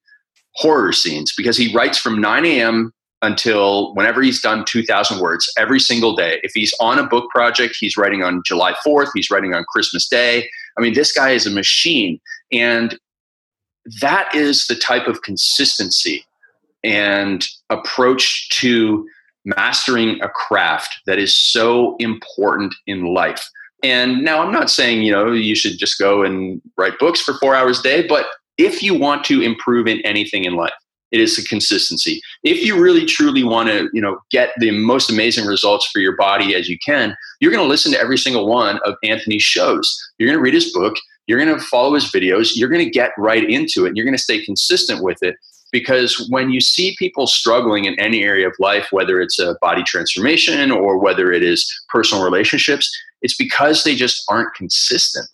horror 0.54 0.92
scenes 0.92 1.32
because 1.36 1.56
he 1.56 1.74
writes 1.74 1.98
from 1.98 2.20
9 2.20 2.44
a.m. 2.46 2.92
until 3.22 3.94
whenever 3.94 4.22
he's 4.22 4.40
done 4.40 4.64
2,000 4.66 5.20
words 5.20 5.50
every 5.58 5.80
single 5.80 6.16
day. 6.16 6.40
If 6.42 6.52
he's 6.54 6.74
on 6.80 6.98
a 6.98 7.06
book 7.06 7.28
project, 7.30 7.76
he's 7.78 7.96
writing 7.96 8.22
on 8.22 8.42
July 8.46 8.74
4th, 8.86 9.10
he's 9.14 9.30
writing 9.30 9.54
on 9.54 9.64
Christmas 9.68 10.08
Day. 10.08 10.48
I 10.78 10.82
mean, 10.82 10.94
this 10.94 11.12
guy 11.12 11.30
is 11.30 11.46
a 11.46 11.50
machine. 11.50 12.20
And 12.52 12.98
that 14.00 14.34
is 14.34 14.66
the 14.66 14.74
type 14.74 15.06
of 15.06 15.22
consistency 15.22 16.24
and 16.84 17.46
approach 17.70 18.48
to 18.60 19.06
mastering 19.44 20.20
a 20.22 20.28
craft 20.28 21.00
that 21.06 21.18
is 21.18 21.34
so 21.34 21.96
important 21.98 22.74
in 22.86 23.14
life. 23.14 23.48
And 23.82 24.24
now 24.24 24.42
I'm 24.42 24.52
not 24.52 24.70
saying, 24.70 25.02
you 25.02 25.12
know, 25.12 25.32
you 25.32 25.54
should 25.54 25.78
just 25.78 25.98
go 25.98 26.22
and 26.22 26.60
write 26.76 26.98
books 26.98 27.20
for 27.20 27.34
four 27.34 27.54
hours 27.54 27.80
a 27.80 27.82
day, 27.82 28.06
but 28.06 28.26
if 28.58 28.82
you 28.82 28.94
want 28.94 29.24
to 29.24 29.42
improve 29.42 29.86
in 29.86 30.00
anything 30.00 30.44
in 30.44 30.56
life, 30.56 30.72
it 31.12 31.20
is 31.20 31.36
the 31.36 31.42
consistency. 31.42 32.20
If 32.42 32.64
you 32.64 32.80
really 32.80 33.04
truly 33.04 33.44
want 33.44 33.68
to, 33.68 33.88
you 33.92 34.00
know, 34.00 34.18
get 34.30 34.50
the 34.58 34.72
most 34.72 35.10
amazing 35.10 35.46
results 35.46 35.88
for 35.92 36.00
your 36.00 36.16
body 36.16 36.54
as 36.54 36.68
you 36.68 36.78
can, 36.84 37.16
you're 37.40 37.52
going 37.52 37.62
to 37.62 37.68
listen 37.68 37.92
to 37.92 38.00
every 38.00 38.18
single 38.18 38.48
one 38.48 38.80
of 38.84 38.96
Anthony's 39.04 39.42
shows. 39.42 39.96
You're 40.18 40.28
going 40.28 40.38
to 40.38 40.42
read 40.42 40.54
his 40.54 40.72
book. 40.72 40.96
You're 41.26 41.42
going 41.42 41.56
to 41.56 41.64
follow 41.64 41.94
his 41.94 42.10
videos. 42.10 42.50
You're 42.54 42.68
going 42.68 42.84
to 42.84 42.90
get 42.90 43.12
right 43.18 43.48
into 43.48 43.84
it. 43.84 43.88
And 43.88 43.96
you're 43.96 44.06
going 44.06 44.16
to 44.16 44.22
stay 44.22 44.44
consistent 44.44 45.02
with 45.02 45.18
it 45.22 45.36
because 45.72 46.28
when 46.30 46.50
you 46.50 46.60
see 46.60 46.96
people 46.98 47.26
struggling 47.26 47.84
in 47.84 47.98
any 47.98 48.22
area 48.22 48.46
of 48.46 48.54
life, 48.58 48.88
whether 48.92 49.20
it's 49.20 49.38
a 49.38 49.56
body 49.60 49.82
transformation 49.82 50.70
or 50.70 50.98
whether 50.98 51.32
it 51.32 51.42
is 51.42 51.70
personal 51.88 52.24
relationships, 52.24 52.90
it's 53.22 53.36
because 53.36 53.84
they 53.84 53.94
just 53.94 54.24
aren't 54.28 54.54
consistent. 54.54 55.28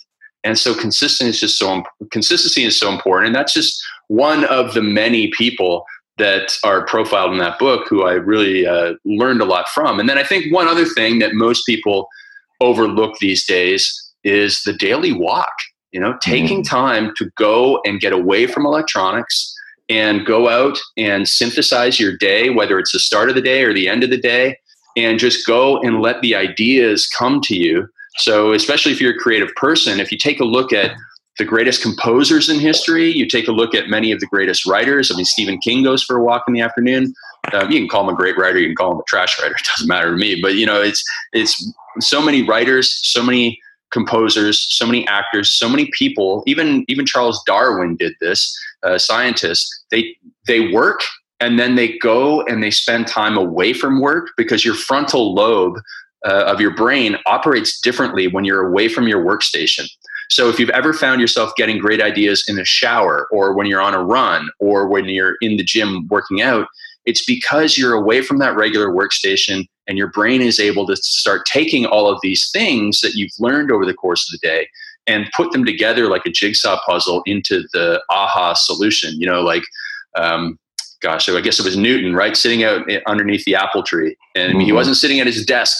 And 0.44 0.58
so 0.58 0.74
consistent 0.74 1.30
is 1.30 1.40
just 1.40 1.58
so 1.58 1.82
consistency 2.10 2.64
is 2.64 2.78
so 2.78 2.90
important. 2.90 3.28
And 3.28 3.36
that's 3.36 3.54
just 3.54 3.80
one 4.08 4.44
of 4.46 4.74
the 4.74 4.82
many 4.82 5.30
people 5.30 5.84
that 6.18 6.52
are 6.64 6.84
profiled 6.86 7.32
in 7.32 7.38
that 7.38 7.58
book 7.58 7.86
who 7.88 8.04
I 8.04 8.14
really 8.14 8.66
uh, 8.66 8.94
learned 9.04 9.40
a 9.40 9.46
lot 9.46 9.68
from. 9.68 10.00
And 10.00 10.08
then 10.08 10.18
I 10.18 10.24
think 10.24 10.52
one 10.52 10.68
other 10.68 10.84
thing 10.84 11.20
that 11.20 11.34
most 11.34 11.64
people 11.64 12.08
overlook 12.60 13.18
these 13.18 13.46
days 13.46 14.12
is 14.24 14.62
the 14.62 14.72
daily 14.72 15.12
walk. 15.12 15.52
You 15.92 16.00
know, 16.00 16.16
taking 16.20 16.62
time 16.64 17.12
to 17.16 17.30
go 17.36 17.80
and 17.84 18.00
get 18.00 18.12
away 18.12 18.46
from 18.46 18.66
electronics 18.66 19.54
and 19.88 20.24
go 20.24 20.48
out 20.48 20.78
and 20.96 21.28
synthesize 21.28 22.00
your 22.00 22.16
day, 22.16 22.50
whether 22.50 22.78
it's 22.78 22.92
the 22.92 22.98
start 22.98 23.28
of 23.28 23.34
the 23.34 23.42
day 23.42 23.62
or 23.62 23.74
the 23.74 23.88
end 23.88 24.02
of 24.02 24.10
the 24.10 24.20
day, 24.20 24.58
and 24.96 25.18
just 25.18 25.46
go 25.46 25.80
and 25.80 26.00
let 26.00 26.20
the 26.22 26.34
ideas 26.34 27.06
come 27.06 27.40
to 27.42 27.56
you. 27.56 27.88
So, 28.18 28.52
especially 28.52 28.92
if 28.92 29.00
you're 29.00 29.14
a 29.14 29.18
creative 29.18 29.54
person, 29.56 30.00
if 30.00 30.12
you 30.12 30.18
take 30.18 30.40
a 30.40 30.44
look 30.44 30.72
at 30.72 30.92
the 31.38 31.44
greatest 31.44 31.82
composers 31.82 32.48
in 32.48 32.60
history, 32.60 33.10
you 33.10 33.26
take 33.26 33.48
a 33.48 33.52
look 33.52 33.74
at 33.74 33.88
many 33.88 34.12
of 34.12 34.20
the 34.20 34.26
greatest 34.26 34.66
writers. 34.66 35.10
I 35.10 35.16
mean, 35.16 35.24
Stephen 35.24 35.58
King 35.58 35.82
goes 35.82 36.02
for 36.02 36.16
a 36.16 36.22
walk 36.22 36.44
in 36.46 36.52
the 36.52 36.60
afternoon. 36.60 37.14
Um, 37.52 37.70
you 37.70 37.80
can 37.80 37.88
call 37.88 38.06
him 38.06 38.14
a 38.14 38.16
great 38.16 38.36
writer, 38.36 38.58
you 38.58 38.68
can 38.68 38.76
call 38.76 38.92
him 38.92 38.98
a 38.98 39.04
trash 39.08 39.40
writer. 39.40 39.54
It 39.54 39.66
doesn't 39.76 39.88
matter 39.88 40.10
to 40.10 40.16
me. 40.16 40.40
But 40.40 40.54
you 40.54 40.66
know, 40.66 40.80
it's 40.80 41.02
it's 41.32 41.72
so 42.00 42.22
many 42.22 42.42
writers, 42.42 42.92
so 43.02 43.22
many 43.22 43.58
composers, 43.92 44.60
so 44.74 44.86
many 44.86 45.06
actors, 45.06 45.52
so 45.52 45.68
many 45.68 45.90
people. 45.92 46.42
Even 46.46 46.84
even 46.88 47.06
Charles 47.06 47.42
Darwin 47.46 47.96
did 47.96 48.14
this. 48.20 48.58
Uh, 48.82 48.98
scientists 48.98 49.84
they 49.92 50.16
they 50.48 50.72
work 50.72 51.02
and 51.38 51.58
then 51.58 51.76
they 51.76 51.98
go 51.98 52.42
and 52.42 52.62
they 52.62 52.70
spend 52.70 53.06
time 53.06 53.36
away 53.36 53.72
from 53.72 54.00
work 54.00 54.30
because 54.36 54.64
your 54.64 54.74
frontal 54.74 55.34
lobe 55.34 55.76
uh, 56.24 56.44
of 56.46 56.60
your 56.60 56.74
brain 56.74 57.16
operates 57.26 57.80
differently 57.80 58.28
when 58.28 58.44
you're 58.44 58.66
away 58.66 58.88
from 58.88 59.08
your 59.08 59.24
workstation. 59.24 59.88
So 60.30 60.48
if 60.48 60.58
you've 60.58 60.70
ever 60.70 60.92
found 60.92 61.20
yourself 61.20 61.52
getting 61.56 61.78
great 61.78 62.00
ideas 62.00 62.44
in 62.48 62.56
the 62.56 62.64
shower 62.64 63.26
or 63.30 63.54
when 63.54 63.66
you're 63.66 63.82
on 63.82 63.92
a 63.92 64.02
run 64.02 64.48
or 64.60 64.88
when 64.88 65.06
you're 65.06 65.36
in 65.40 65.56
the 65.56 65.64
gym 65.64 66.06
working 66.08 66.40
out, 66.40 66.68
it's 67.04 67.24
because 67.24 67.76
you're 67.76 67.94
away 67.94 68.22
from 68.22 68.38
that 68.38 68.56
regular 68.56 68.88
workstation 68.88 69.66
and 69.92 69.98
your 69.98 70.08
brain 70.08 70.40
is 70.40 70.58
able 70.58 70.86
to 70.86 70.96
start 70.96 71.44
taking 71.44 71.84
all 71.84 72.10
of 72.10 72.18
these 72.22 72.50
things 72.50 73.02
that 73.02 73.12
you've 73.12 73.38
learned 73.38 73.70
over 73.70 73.84
the 73.84 73.92
course 73.92 74.26
of 74.26 74.40
the 74.40 74.48
day 74.48 74.66
and 75.06 75.30
put 75.36 75.52
them 75.52 75.66
together 75.66 76.08
like 76.08 76.24
a 76.24 76.30
jigsaw 76.30 76.80
puzzle 76.86 77.22
into 77.26 77.64
the 77.74 78.02
aha 78.08 78.54
solution. 78.54 79.20
You 79.20 79.26
know, 79.26 79.42
like, 79.42 79.64
um, 80.16 80.58
gosh, 81.02 81.28
I 81.28 81.38
guess 81.42 81.60
it 81.60 81.66
was 81.66 81.76
Newton, 81.76 82.14
right? 82.14 82.34
Sitting 82.34 82.64
out 82.64 82.90
underneath 83.06 83.44
the 83.44 83.54
apple 83.54 83.82
tree. 83.82 84.16
And 84.34 84.54
mm-hmm. 84.54 84.60
he 84.60 84.72
wasn't 84.72 84.96
sitting 84.96 85.20
at 85.20 85.26
his 85.26 85.44
desk, 85.44 85.76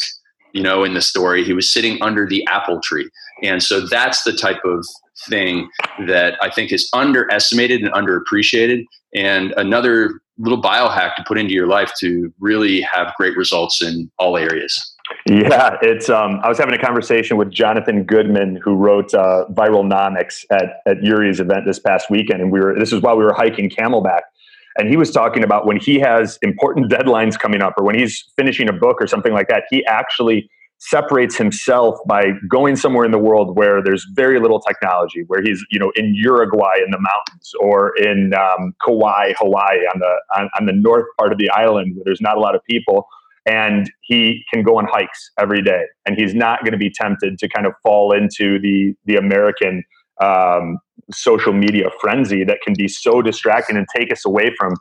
you 0.52 0.62
know, 0.62 0.84
in 0.84 0.92
the 0.92 1.00
story. 1.00 1.42
He 1.42 1.54
was 1.54 1.72
sitting 1.72 1.96
under 2.02 2.28
the 2.28 2.46
apple 2.48 2.82
tree. 2.82 3.08
And 3.42 3.62
so 3.62 3.80
that's 3.80 4.24
the 4.24 4.34
type 4.34 4.62
of 4.66 4.84
thing 5.26 5.70
that 6.06 6.36
I 6.42 6.50
think 6.50 6.70
is 6.70 6.86
underestimated 6.92 7.80
and 7.80 7.90
underappreciated. 7.94 8.84
And 9.14 9.52
another 9.56 10.20
little 10.43 10.61
biohack 10.61 11.14
to 11.16 11.24
put 11.26 11.38
into 11.38 11.55
your 11.55 11.66
life 11.66 11.93
to 12.01 12.32
really 12.40 12.80
have 12.82 13.14
great 13.16 13.36
results 13.36 13.80
in 13.82 14.11
all 14.18 14.36
areas. 14.36 14.97
Yeah, 15.26 15.76
it's. 15.82 16.09
Um, 16.09 16.40
I 16.43 16.49
was 16.49 16.59
having 16.59 16.74
a 16.74 16.78
conversation 16.78 17.36
with 17.36 17.51
Jonathan 17.51 18.05
Goodman, 18.05 18.59
who 18.62 18.74
wrote 18.74 19.12
uh, 19.14 19.45
Viralnomics 19.53 20.45
at 20.51 20.80
at 20.86 21.03
Yuri's 21.03 21.38
event 21.40 21.64
this 21.66 21.78
past 21.78 22.11
weekend, 22.11 22.40
and 22.40 22.51
we 22.51 22.61
were. 22.61 22.78
This 22.78 22.93
is 22.93 23.03
while 23.03 23.16
we 23.16 23.24
were 23.24 23.34
hiking 23.34 23.68
Camelback, 23.68 24.22
and 24.78 24.88
he 24.88 24.97
was 24.97 25.11
talking 25.11 25.45
about 25.45 25.66
when 25.66 25.78
he 25.78 25.99
has 26.01 26.38
important 26.43 26.90
deadlines 26.90 27.38
coming 27.38 27.62
up, 27.62 27.74
or 27.76 27.84
when 27.84 27.99
he's 27.99 28.24
finishing 28.36 28.68
a 28.68 28.72
book 28.72 28.99
or 29.01 29.07
something 29.07 29.32
like 29.32 29.49
that. 29.49 29.64
He 29.70 29.84
actually 29.86 30.49
separates 30.85 31.37
himself 31.37 31.97
by 32.09 32.33
going 32.49 32.74
somewhere 32.74 33.05
in 33.05 33.12
the 33.12 33.18
world 33.18 33.57
where 33.57 33.80
there's 33.80 34.05
very 34.14 34.41
little 34.41 34.61
technology, 34.61 35.22
where 35.28 35.41
he's 35.41 35.64
you 35.70 35.78
know 35.78 35.93
in 35.95 36.12
Uruguay 36.14 36.74
in 36.85 36.91
the 36.91 36.99
mountains 36.99 37.53
or 37.61 37.97
in 37.99 38.33
um, 38.35 38.74
Kauai, 38.85 39.33
Hawaii, 39.39 39.78
on 39.95 40.01
the 40.01 40.14
on, 40.37 40.51
on 40.59 40.66
the 40.66 40.72
north 40.72 41.07
part 41.18 41.33
of 41.33 41.39
the 41.39 41.49
island 41.51 41.95
where 41.95 42.03
there's 42.05 42.20
not 42.20 42.37
a 42.37 42.41
lot 42.41 42.57
of 42.57 42.62
people, 42.68 43.07
and 43.47 43.91
he 44.01 44.45
can 44.53 44.64
go 44.64 44.76
on 44.78 44.87
hikes 44.91 45.30
every 45.39 45.62
day, 45.62 45.85
and 46.05 46.18
he's 46.18 46.35
not 46.35 46.61
going 46.64 46.72
to 46.72 46.78
be 46.78 46.91
tempted 46.91 47.39
to 47.39 47.49
kind 47.49 47.66
of 47.66 47.74
fall 47.83 48.12
into 48.12 48.59
the 48.59 48.93
the 49.05 49.14
American 49.14 49.85
um, 50.20 50.78
social 51.12 51.53
media 51.53 51.91
frenzy 52.01 52.43
that 52.43 52.59
can 52.61 52.74
be 52.76 52.89
so 52.89 53.22
distracting 53.22 53.76
and 53.76 53.87
take 53.97 54.12
us 54.12 54.24
away 54.24 54.53
from 54.59 54.74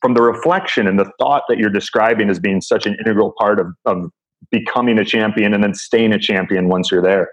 from 0.00 0.14
the 0.14 0.22
reflection 0.22 0.86
and 0.86 1.00
the 1.00 1.10
thought 1.18 1.42
that 1.48 1.58
you're 1.58 1.68
describing 1.68 2.30
as 2.30 2.38
being 2.38 2.60
such 2.60 2.86
an 2.86 2.94
integral 3.00 3.34
part 3.36 3.58
of, 3.58 3.66
of 3.84 4.12
becoming 4.50 4.98
a 4.98 5.04
champion 5.04 5.54
and 5.54 5.62
then 5.62 5.74
staying 5.74 6.12
a 6.12 6.18
champion 6.18 6.68
once 6.68 6.90
you're 6.90 7.02
there. 7.02 7.30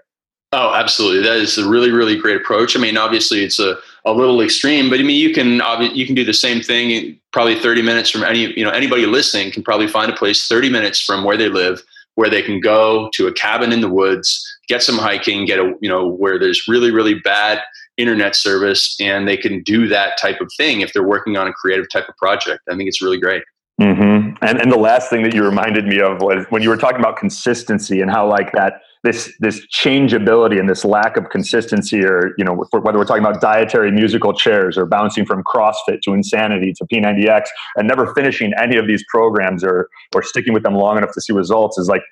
Oh, 0.52 0.72
absolutely. 0.74 1.22
That 1.22 1.36
is 1.36 1.58
a 1.58 1.68
really, 1.68 1.90
really 1.90 2.16
great 2.16 2.36
approach. 2.36 2.76
I 2.76 2.80
mean, 2.80 2.96
obviously 2.96 3.42
it's 3.42 3.58
a, 3.58 3.76
a 4.04 4.12
little 4.12 4.40
extreme, 4.40 4.88
but 4.88 5.00
I 5.00 5.02
mean, 5.02 5.20
you 5.20 5.34
can, 5.34 5.60
you 5.94 6.06
can 6.06 6.14
do 6.14 6.24
the 6.24 6.32
same 6.32 6.62
thing 6.62 7.18
probably 7.32 7.58
30 7.58 7.82
minutes 7.82 8.10
from 8.10 8.22
any, 8.22 8.56
you 8.56 8.64
know, 8.64 8.70
anybody 8.70 9.06
listening 9.06 9.50
can 9.50 9.62
probably 9.62 9.88
find 9.88 10.10
a 10.10 10.16
place 10.16 10.46
30 10.46 10.70
minutes 10.70 11.00
from 11.00 11.24
where 11.24 11.36
they 11.36 11.48
live 11.48 11.82
where 12.16 12.30
they 12.30 12.42
can 12.42 12.60
go 12.60 13.08
to 13.12 13.26
a 13.26 13.32
cabin 13.32 13.72
in 13.72 13.80
the 13.80 13.88
woods, 13.88 14.44
get 14.68 14.82
some 14.82 14.98
hiking, 14.98 15.44
get 15.44 15.58
a, 15.58 15.74
you 15.80 15.88
know, 15.88 16.06
where 16.08 16.38
there's 16.38 16.66
really, 16.66 16.90
really 16.90 17.14
bad 17.14 17.62
internet 17.98 18.34
service 18.34 18.96
and 19.00 19.28
they 19.28 19.36
can 19.36 19.62
do 19.62 19.86
that 19.88 20.18
type 20.18 20.40
of 20.40 20.50
thing 20.56 20.80
if 20.80 20.92
they're 20.92 21.06
working 21.06 21.36
on 21.36 21.46
a 21.46 21.52
creative 21.52 21.88
type 21.90 22.08
of 22.08 22.16
project. 22.16 22.62
I 22.68 22.76
think 22.76 22.88
it's 22.88 23.00
really 23.00 23.20
great. 23.20 23.42
Mm-hmm. 23.80 24.42
And 24.42 24.60
and 24.60 24.72
the 24.72 24.78
last 24.78 25.10
thing 25.10 25.22
that 25.22 25.34
you 25.34 25.44
reminded 25.44 25.86
me 25.86 26.00
of 26.00 26.22
was 26.22 26.46
when 26.48 26.62
you 26.62 26.70
were 26.70 26.78
talking 26.78 26.98
about 26.98 27.18
consistency 27.18 28.00
and 28.00 28.10
how 28.10 28.26
like 28.26 28.52
that 28.52 28.80
this 29.04 29.34
this 29.40 29.66
changeability 29.68 30.58
and 30.58 30.66
this 30.66 30.82
lack 30.82 31.18
of 31.18 31.28
consistency, 31.28 32.02
or 32.02 32.32
you 32.38 32.44
know 32.44 32.64
whether 32.70 32.96
we're 32.96 33.04
talking 33.04 33.22
about 33.22 33.40
dietary 33.42 33.92
musical 33.92 34.32
chairs 34.32 34.78
or 34.78 34.86
bouncing 34.86 35.26
from 35.26 35.42
CrossFit 35.44 36.00
to 36.04 36.14
Insanity 36.14 36.72
to 36.72 36.86
P90X 36.86 37.48
and 37.76 37.86
never 37.86 38.14
finishing 38.14 38.52
any 38.58 38.76
of 38.76 38.86
these 38.86 39.04
programs 39.10 39.62
or 39.62 39.88
or 40.14 40.22
sticking 40.22 40.54
with 40.54 40.62
them 40.62 40.74
long 40.74 40.96
enough 40.96 41.12
to 41.12 41.20
see 41.20 41.34
results 41.34 41.76
is 41.78 41.86
like 41.86 42.02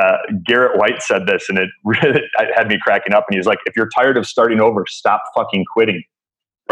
uh, 0.00 0.16
Garrett 0.46 0.78
White 0.78 1.02
said 1.02 1.26
this, 1.26 1.48
and 1.50 1.58
it 1.58 1.68
really 1.84 2.22
had 2.56 2.68
me 2.68 2.78
cracking 2.82 3.12
up. 3.12 3.26
And 3.28 3.36
he's 3.36 3.46
like, 3.46 3.58
"If 3.66 3.76
you're 3.76 3.90
tired 3.94 4.16
of 4.16 4.26
starting 4.26 4.60
over, 4.60 4.84
stop 4.88 5.22
fucking 5.36 5.64
quitting." 5.72 6.02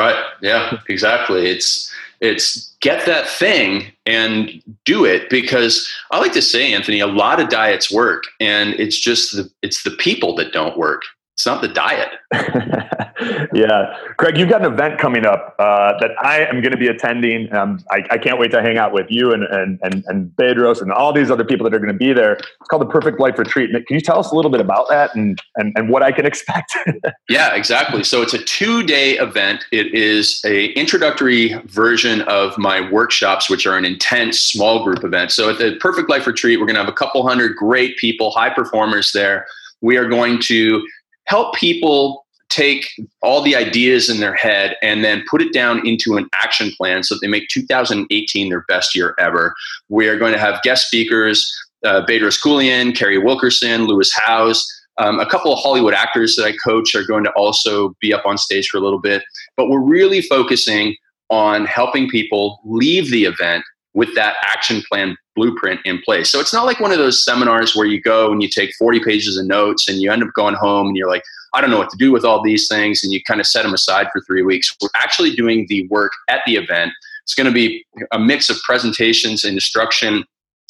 Right. 0.01 0.17
Yeah. 0.41 0.81
Exactly. 0.89 1.51
It's 1.51 1.93
it's 2.21 2.75
get 2.81 3.05
that 3.05 3.29
thing 3.29 3.93
and 4.07 4.63
do 4.87 5.05
it 5.05 5.29
because 5.29 5.87
I 6.11 6.19
like 6.19 6.33
to 6.33 6.43
say, 6.43 6.73
Anthony, 6.73 7.01
a 7.01 7.07
lot 7.07 7.39
of 7.39 7.51
diets 7.51 7.93
work, 7.93 8.25
and 8.41 8.71
it's 8.75 8.99
just 8.99 9.37
the 9.37 9.51
it's 9.61 9.83
the 9.83 9.91
people 9.91 10.35
that 10.37 10.55
don't 10.55 10.79
work. 10.79 11.03
It's 11.35 11.47
not 11.47 11.63
the 11.63 11.69
diet. 11.69 12.11
yeah, 13.53 13.97
Craig, 14.19 14.37
you've 14.37 14.49
got 14.49 14.65
an 14.65 14.73
event 14.73 14.99
coming 14.99 15.27
up 15.27 15.55
uh, 15.59 15.99
that 16.01 16.11
I 16.23 16.41
am 16.41 16.61
going 16.61 16.73
to 16.73 16.77
be 16.77 16.89
attending. 16.89 17.53
Um, 17.55 17.83
I, 17.91 18.05
I, 18.11 18.19
can't 18.19 18.39
wait 18.39 18.51
to 18.53 18.63
hang 18.63 18.79
out 18.79 18.93
with 18.93 19.07
you 19.11 19.33
and 19.33 19.45
and 19.45 19.79
and, 19.83 20.05
and 20.07 20.31
Bedros 20.37 20.81
and 20.81 20.93
all 20.93 21.13
these 21.13 21.31
other 21.31 21.45
people 21.45 21.65
that 21.65 21.75
are 21.75 21.79
going 21.79 21.93
to 21.93 21.99
be 21.99 22.13
there. 22.13 22.35
It's 22.35 22.69
called 22.69 22.83
the 22.83 22.87
Perfect 22.87 23.21
Life 23.21 23.39
Retreat. 23.39 23.71
Can 23.71 23.85
you 23.89 24.01
tell 24.01 24.19
us 24.19 24.33
a 24.33 24.35
little 24.35 24.51
bit 24.51 24.61
about 24.61 24.89
that 24.91 25.15
and 25.15 25.41
and, 25.57 25.73
and 25.77 25.89
what 25.89 26.03
I 26.03 26.13
can 26.13 26.27
expect? 26.27 26.77
yeah, 27.29 27.55
exactly. 27.55 28.05
So 28.05 28.23
it's 28.23 28.35
a 28.35 28.43
two 28.45 28.83
day 28.83 29.19
event. 29.19 29.65
It 29.73 29.95
is 29.95 30.41
a 30.45 30.67
introductory 30.73 31.55
version 31.67 32.23
of 32.23 32.57
my 32.59 32.91
workshops, 32.91 33.51
which 33.51 33.67
are 33.67 33.77
an 33.77 33.85
intense 33.85 34.39
small 34.39 34.85
group 34.85 35.05
event. 35.05 35.33
So 35.33 35.51
at 35.51 35.59
the 35.59 35.77
Perfect 35.81 36.09
Life 36.09 36.27
Retreat, 36.27 36.61
we're 36.61 36.67
going 36.67 36.77
to 36.77 36.83
have 36.83 36.93
a 36.93 36.97
couple 36.97 37.27
hundred 37.27 37.57
great 37.57 37.97
people, 37.97 38.31
high 38.31 38.51
performers 38.51 39.13
there. 39.13 39.47
We 39.83 39.97
are 39.97 40.07
going 40.07 40.41
to 40.43 40.87
help 41.31 41.55
people 41.55 42.27
take 42.49 42.91
all 43.23 43.41
the 43.41 43.55
ideas 43.55 44.11
in 44.11 44.19
their 44.19 44.35
head 44.35 44.77
and 44.83 45.05
then 45.05 45.23
put 45.31 45.41
it 45.41 45.53
down 45.53 45.87
into 45.87 46.17
an 46.17 46.29
action 46.35 46.73
plan 46.77 47.05
so 47.05 47.15
that 47.15 47.21
they 47.21 47.29
make 47.29 47.49
2018 47.49 48.49
their 48.49 48.65
best 48.67 48.97
year 48.97 49.15
ever. 49.21 49.55
We 49.89 50.09
are 50.09 50.19
going 50.19 50.33
to 50.33 50.39
have 50.41 50.61
guest 50.63 50.89
speakers, 50.89 51.49
uh, 51.85 52.05
Bedros 52.05 52.41
Keuilian, 52.43 52.97
Carrie 52.97 53.19
Wilkerson, 53.19 53.87
Lewis 53.87 54.13
Howes, 54.13 54.67
um, 54.99 55.21
a 55.21 55.27
couple 55.27 55.53
of 55.53 55.61
Hollywood 55.61 55.95
actors 55.95 56.35
that 56.35 56.45
I 56.45 56.53
coach 56.57 56.97
are 56.97 57.07
going 57.07 57.23
to 57.23 57.31
also 57.33 57.95
be 58.01 58.13
up 58.13 58.27
on 58.27 58.37
stage 58.37 58.69
for 58.69 58.79
a 58.79 58.81
little 58.81 59.01
bit. 59.01 59.23
But 59.57 59.69
we're 59.69 59.81
really 59.81 60.23
focusing 60.23 60.97
on 61.31 61.65
helping 61.65 62.09
people 62.09 62.61
leave 62.65 63.13
the 63.13 63.25
event 63.25 63.65
with 63.95 64.15
that 64.15 64.37
action 64.43 64.83
plan 64.89 65.17
blueprint 65.35 65.81
in 65.85 66.01
place. 66.03 66.31
So 66.31 66.41
it's 66.41 66.53
not 66.53 66.67
like 66.67 66.81
one 66.81 66.93
of 66.93 66.99
those 66.99 67.25
seminars 67.25 67.75
where 67.75 67.87
you 67.87 68.01
go 68.01 68.31
and 68.31 68.43
you 68.43 68.49
take 68.49 68.75
40 68.75 69.01
pages 69.05 69.37
of 69.37 69.47
notes 69.47 69.89
and 69.89 69.99
you 69.99 70.11
end 70.13 70.23
up 70.23 70.31
going 70.35 70.55
home 70.55 70.89
and 70.89 70.97
you're 70.97 71.09
like, 71.09 71.23
I 71.53 71.61
don't 71.61 71.71
know 71.71 71.79
what 71.79 71.91
to 71.91 71.97
do 71.97 72.13
with 72.13 72.25
all 72.25 72.43
these 72.43 72.69
things, 72.69 73.03
and 73.03 73.13
you 73.13 73.21
kind 73.25 73.41
of 73.41 73.47
set 73.47 73.63
them 73.65 73.75
aside 73.75 74.07
for 74.13 74.21
three 74.23 74.43
weeks. 74.43 74.75
We're 74.81 74.89
actually 74.95 75.35
doing 75.35 75.67
the 75.69 75.87
work 75.89 76.13
at 76.29 76.43
the 76.47 76.55
event. 76.55 76.93
It's 77.25 77.35
going 77.35 77.47
to 77.49 77.53
be 77.53 77.85
a 78.13 78.19
mix 78.19 78.51
of 78.51 78.61
presentations 78.63 79.45
and 79.45 79.55
instruction 79.55 80.25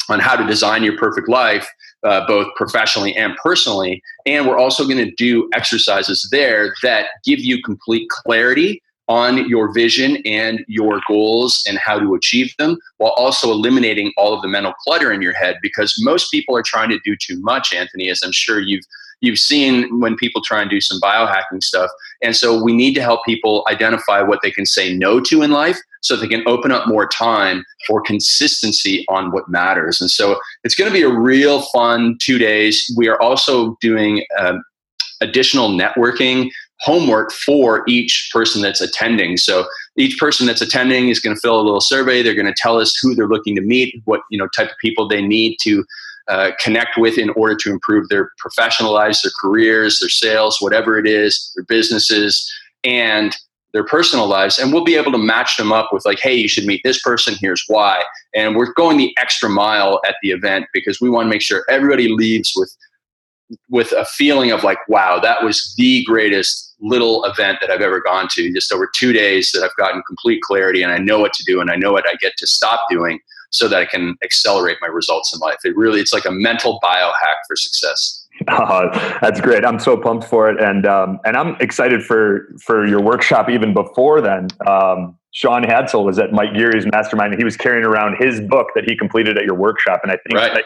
on 0.08 0.20
how 0.20 0.36
to 0.36 0.46
design 0.46 0.82
your 0.82 0.96
perfect 0.96 1.28
life, 1.28 1.68
uh, 2.02 2.26
both 2.26 2.48
professionally 2.56 3.14
and 3.14 3.36
personally. 3.36 4.02
And 4.26 4.46
we're 4.46 4.58
also 4.58 4.84
going 4.84 5.04
to 5.04 5.10
do 5.12 5.48
exercises 5.54 6.28
there 6.32 6.74
that 6.82 7.06
give 7.24 7.40
you 7.40 7.62
complete 7.62 8.08
clarity 8.08 8.82
on 9.10 9.48
your 9.48 9.74
vision 9.74 10.18
and 10.24 10.64
your 10.68 11.00
goals 11.08 11.62
and 11.66 11.76
how 11.78 11.98
to 11.98 12.14
achieve 12.14 12.54
them 12.58 12.78
while 12.98 13.10
also 13.16 13.50
eliminating 13.50 14.12
all 14.16 14.32
of 14.32 14.40
the 14.40 14.48
mental 14.48 14.72
clutter 14.84 15.12
in 15.12 15.20
your 15.20 15.34
head 15.34 15.56
because 15.60 15.96
most 15.98 16.30
people 16.30 16.56
are 16.56 16.62
trying 16.62 16.88
to 16.88 17.00
do 17.04 17.16
too 17.16 17.38
much 17.40 17.74
anthony 17.74 18.08
as 18.08 18.22
i'm 18.22 18.32
sure 18.32 18.60
you've 18.60 18.84
you've 19.20 19.38
seen 19.38 20.00
when 20.00 20.16
people 20.16 20.42
try 20.42 20.60
and 20.60 20.70
do 20.70 20.80
some 20.80 21.00
biohacking 21.00 21.62
stuff. 21.62 21.90
And 22.22 22.34
so 22.34 22.62
we 22.62 22.72
need 22.72 22.94
to 22.94 23.02
help 23.02 23.24
people 23.24 23.64
identify 23.70 24.22
what 24.22 24.40
they 24.42 24.50
can 24.50 24.66
say 24.66 24.94
no 24.94 25.20
to 25.20 25.42
in 25.42 25.50
life 25.50 25.78
so 26.02 26.16
they 26.16 26.28
can 26.28 26.46
open 26.46 26.72
up 26.72 26.88
more 26.88 27.06
time 27.06 27.64
for 27.86 28.00
consistency 28.00 29.04
on 29.08 29.30
what 29.30 29.48
matters. 29.48 30.00
And 30.00 30.10
so 30.10 30.38
it's 30.64 30.74
going 30.74 30.90
to 30.90 30.94
be 30.94 31.02
a 31.02 31.12
real 31.12 31.62
fun 31.72 32.16
two 32.20 32.38
days. 32.38 32.92
We 32.96 33.08
are 33.08 33.20
also 33.20 33.76
doing 33.80 34.24
um, 34.38 34.62
additional 35.20 35.68
networking 35.68 36.50
homework 36.80 37.32
for 37.32 37.84
each 37.86 38.30
person 38.32 38.62
that's 38.62 38.80
attending. 38.80 39.36
So 39.36 39.66
each 39.96 40.18
person 40.18 40.46
that's 40.46 40.62
attending 40.62 41.08
is 41.08 41.20
going 41.20 41.36
to 41.36 41.40
fill 41.40 41.60
a 41.60 41.62
little 41.62 41.80
survey. 41.80 42.22
They're 42.22 42.34
going 42.34 42.46
to 42.46 42.54
tell 42.56 42.78
us 42.78 42.96
who 43.00 43.14
they're 43.14 43.28
looking 43.28 43.54
to 43.56 43.62
meet, 43.62 43.94
what 44.04 44.20
you 44.30 44.38
know 44.38 44.48
type 44.48 44.70
of 44.70 44.76
people 44.80 45.06
they 45.06 45.22
need 45.22 45.56
to 45.62 45.84
uh, 46.28 46.52
connect 46.60 46.96
with 46.96 47.18
in 47.18 47.30
order 47.30 47.56
to 47.56 47.70
improve 47.70 48.08
their 48.08 48.30
professional 48.38 48.92
lives, 48.92 49.22
their 49.22 49.32
careers, 49.40 49.98
their 50.00 50.08
sales, 50.08 50.58
whatever 50.60 50.98
it 50.98 51.06
is, 51.06 51.52
their 51.56 51.64
businesses, 51.64 52.50
and 52.84 53.36
their 53.72 53.84
personal 53.84 54.26
lives. 54.26 54.58
And 54.58 54.72
we'll 54.72 54.84
be 54.84 54.96
able 54.96 55.12
to 55.12 55.18
match 55.18 55.56
them 55.56 55.72
up 55.72 55.90
with 55.92 56.04
like, 56.04 56.20
hey, 56.20 56.34
you 56.34 56.48
should 56.48 56.66
meet 56.66 56.82
this 56.84 57.00
person. 57.02 57.34
Here's 57.40 57.64
why. 57.68 58.02
And 58.34 58.56
we're 58.56 58.72
going 58.74 58.96
the 58.96 59.14
extra 59.18 59.48
mile 59.48 60.00
at 60.06 60.16
the 60.22 60.30
event 60.30 60.66
because 60.72 61.00
we 61.00 61.10
want 61.10 61.26
to 61.26 61.30
make 61.30 61.42
sure 61.42 61.64
everybody 61.68 62.08
leaves 62.08 62.52
with 62.56 62.74
with 63.68 63.92
a 63.92 64.04
feeling 64.04 64.50
of 64.50 64.62
like, 64.64 64.78
wow, 64.88 65.18
that 65.20 65.42
was 65.42 65.74
the 65.76 66.04
greatest 66.04 66.74
little 66.80 67.24
event 67.24 67.58
that 67.60 67.70
I've 67.70 67.80
ever 67.80 68.00
gone 68.00 68.28
to. 68.32 68.52
Just 68.52 68.72
over 68.72 68.90
two 68.94 69.12
days 69.12 69.50
that 69.52 69.62
I've 69.62 69.76
gotten 69.76 70.02
complete 70.06 70.42
clarity 70.42 70.82
and 70.82 70.92
I 70.92 70.98
know 70.98 71.18
what 71.18 71.32
to 71.34 71.44
do 71.44 71.60
and 71.60 71.70
I 71.70 71.76
know 71.76 71.92
what 71.92 72.08
I 72.08 72.14
get 72.16 72.36
to 72.38 72.46
stop 72.46 72.88
doing 72.90 73.20
so 73.50 73.68
that 73.68 73.78
I 73.78 73.84
can 73.84 74.16
accelerate 74.22 74.78
my 74.80 74.86
results 74.86 75.34
in 75.34 75.40
life. 75.40 75.58
It 75.64 75.76
really, 75.76 76.00
it's 76.00 76.12
like 76.12 76.24
a 76.24 76.30
mental 76.30 76.78
biohack 76.82 77.36
for 77.46 77.56
success. 77.56 78.16
Oh, 78.48 78.88
that's 79.20 79.38
great. 79.38 79.66
I'm 79.66 79.78
so 79.78 79.98
pumped 79.98 80.26
for 80.26 80.48
it, 80.48 80.58
and 80.58 80.86
um, 80.86 81.20
and 81.26 81.36
I'm 81.36 81.56
excited 81.60 82.02
for 82.02 82.48
for 82.64 82.86
your 82.86 83.02
workshop 83.02 83.50
even 83.50 83.74
before 83.74 84.22
then. 84.22 84.48
Um, 84.66 85.18
Shaun 85.32 85.62
Hadsall 85.62 86.04
was 86.06 86.18
at 86.18 86.32
Mike 86.32 86.54
Geary's 86.54 86.86
mastermind, 86.90 87.34
and 87.34 87.38
he 87.38 87.44
was 87.44 87.58
carrying 87.58 87.84
around 87.84 88.16
his 88.18 88.40
book 88.40 88.68
that 88.74 88.84
he 88.84 88.96
completed 88.96 89.36
at 89.36 89.44
your 89.44 89.56
workshop. 89.56 90.00
And 90.02 90.10
I 90.10 90.16
think 90.16 90.34
right. 90.34 90.64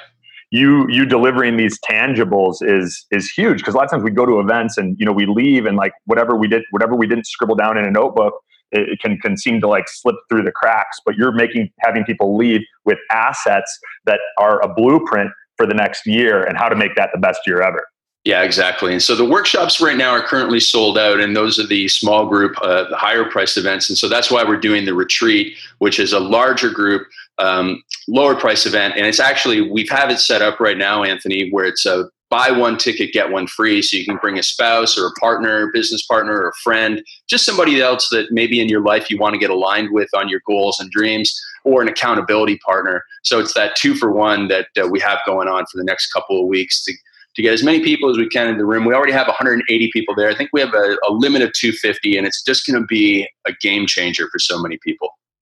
You 0.55 0.87
you 0.89 1.05
delivering 1.05 1.57
these 1.57 1.81
tangibles 1.81 2.59
is 2.61 3.05
is 3.11 3.29
huge. 3.29 3.59
Because 3.59 3.75
a 3.75 3.77
lot 3.77 3.87
of 3.87 3.91
times 3.91 4.05
we 4.05 4.13
go 4.13 4.25
to 4.25 4.39
events 4.39 4.79
and 4.79 4.97
you 5.01 5.05
know 5.05 5.11
we 5.13 5.27
leave 5.27 5.67
and 5.67 5.77
like 5.77 5.93
whatever 6.05 6.37
we 6.37 6.47
did 6.47 6.63
whatever 6.71 6.95
we 6.95 7.09
didn't 7.09 7.27
scribble 7.27 7.57
down 7.57 7.77
in 7.77 7.85
a 7.85 7.91
notebook 7.91 8.35
it 8.71 8.99
can, 9.01 9.17
can 9.19 9.37
seem 9.37 9.61
to 9.61 9.69
like 9.69 9.85
slip 9.89 10.17
through 10.29 10.43
the 10.43 10.53
cracks 10.53 10.99
but 11.05 11.17
you're 11.17 11.33
making 11.33 11.71
having 11.81 12.05
people 12.05 12.37
leave 12.37 12.61
with 12.85 12.99
assets 13.11 13.79
that 14.05 14.21
are 14.39 14.61
a 14.63 14.73
blueprint 14.73 15.31
for 15.57 15.67
the 15.67 15.75
next 15.75 16.07
year 16.07 16.43
and 16.45 16.57
how 16.57 16.69
to 16.69 16.77
make 16.77 16.95
that 16.97 17.11
the 17.13 17.19
best 17.19 17.41
year 17.47 17.61
ever 17.61 17.85
yeah, 18.25 18.43
exactly. 18.43 18.93
And 18.93 19.03
so 19.03 19.15
the 19.15 19.25
workshops 19.25 19.83
right 19.83 19.97
now 19.97 20.11
are 20.11 20.23
currently 20.23 20.61
sold 20.61 20.97
out, 20.97 21.21
and 21.21 21.37
those 21.37 21.59
are 21.59 21.67
the 21.67 21.89
small 21.89 22.27
group, 22.27 22.57
uh, 22.63 22.89
the 22.89 22.97
higher 22.97 23.25
priced 23.31 23.59
events. 23.59 23.91
And 23.91 23.99
so 23.99 24.09
that's 24.09 24.31
why 24.31 24.43
we're 24.43 24.57
doing 24.57 24.87
the 24.87 24.95
retreat, 24.95 25.57
which 25.79 26.01
is 26.01 26.15
a 26.15 26.21
larger 26.21 26.71
group, 26.71 27.07
um, 27.39 27.83
lower 28.09 28.35
price 28.35 28.65
event. 28.65 28.95
And 28.97 29.07
it's 29.07 29.21
actually, 29.21 29.71
we've 29.71 29.91
have 29.91 30.11
it 30.11 30.21
set 30.21 30.41
up 30.41 30.59
right 30.59 30.79
now, 30.79 31.03
Anthony, 31.03 31.51
where 31.51 31.67
it's 31.67 31.85
a 31.85 32.09
buy 32.31 32.51
one 32.51 32.79
ticket, 32.79 33.13
get 33.13 33.31
one 33.31 33.47
free. 33.47 33.83
So 33.83 33.97
you 33.97 34.05
can 34.07 34.17
bring 34.17 34.39
a 34.39 34.43
spouse 34.43 34.99
or 34.99 35.07
a 35.07 35.13
partner, 35.21 35.71
business 35.73 36.05
partner, 36.07 36.33
or 36.33 36.49
a 36.49 36.55
friend, 36.65 37.03
just 37.29 37.45
somebody 37.45 37.81
else 37.81 38.09
that 38.09 38.33
maybe 38.33 38.59
in 38.59 38.69
your 38.69 38.81
life 38.81 39.11
you 39.11 39.19
want 39.19 39.35
to 39.35 39.39
get 39.39 39.51
aligned 39.51 39.91
with 39.93 40.09
on 40.17 40.29
your 40.29 40.41
goals 40.47 40.81
and 40.81 40.91
dreams, 40.91 41.39
or 41.65 41.83
an 41.83 41.89
accountability 41.89 42.59
partner. 42.59 43.05
So 43.23 43.39
it's 43.39 43.55
that 43.55 43.77
two 43.77 43.95
for 43.95 44.11
one 44.11 44.49
that 44.49 44.69
uh, 44.83 44.89
we 44.89 44.99
have 45.01 45.19
going 45.27 45.49
on 45.49 45.67
for 45.67 45.77
the 45.77 45.85
next 45.85 46.11
couple 46.11 46.41
of 46.41 46.49
weeks 46.49 46.83
to 46.85 46.95
to 47.37 47.43
get 47.43 47.53
as 47.53 47.63
many 47.63 47.81
people 47.81 48.11
as 48.11 48.17
we 48.17 48.29
can 48.29 48.49
in 48.49 48.59
the 48.59 48.65
room. 48.65 48.85
We 48.85 48.95
already 48.95 49.13
have 49.13 49.27
180 49.27 49.91
people 49.93 50.15
there. 50.15 50.31
I 50.31 50.35
think 50.35 50.51
we 50.53 50.61
have 50.61 50.73
a, 50.75 50.97
a 51.09 51.13
limit 51.13 51.43
of 51.43 51.53
250, 51.53 52.17
and 52.17 52.27
it's 52.27 52.43
just 52.43 52.67
going 52.67 52.81
to 52.81 52.87
be 52.87 53.29
a 53.47 53.53
game 53.61 53.87
changer 53.87 54.29
for 54.31 54.39
so 54.39 54.61
many 54.61 54.79
people. 54.83 55.09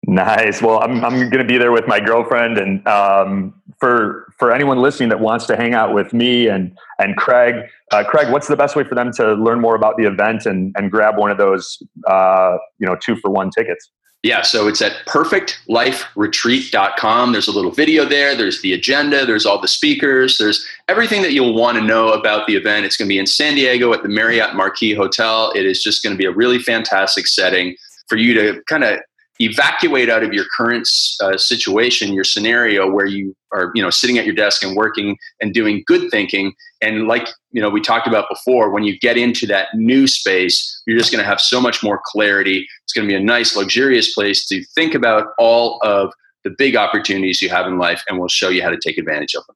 Nice. 0.07 0.61
Well, 0.61 0.83
I'm 0.83 1.03
I'm 1.03 1.29
going 1.29 1.39
to 1.39 1.43
be 1.43 1.57
there 1.57 1.71
with 1.71 1.87
my 1.87 1.99
girlfriend, 1.99 2.59
and 2.59 2.87
um, 2.87 3.59
for 3.79 4.31
for 4.37 4.51
anyone 4.51 4.79
listening 4.79 5.09
that 5.09 5.19
wants 5.19 5.47
to 5.47 5.55
hang 5.55 5.73
out 5.73 5.95
with 5.95 6.13
me 6.13 6.47
and 6.47 6.77
and 6.99 7.17
Craig, 7.17 7.55
uh, 7.91 8.03
Craig, 8.03 8.31
what's 8.31 8.47
the 8.47 8.55
best 8.55 8.75
way 8.75 8.83
for 8.83 8.93
them 8.93 9.11
to 9.13 9.33
learn 9.33 9.59
more 9.59 9.75
about 9.75 9.97
the 9.97 10.03
event 10.03 10.45
and 10.45 10.75
and 10.77 10.91
grab 10.91 11.17
one 11.17 11.31
of 11.31 11.39
those 11.39 11.81
uh, 12.07 12.57
you 12.77 12.85
know 12.85 12.95
two 13.01 13.15
for 13.15 13.31
one 13.31 13.49
tickets? 13.49 13.89
Yeah, 14.25 14.41
so 14.41 14.67
it's 14.67 14.81
at 14.81 15.05
perfectliferetreat.com. 15.05 17.31
There's 17.31 17.47
a 17.47 17.51
little 17.51 17.69
video 17.69 18.05
there. 18.05 18.35
There's 18.35 18.59
the 18.63 18.73
agenda. 18.73 19.23
There's 19.23 19.45
all 19.45 19.61
the 19.61 19.67
speakers. 19.67 20.39
There's 20.39 20.65
everything 20.87 21.21
that 21.21 21.33
you'll 21.33 21.53
want 21.53 21.77
to 21.77 21.83
know 21.83 22.09
about 22.09 22.47
the 22.47 22.55
event. 22.55 22.87
It's 22.87 22.97
going 22.97 23.07
to 23.07 23.13
be 23.13 23.19
in 23.19 23.27
San 23.27 23.53
Diego 23.53 23.93
at 23.93 24.01
the 24.01 24.09
Marriott 24.09 24.55
Marquis 24.55 24.95
Hotel. 24.95 25.51
It 25.55 25.67
is 25.67 25.83
just 25.83 26.01
going 26.01 26.15
to 26.15 26.17
be 26.17 26.25
a 26.25 26.31
really 26.31 26.57
fantastic 26.57 27.27
setting 27.27 27.75
for 28.07 28.15
you 28.15 28.33
to 28.33 28.63
kind 28.63 28.83
of 28.83 28.97
evacuate 29.39 30.09
out 30.09 30.23
of 30.23 30.33
your 30.33 30.45
current 30.55 30.87
uh, 31.21 31.37
situation, 31.37 32.13
your 32.13 32.23
scenario 32.23 32.89
where 32.89 33.05
you 33.05 33.35
are, 33.51 33.71
you 33.75 33.81
know, 33.81 33.89
sitting 33.89 34.17
at 34.17 34.25
your 34.25 34.35
desk 34.35 34.63
and 34.63 34.75
working 34.75 35.17
and 35.41 35.53
doing 35.53 35.83
good 35.85 36.09
thinking. 36.09 36.53
And 36.81 37.07
like, 37.07 37.27
you 37.51 37.61
know, 37.61 37.69
we 37.69 37.81
talked 37.81 38.07
about 38.07 38.27
before, 38.29 38.69
when 38.69 38.83
you 38.83 38.97
get 38.99 39.17
into 39.17 39.45
that 39.47 39.69
new 39.73 40.07
space, 40.07 40.81
you're 40.87 40.97
just 40.97 41.11
going 41.11 41.23
to 41.23 41.27
have 41.27 41.41
so 41.41 41.59
much 41.59 41.83
more 41.83 42.01
clarity. 42.05 42.65
It's 42.83 42.93
going 42.93 43.07
to 43.07 43.11
be 43.11 43.15
a 43.15 43.23
nice, 43.23 43.55
luxurious 43.55 44.13
place 44.13 44.47
to 44.47 44.63
think 44.75 44.93
about 44.93 45.27
all 45.37 45.79
of 45.83 46.13
the 46.43 46.51
big 46.57 46.75
opportunities 46.75 47.41
you 47.41 47.49
have 47.49 47.65
in 47.65 47.77
life, 47.77 48.03
and 48.07 48.19
we'll 48.19 48.29
show 48.29 48.49
you 48.49 48.61
how 48.61 48.69
to 48.69 48.77
take 48.77 48.97
advantage 48.97 49.33
of 49.33 49.45
them. 49.47 49.55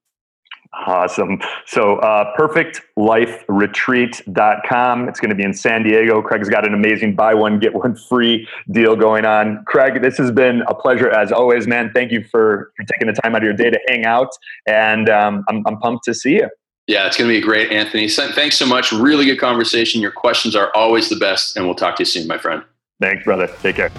Awesome. 0.71 1.41
So, 1.65 1.95
uh, 1.97 2.31
perfectliferetreat.com. 2.37 5.09
It's 5.09 5.19
going 5.19 5.29
to 5.29 5.35
be 5.35 5.43
in 5.43 5.53
San 5.53 5.83
Diego. 5.83 6.21
Craig's 6.21 6.47
got 6.47 6.63
an 6.65 6.73
amazing 6.75 7.15
buy 7.15 7.33
one, 7.33 7.59
get 7.59 7.73
one 7.73 7.95
free 7.95 8.47
deal 8.71 8.95
going 8.95 9.25
on. 9.25 9.65
Craig, 9.65 10.03
this 10.03 10.15
has 10.17 10.29
been 10.31 10.61
a 10.67 10.75
pleasure 10.75 11.09
as 11.09 11.31
always, 11.31 11.65
man. 11.65 11.89
Thank 11.93 12.11
you 12.11 12.23
for, 12.23 12.71
for 12.77 12.85
taking 12.85 13.07
the 13.07 13.13
time 13.13 13.33
out 13.35 13.41
of 13.41 13.45
your 13.45 13.53
day 13.53 13.71
to 13.71 13.79
hang 13.87 14.05
out. 14.05 14.29
And 14.67 15.09
um, 15.09 15.43
I'm, 15.49 15.63
I'm 15.65 15.79
pumped 15.79 16.03
to 16.05 16.13
see 16.13 16.35
you. 16.35 16.47
Yeah, 16.85 17.07
it's 17.07 17.17
going 17.17 17.29
to 17.29 17.35
be 17.35 17.41
great, 17.41 17.71
Anthony. 17.71 18.07
Thanks 18.07 18.57
so 18.57 18.65
much. 18.65 18.91
Really 18.91 19.25
good 19.25 19.39
conversation. 19.39 20.01
Your 20.01 20.11
questions 20.11 20.55
are 20.55 20.71
always 20.75 21.09
the 21.09 21.17
best. 21.17 21.55
And 21.55 21.65
we'll 21.65 21.75
talk 21.75 21.95
to 21.97 22.01
you 22.01 22.05
soon, 22.05 22.27
my 22.27 22.37
friend. 22.37 22.63
Thanks, 22.99 23.23
brother. 23.23 23.47
Take 23.61 23.77
care. 23.77 23.91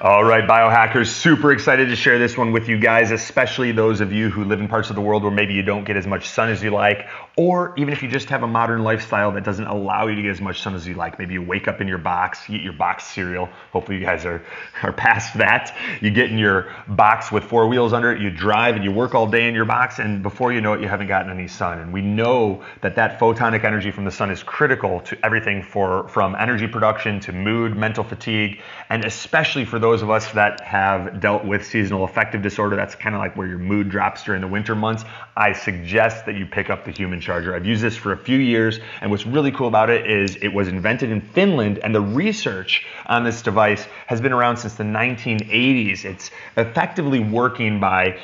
All 0.00 0.22
right, 0.22 0.46
biohackers, 0.48 1.08
super 1.08 1.50
excited 1.50 1.88
to 1.88 1.96
share 1.96 2.20
this 2.20 2.36
one 2.38 2.52
with 2.52 2.68
you 2.68 2.78
guys, 2.78 3.10
especially 3.10 3.72
those 3.72 4.00
of 4.00 4.12
you 4.12 4.30
who 4.30 4.44
live 4.44 4.60
in 4.60 4.68
parts 4.68 4.90
of 4.90 4.94
the 4.94 5.02
world 5.02 5.24
where 5.24 5.32
maybe 5.32 5.54
you 5.54 5.62
don't 5.62 5.82
get 5.82 5.96
as 5.96 6.06
much 6.06 6.28
sun 6.28 6.50
as 6.50 6.62
you 6.62 6.70
like, 6.70 7.08
or 7.38 7.72
even 7.76 7.92
if 7.92 8.02
you 8.02 8.08
just 8.08 8.28
have 8.28 8.42
a 8.42 8.46
modern 8.48 8.82
lifestyle 8.82 9.30
that 9.30 9.44
doesn't 9.44 9.68
allow 9.68 10.08
you 10.08 10.16
to 10.16 10.22
get 10.22 10.32
as 10.32 10.40
much 10.40 10.60
sun 10.60 10.74
as 10.74 10.88
you 10.88 10.94
like. 10.94 11.20
Maybe 11.20 11.34
you 11.34 11.42
wake 11.42 11.68
up 11.68 11.80
in 11.80 11.86
your 11.86 11.98
box, 11.98 12.48
you 12.48 12.56
eat 12.56 12.64
your 12.64 12.72
box 12.72 13.04
cereal. 13.04 13.48
Hopefully, 13.70 13.96
you 13.96 14.04
guys 14.04 14.26
are, 14.26 14.44
are 14.82 14.92
past 14.92 15.38
that. 15.38 15.72
You 16.00 16.10
get 16.10 16.32
in 16.32 16.36
your 16.36 16.74
box 16.88 17.30
with 17.30 17.44
four 17.44 17.68
wheels 17.68 17.92
under 17.92 18.10
it, 18.10 18.20
you 18.20 18.28
drive 18.28 18.74
and 18.74 18.82
you 18.82 18.90
work 18.90 19.14
all 19.14 19.28
day 19.28 19.46
in 19.46 19.54
your 19.54 19.66
box, 19.66 20.00
and 20.00 20.20
before 20.20 20.52
you 20.52 20.60
know 20.60 20.72
it, 20.72 20.80
you 20.80 20.88
haven't 20.88 21.06
gotten 21.06 21.30
any 21.30 21.46
sun. 21.46 21.78
And 21.78 21.92
we 21.92 22.02
know 22.02 22.64
that 22.80 22.96
that 22.96 23.20
photonic 23.20 23.62
energy 23.62 23.92
from 23.92 24.04
the 24.04 24.10
sun 24.10 24.32
is 24.32 24.42
critical 24.42 24.98
to 25.02 25.16
everything 25.24 25.62
for, 25.62 26.08
from 26.08 26.34
energy 26.40 26.66
production 26.66 27.20
to 27.20 27.32
mood, 27.32 27.76
mental 27.76 28.02
fatigue, 28.02 28.60
and 28.90 29.04
especially 29.04 29.64
for 29.64 29.78
those 29.78 30.02
of 30.02 30.10
us 30.10 30.32
that 30.32 30.60
have 30.62 31.20
dealt 31.20 31.44
with 31.44 31.64
seasonal 31.64 32.02
affective 32.02 32.42
disorder, 32.42 32.74
that's 32.74 32.96
kind 32.96 33.14
of 33.14 33.20
like 33.20 33.36
where 33.36 33.46
your 33.46 33.58
mood 33.58 33.88
drops 33.88 34.24
during 34.24 34.40
the 34.40 34.48
winter 34.48 34.74
months, 34.74 35.04
I 35.36 35.52
suggest 35.52 36.26
that 36.26 36.34
you 36.34 36.44
pick 36.44 36.68
up 36.68 36.84
the 36.84 36.90
Human 36.90 37.20
Charger. 37.28 37.54
I've 37.54 37.66
used 37.66 37.82
this 37.82 37.94
for 37.94 38.12
a 38.12 38.16
few 38.16 38.38
years, 38.38 38.80
and 39.02 39.10
what's 39.10 39.26
really 39.26 39.52
cool 39.52 39.68
about 39.68 39.90
it 39.90 40.10
is 40.10 40.36
it 40.36 40.48
was 40.48 40.66
invented 40.66 41.10
in 41.10 41.20
Finland, 41.20 41.78
and 41.78 41.94
the 41.94 42.00
research 42.00 42.86
on 43.04 43.22
this 43.22 43.42
device 43.42 43.86
has 44.06 44.18
been 44.18 44.32
around 44.32 44.56
since 44.56 44.76
the 44.76 44.84
1980s. 44.84 46.06
It's 46.06 46.30
effectively 46.56 47.20
working 47.20 47.80
by 47.80 48.18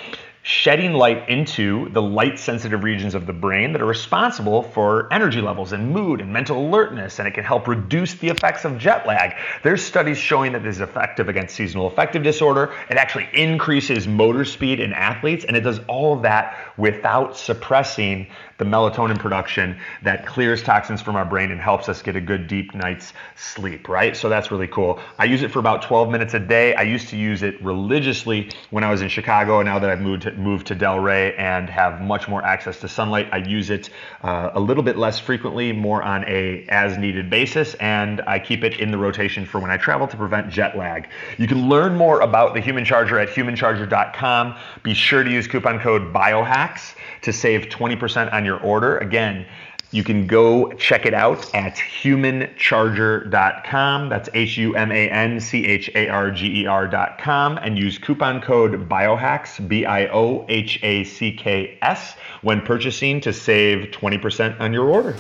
shedding 0.46 0.92
light 0.92 1.26
into 1.30 1.88
the 1.90 2.02
light 2.02 2.38
sensitive 2.38 2.84
regions 2.84 3.14
of 3.14 3.26
the 3.26 3.32
brain 3.32 3.72
that 3.72 3.80
are 3.80 3.86
responsible 3.86 4.62
for 4.62 5.10
energy 5.10 5.40
levels 5.40 5.72
and 5.72 5.90
mood 5.90 6.20
and 6.20 6.30
mental 6.30 6.66
alertness, 6.66 7.18
and 7.18 7.26
it 7.26 7.32
can 7.32 7.44
help 7.44 7.66
reduce 7.66 8.12
the 8.14 8.28
effects 8.28 8.66
of 8.66 8.76
jet 8.76 9.06
lag. 9.06 9.34
There's 9.62 9.82
studies 9.82 10.18
showing 10.18 10.52
that 10.52 10.62
this 10.62 10.76
is 10.76 10.82
effective 10.82 11.30
against 11.30 11.54
seasonal 11.54 11.86
affective 11.86 12.22
disorder. 12.22 12.74
It 12.90 12.98
actually 12.98 13.28
increases 13.32 14.06
motor 14.06 14.44
speed 14.44 14.80
in 14.80 14.92
athletes, 14.92 15.46
and 15.46 15.56
it 15.56 15.62
does 15.62 15.80
all 15.88 16.14
of 16.14 16.22
that 16.22 16.58
without 16.76 17.38
suppressing 17.38 18.28
the 18.58 18.64
melatonin 18.64 19.18
production 19.18 19.76
that 20.02 20.26
clears 20.26 20.62
toxins 20.62 21.02
from 21.02 21.16
our 21.16 21.24
brain 21.24 21.50
and 21.50 21.60
helps 21.60 21.88
us 21.88 22.02
get 22.02 22.16
a 22.16 22.20
good 22.20 22.46
deep 22.46 22.74
night's 22.74 23.12
sleep, 23.36 23.88
right? 23.88 24.16
So 24.16 24.28
that's 24.28 24.50
really 24.50 24.68
cool. 24.68 25.00
I 25.18 25.24
use 25.24 25.42
it 25.42 25.50
for 25.50 25.58
about 25.58 25.82
12 25.82 26.10
minutes 26.10 26.34
a 26.34 26.38
day. 26.38 26.74
I 26.74 26.82
used 26.82 27.08
to 27.08 27.16
use 27.16 27.42
it 27.42 27.62
religiously 27.62 28.50
when 28.70 28.84
I 28.84 28.90
was 28.90 29.02
in 29.02 29.08
Chicago. 29.08 29.62
Now 29.62 29.78
that 29.78 29.90
I've 29.90 30.00
moved 30.00 30.22
to, 30.22 30.32
moved 30.32 30.66
to 30.68 30.76
Delray 30.76 31.38
and 31.38 31.68
have 31.68 32.00
much 32.00 32.28
more 32.28 32.42
access 32.44 32.80
to 32.80 32.88
sunlight, 32.88 33.28
I 33.32 33.38
use 33.38 33.70
it 33.70 33.90
uh, 34.22 34.50
a 34.54 34.60
little 34.60 34.82
bit 34.82 34.96
less 34.96 35.18
frequently, 35.18 35.72
more 35.72 36.02
on 36.02 36.24
a 36.28 36.64
as 36.68 36.98
needed 36.98 37.30
basis, 37.30 37.74
and 37.74 38.20
I 38.26 38.38
keep 38.38 38.64
it 38.64 38.80
in 38.80 38.90
the 38.90 38.98
rotation 38.98 39.46
for 39.46 39.60
when 39.60 39.70
I 39.70 39.76
travel 39.76 40.06
to 40.06 40.16
prevent 40.16 40.48
jet 40.50 40.76
lag. 40.76 41.08
You 41.38 41.48
can 41.48 41.68
learn 41.68 41.96
more 41.96 42.20
about 42.20 42.54
the 42.54 42.60
Human 42.60 42.84
Charger 42.84 43.18
at 43.18 43.28
humancharger.com. 43.28 44.56
Be 44.82 44.94
sure 44.94 45.22
to 45.22 45.30
use 45.30 45.46
coupon 45.46 45.80
code 45.80 46.12
BIOHACKS 46.12 46.94
to 47.24 47.32
save 47.32 47.66
20% 47.66 48.32
on 48.32 48.44
your 48.44 48.60
order. 48.60 48.98
Again, 48.98 49.46
You 49.94 50.02
can 50.02 50.26
go 50.26 50.72
check 50.72 51.06
it 51.06 51.14
out 51.14 51.54
at 51.54 51.76
humancharger.com. 51.76 54.08
That's 54.08 54.28
H 54.34 54.58
U 54.58 54.74
M 54.74 54.90
A 54.90 55.08
N 55.08 55.38
C 55.38 55.64
H 55.64 55.88
A 55.94 56.08
R 56.08 56.32
G 56.32 56.62
E 56.62 56.66
R.com 56.66 57.58
and 57.58 57.78
use 57.78 57.96
coupon 57.98 58.40
code 58.40 58.88
BIOHACKS, 58.88 59.68
B 59.68 59.86
I 59.86 60.08
O 60.08 60.46
H 60.48 60.80
A 60.82 61.04
C 61.04 61.30
K 61.30 61.78
S, 61.80 62.16
when 62.42 62.60
purchasing 62.60 63.20
to 63.20 63.32
save 63.32 63.92
20% 63.92 64.58
on 64.58 64.72
your 64.72 64.88
order. 64.88 65.14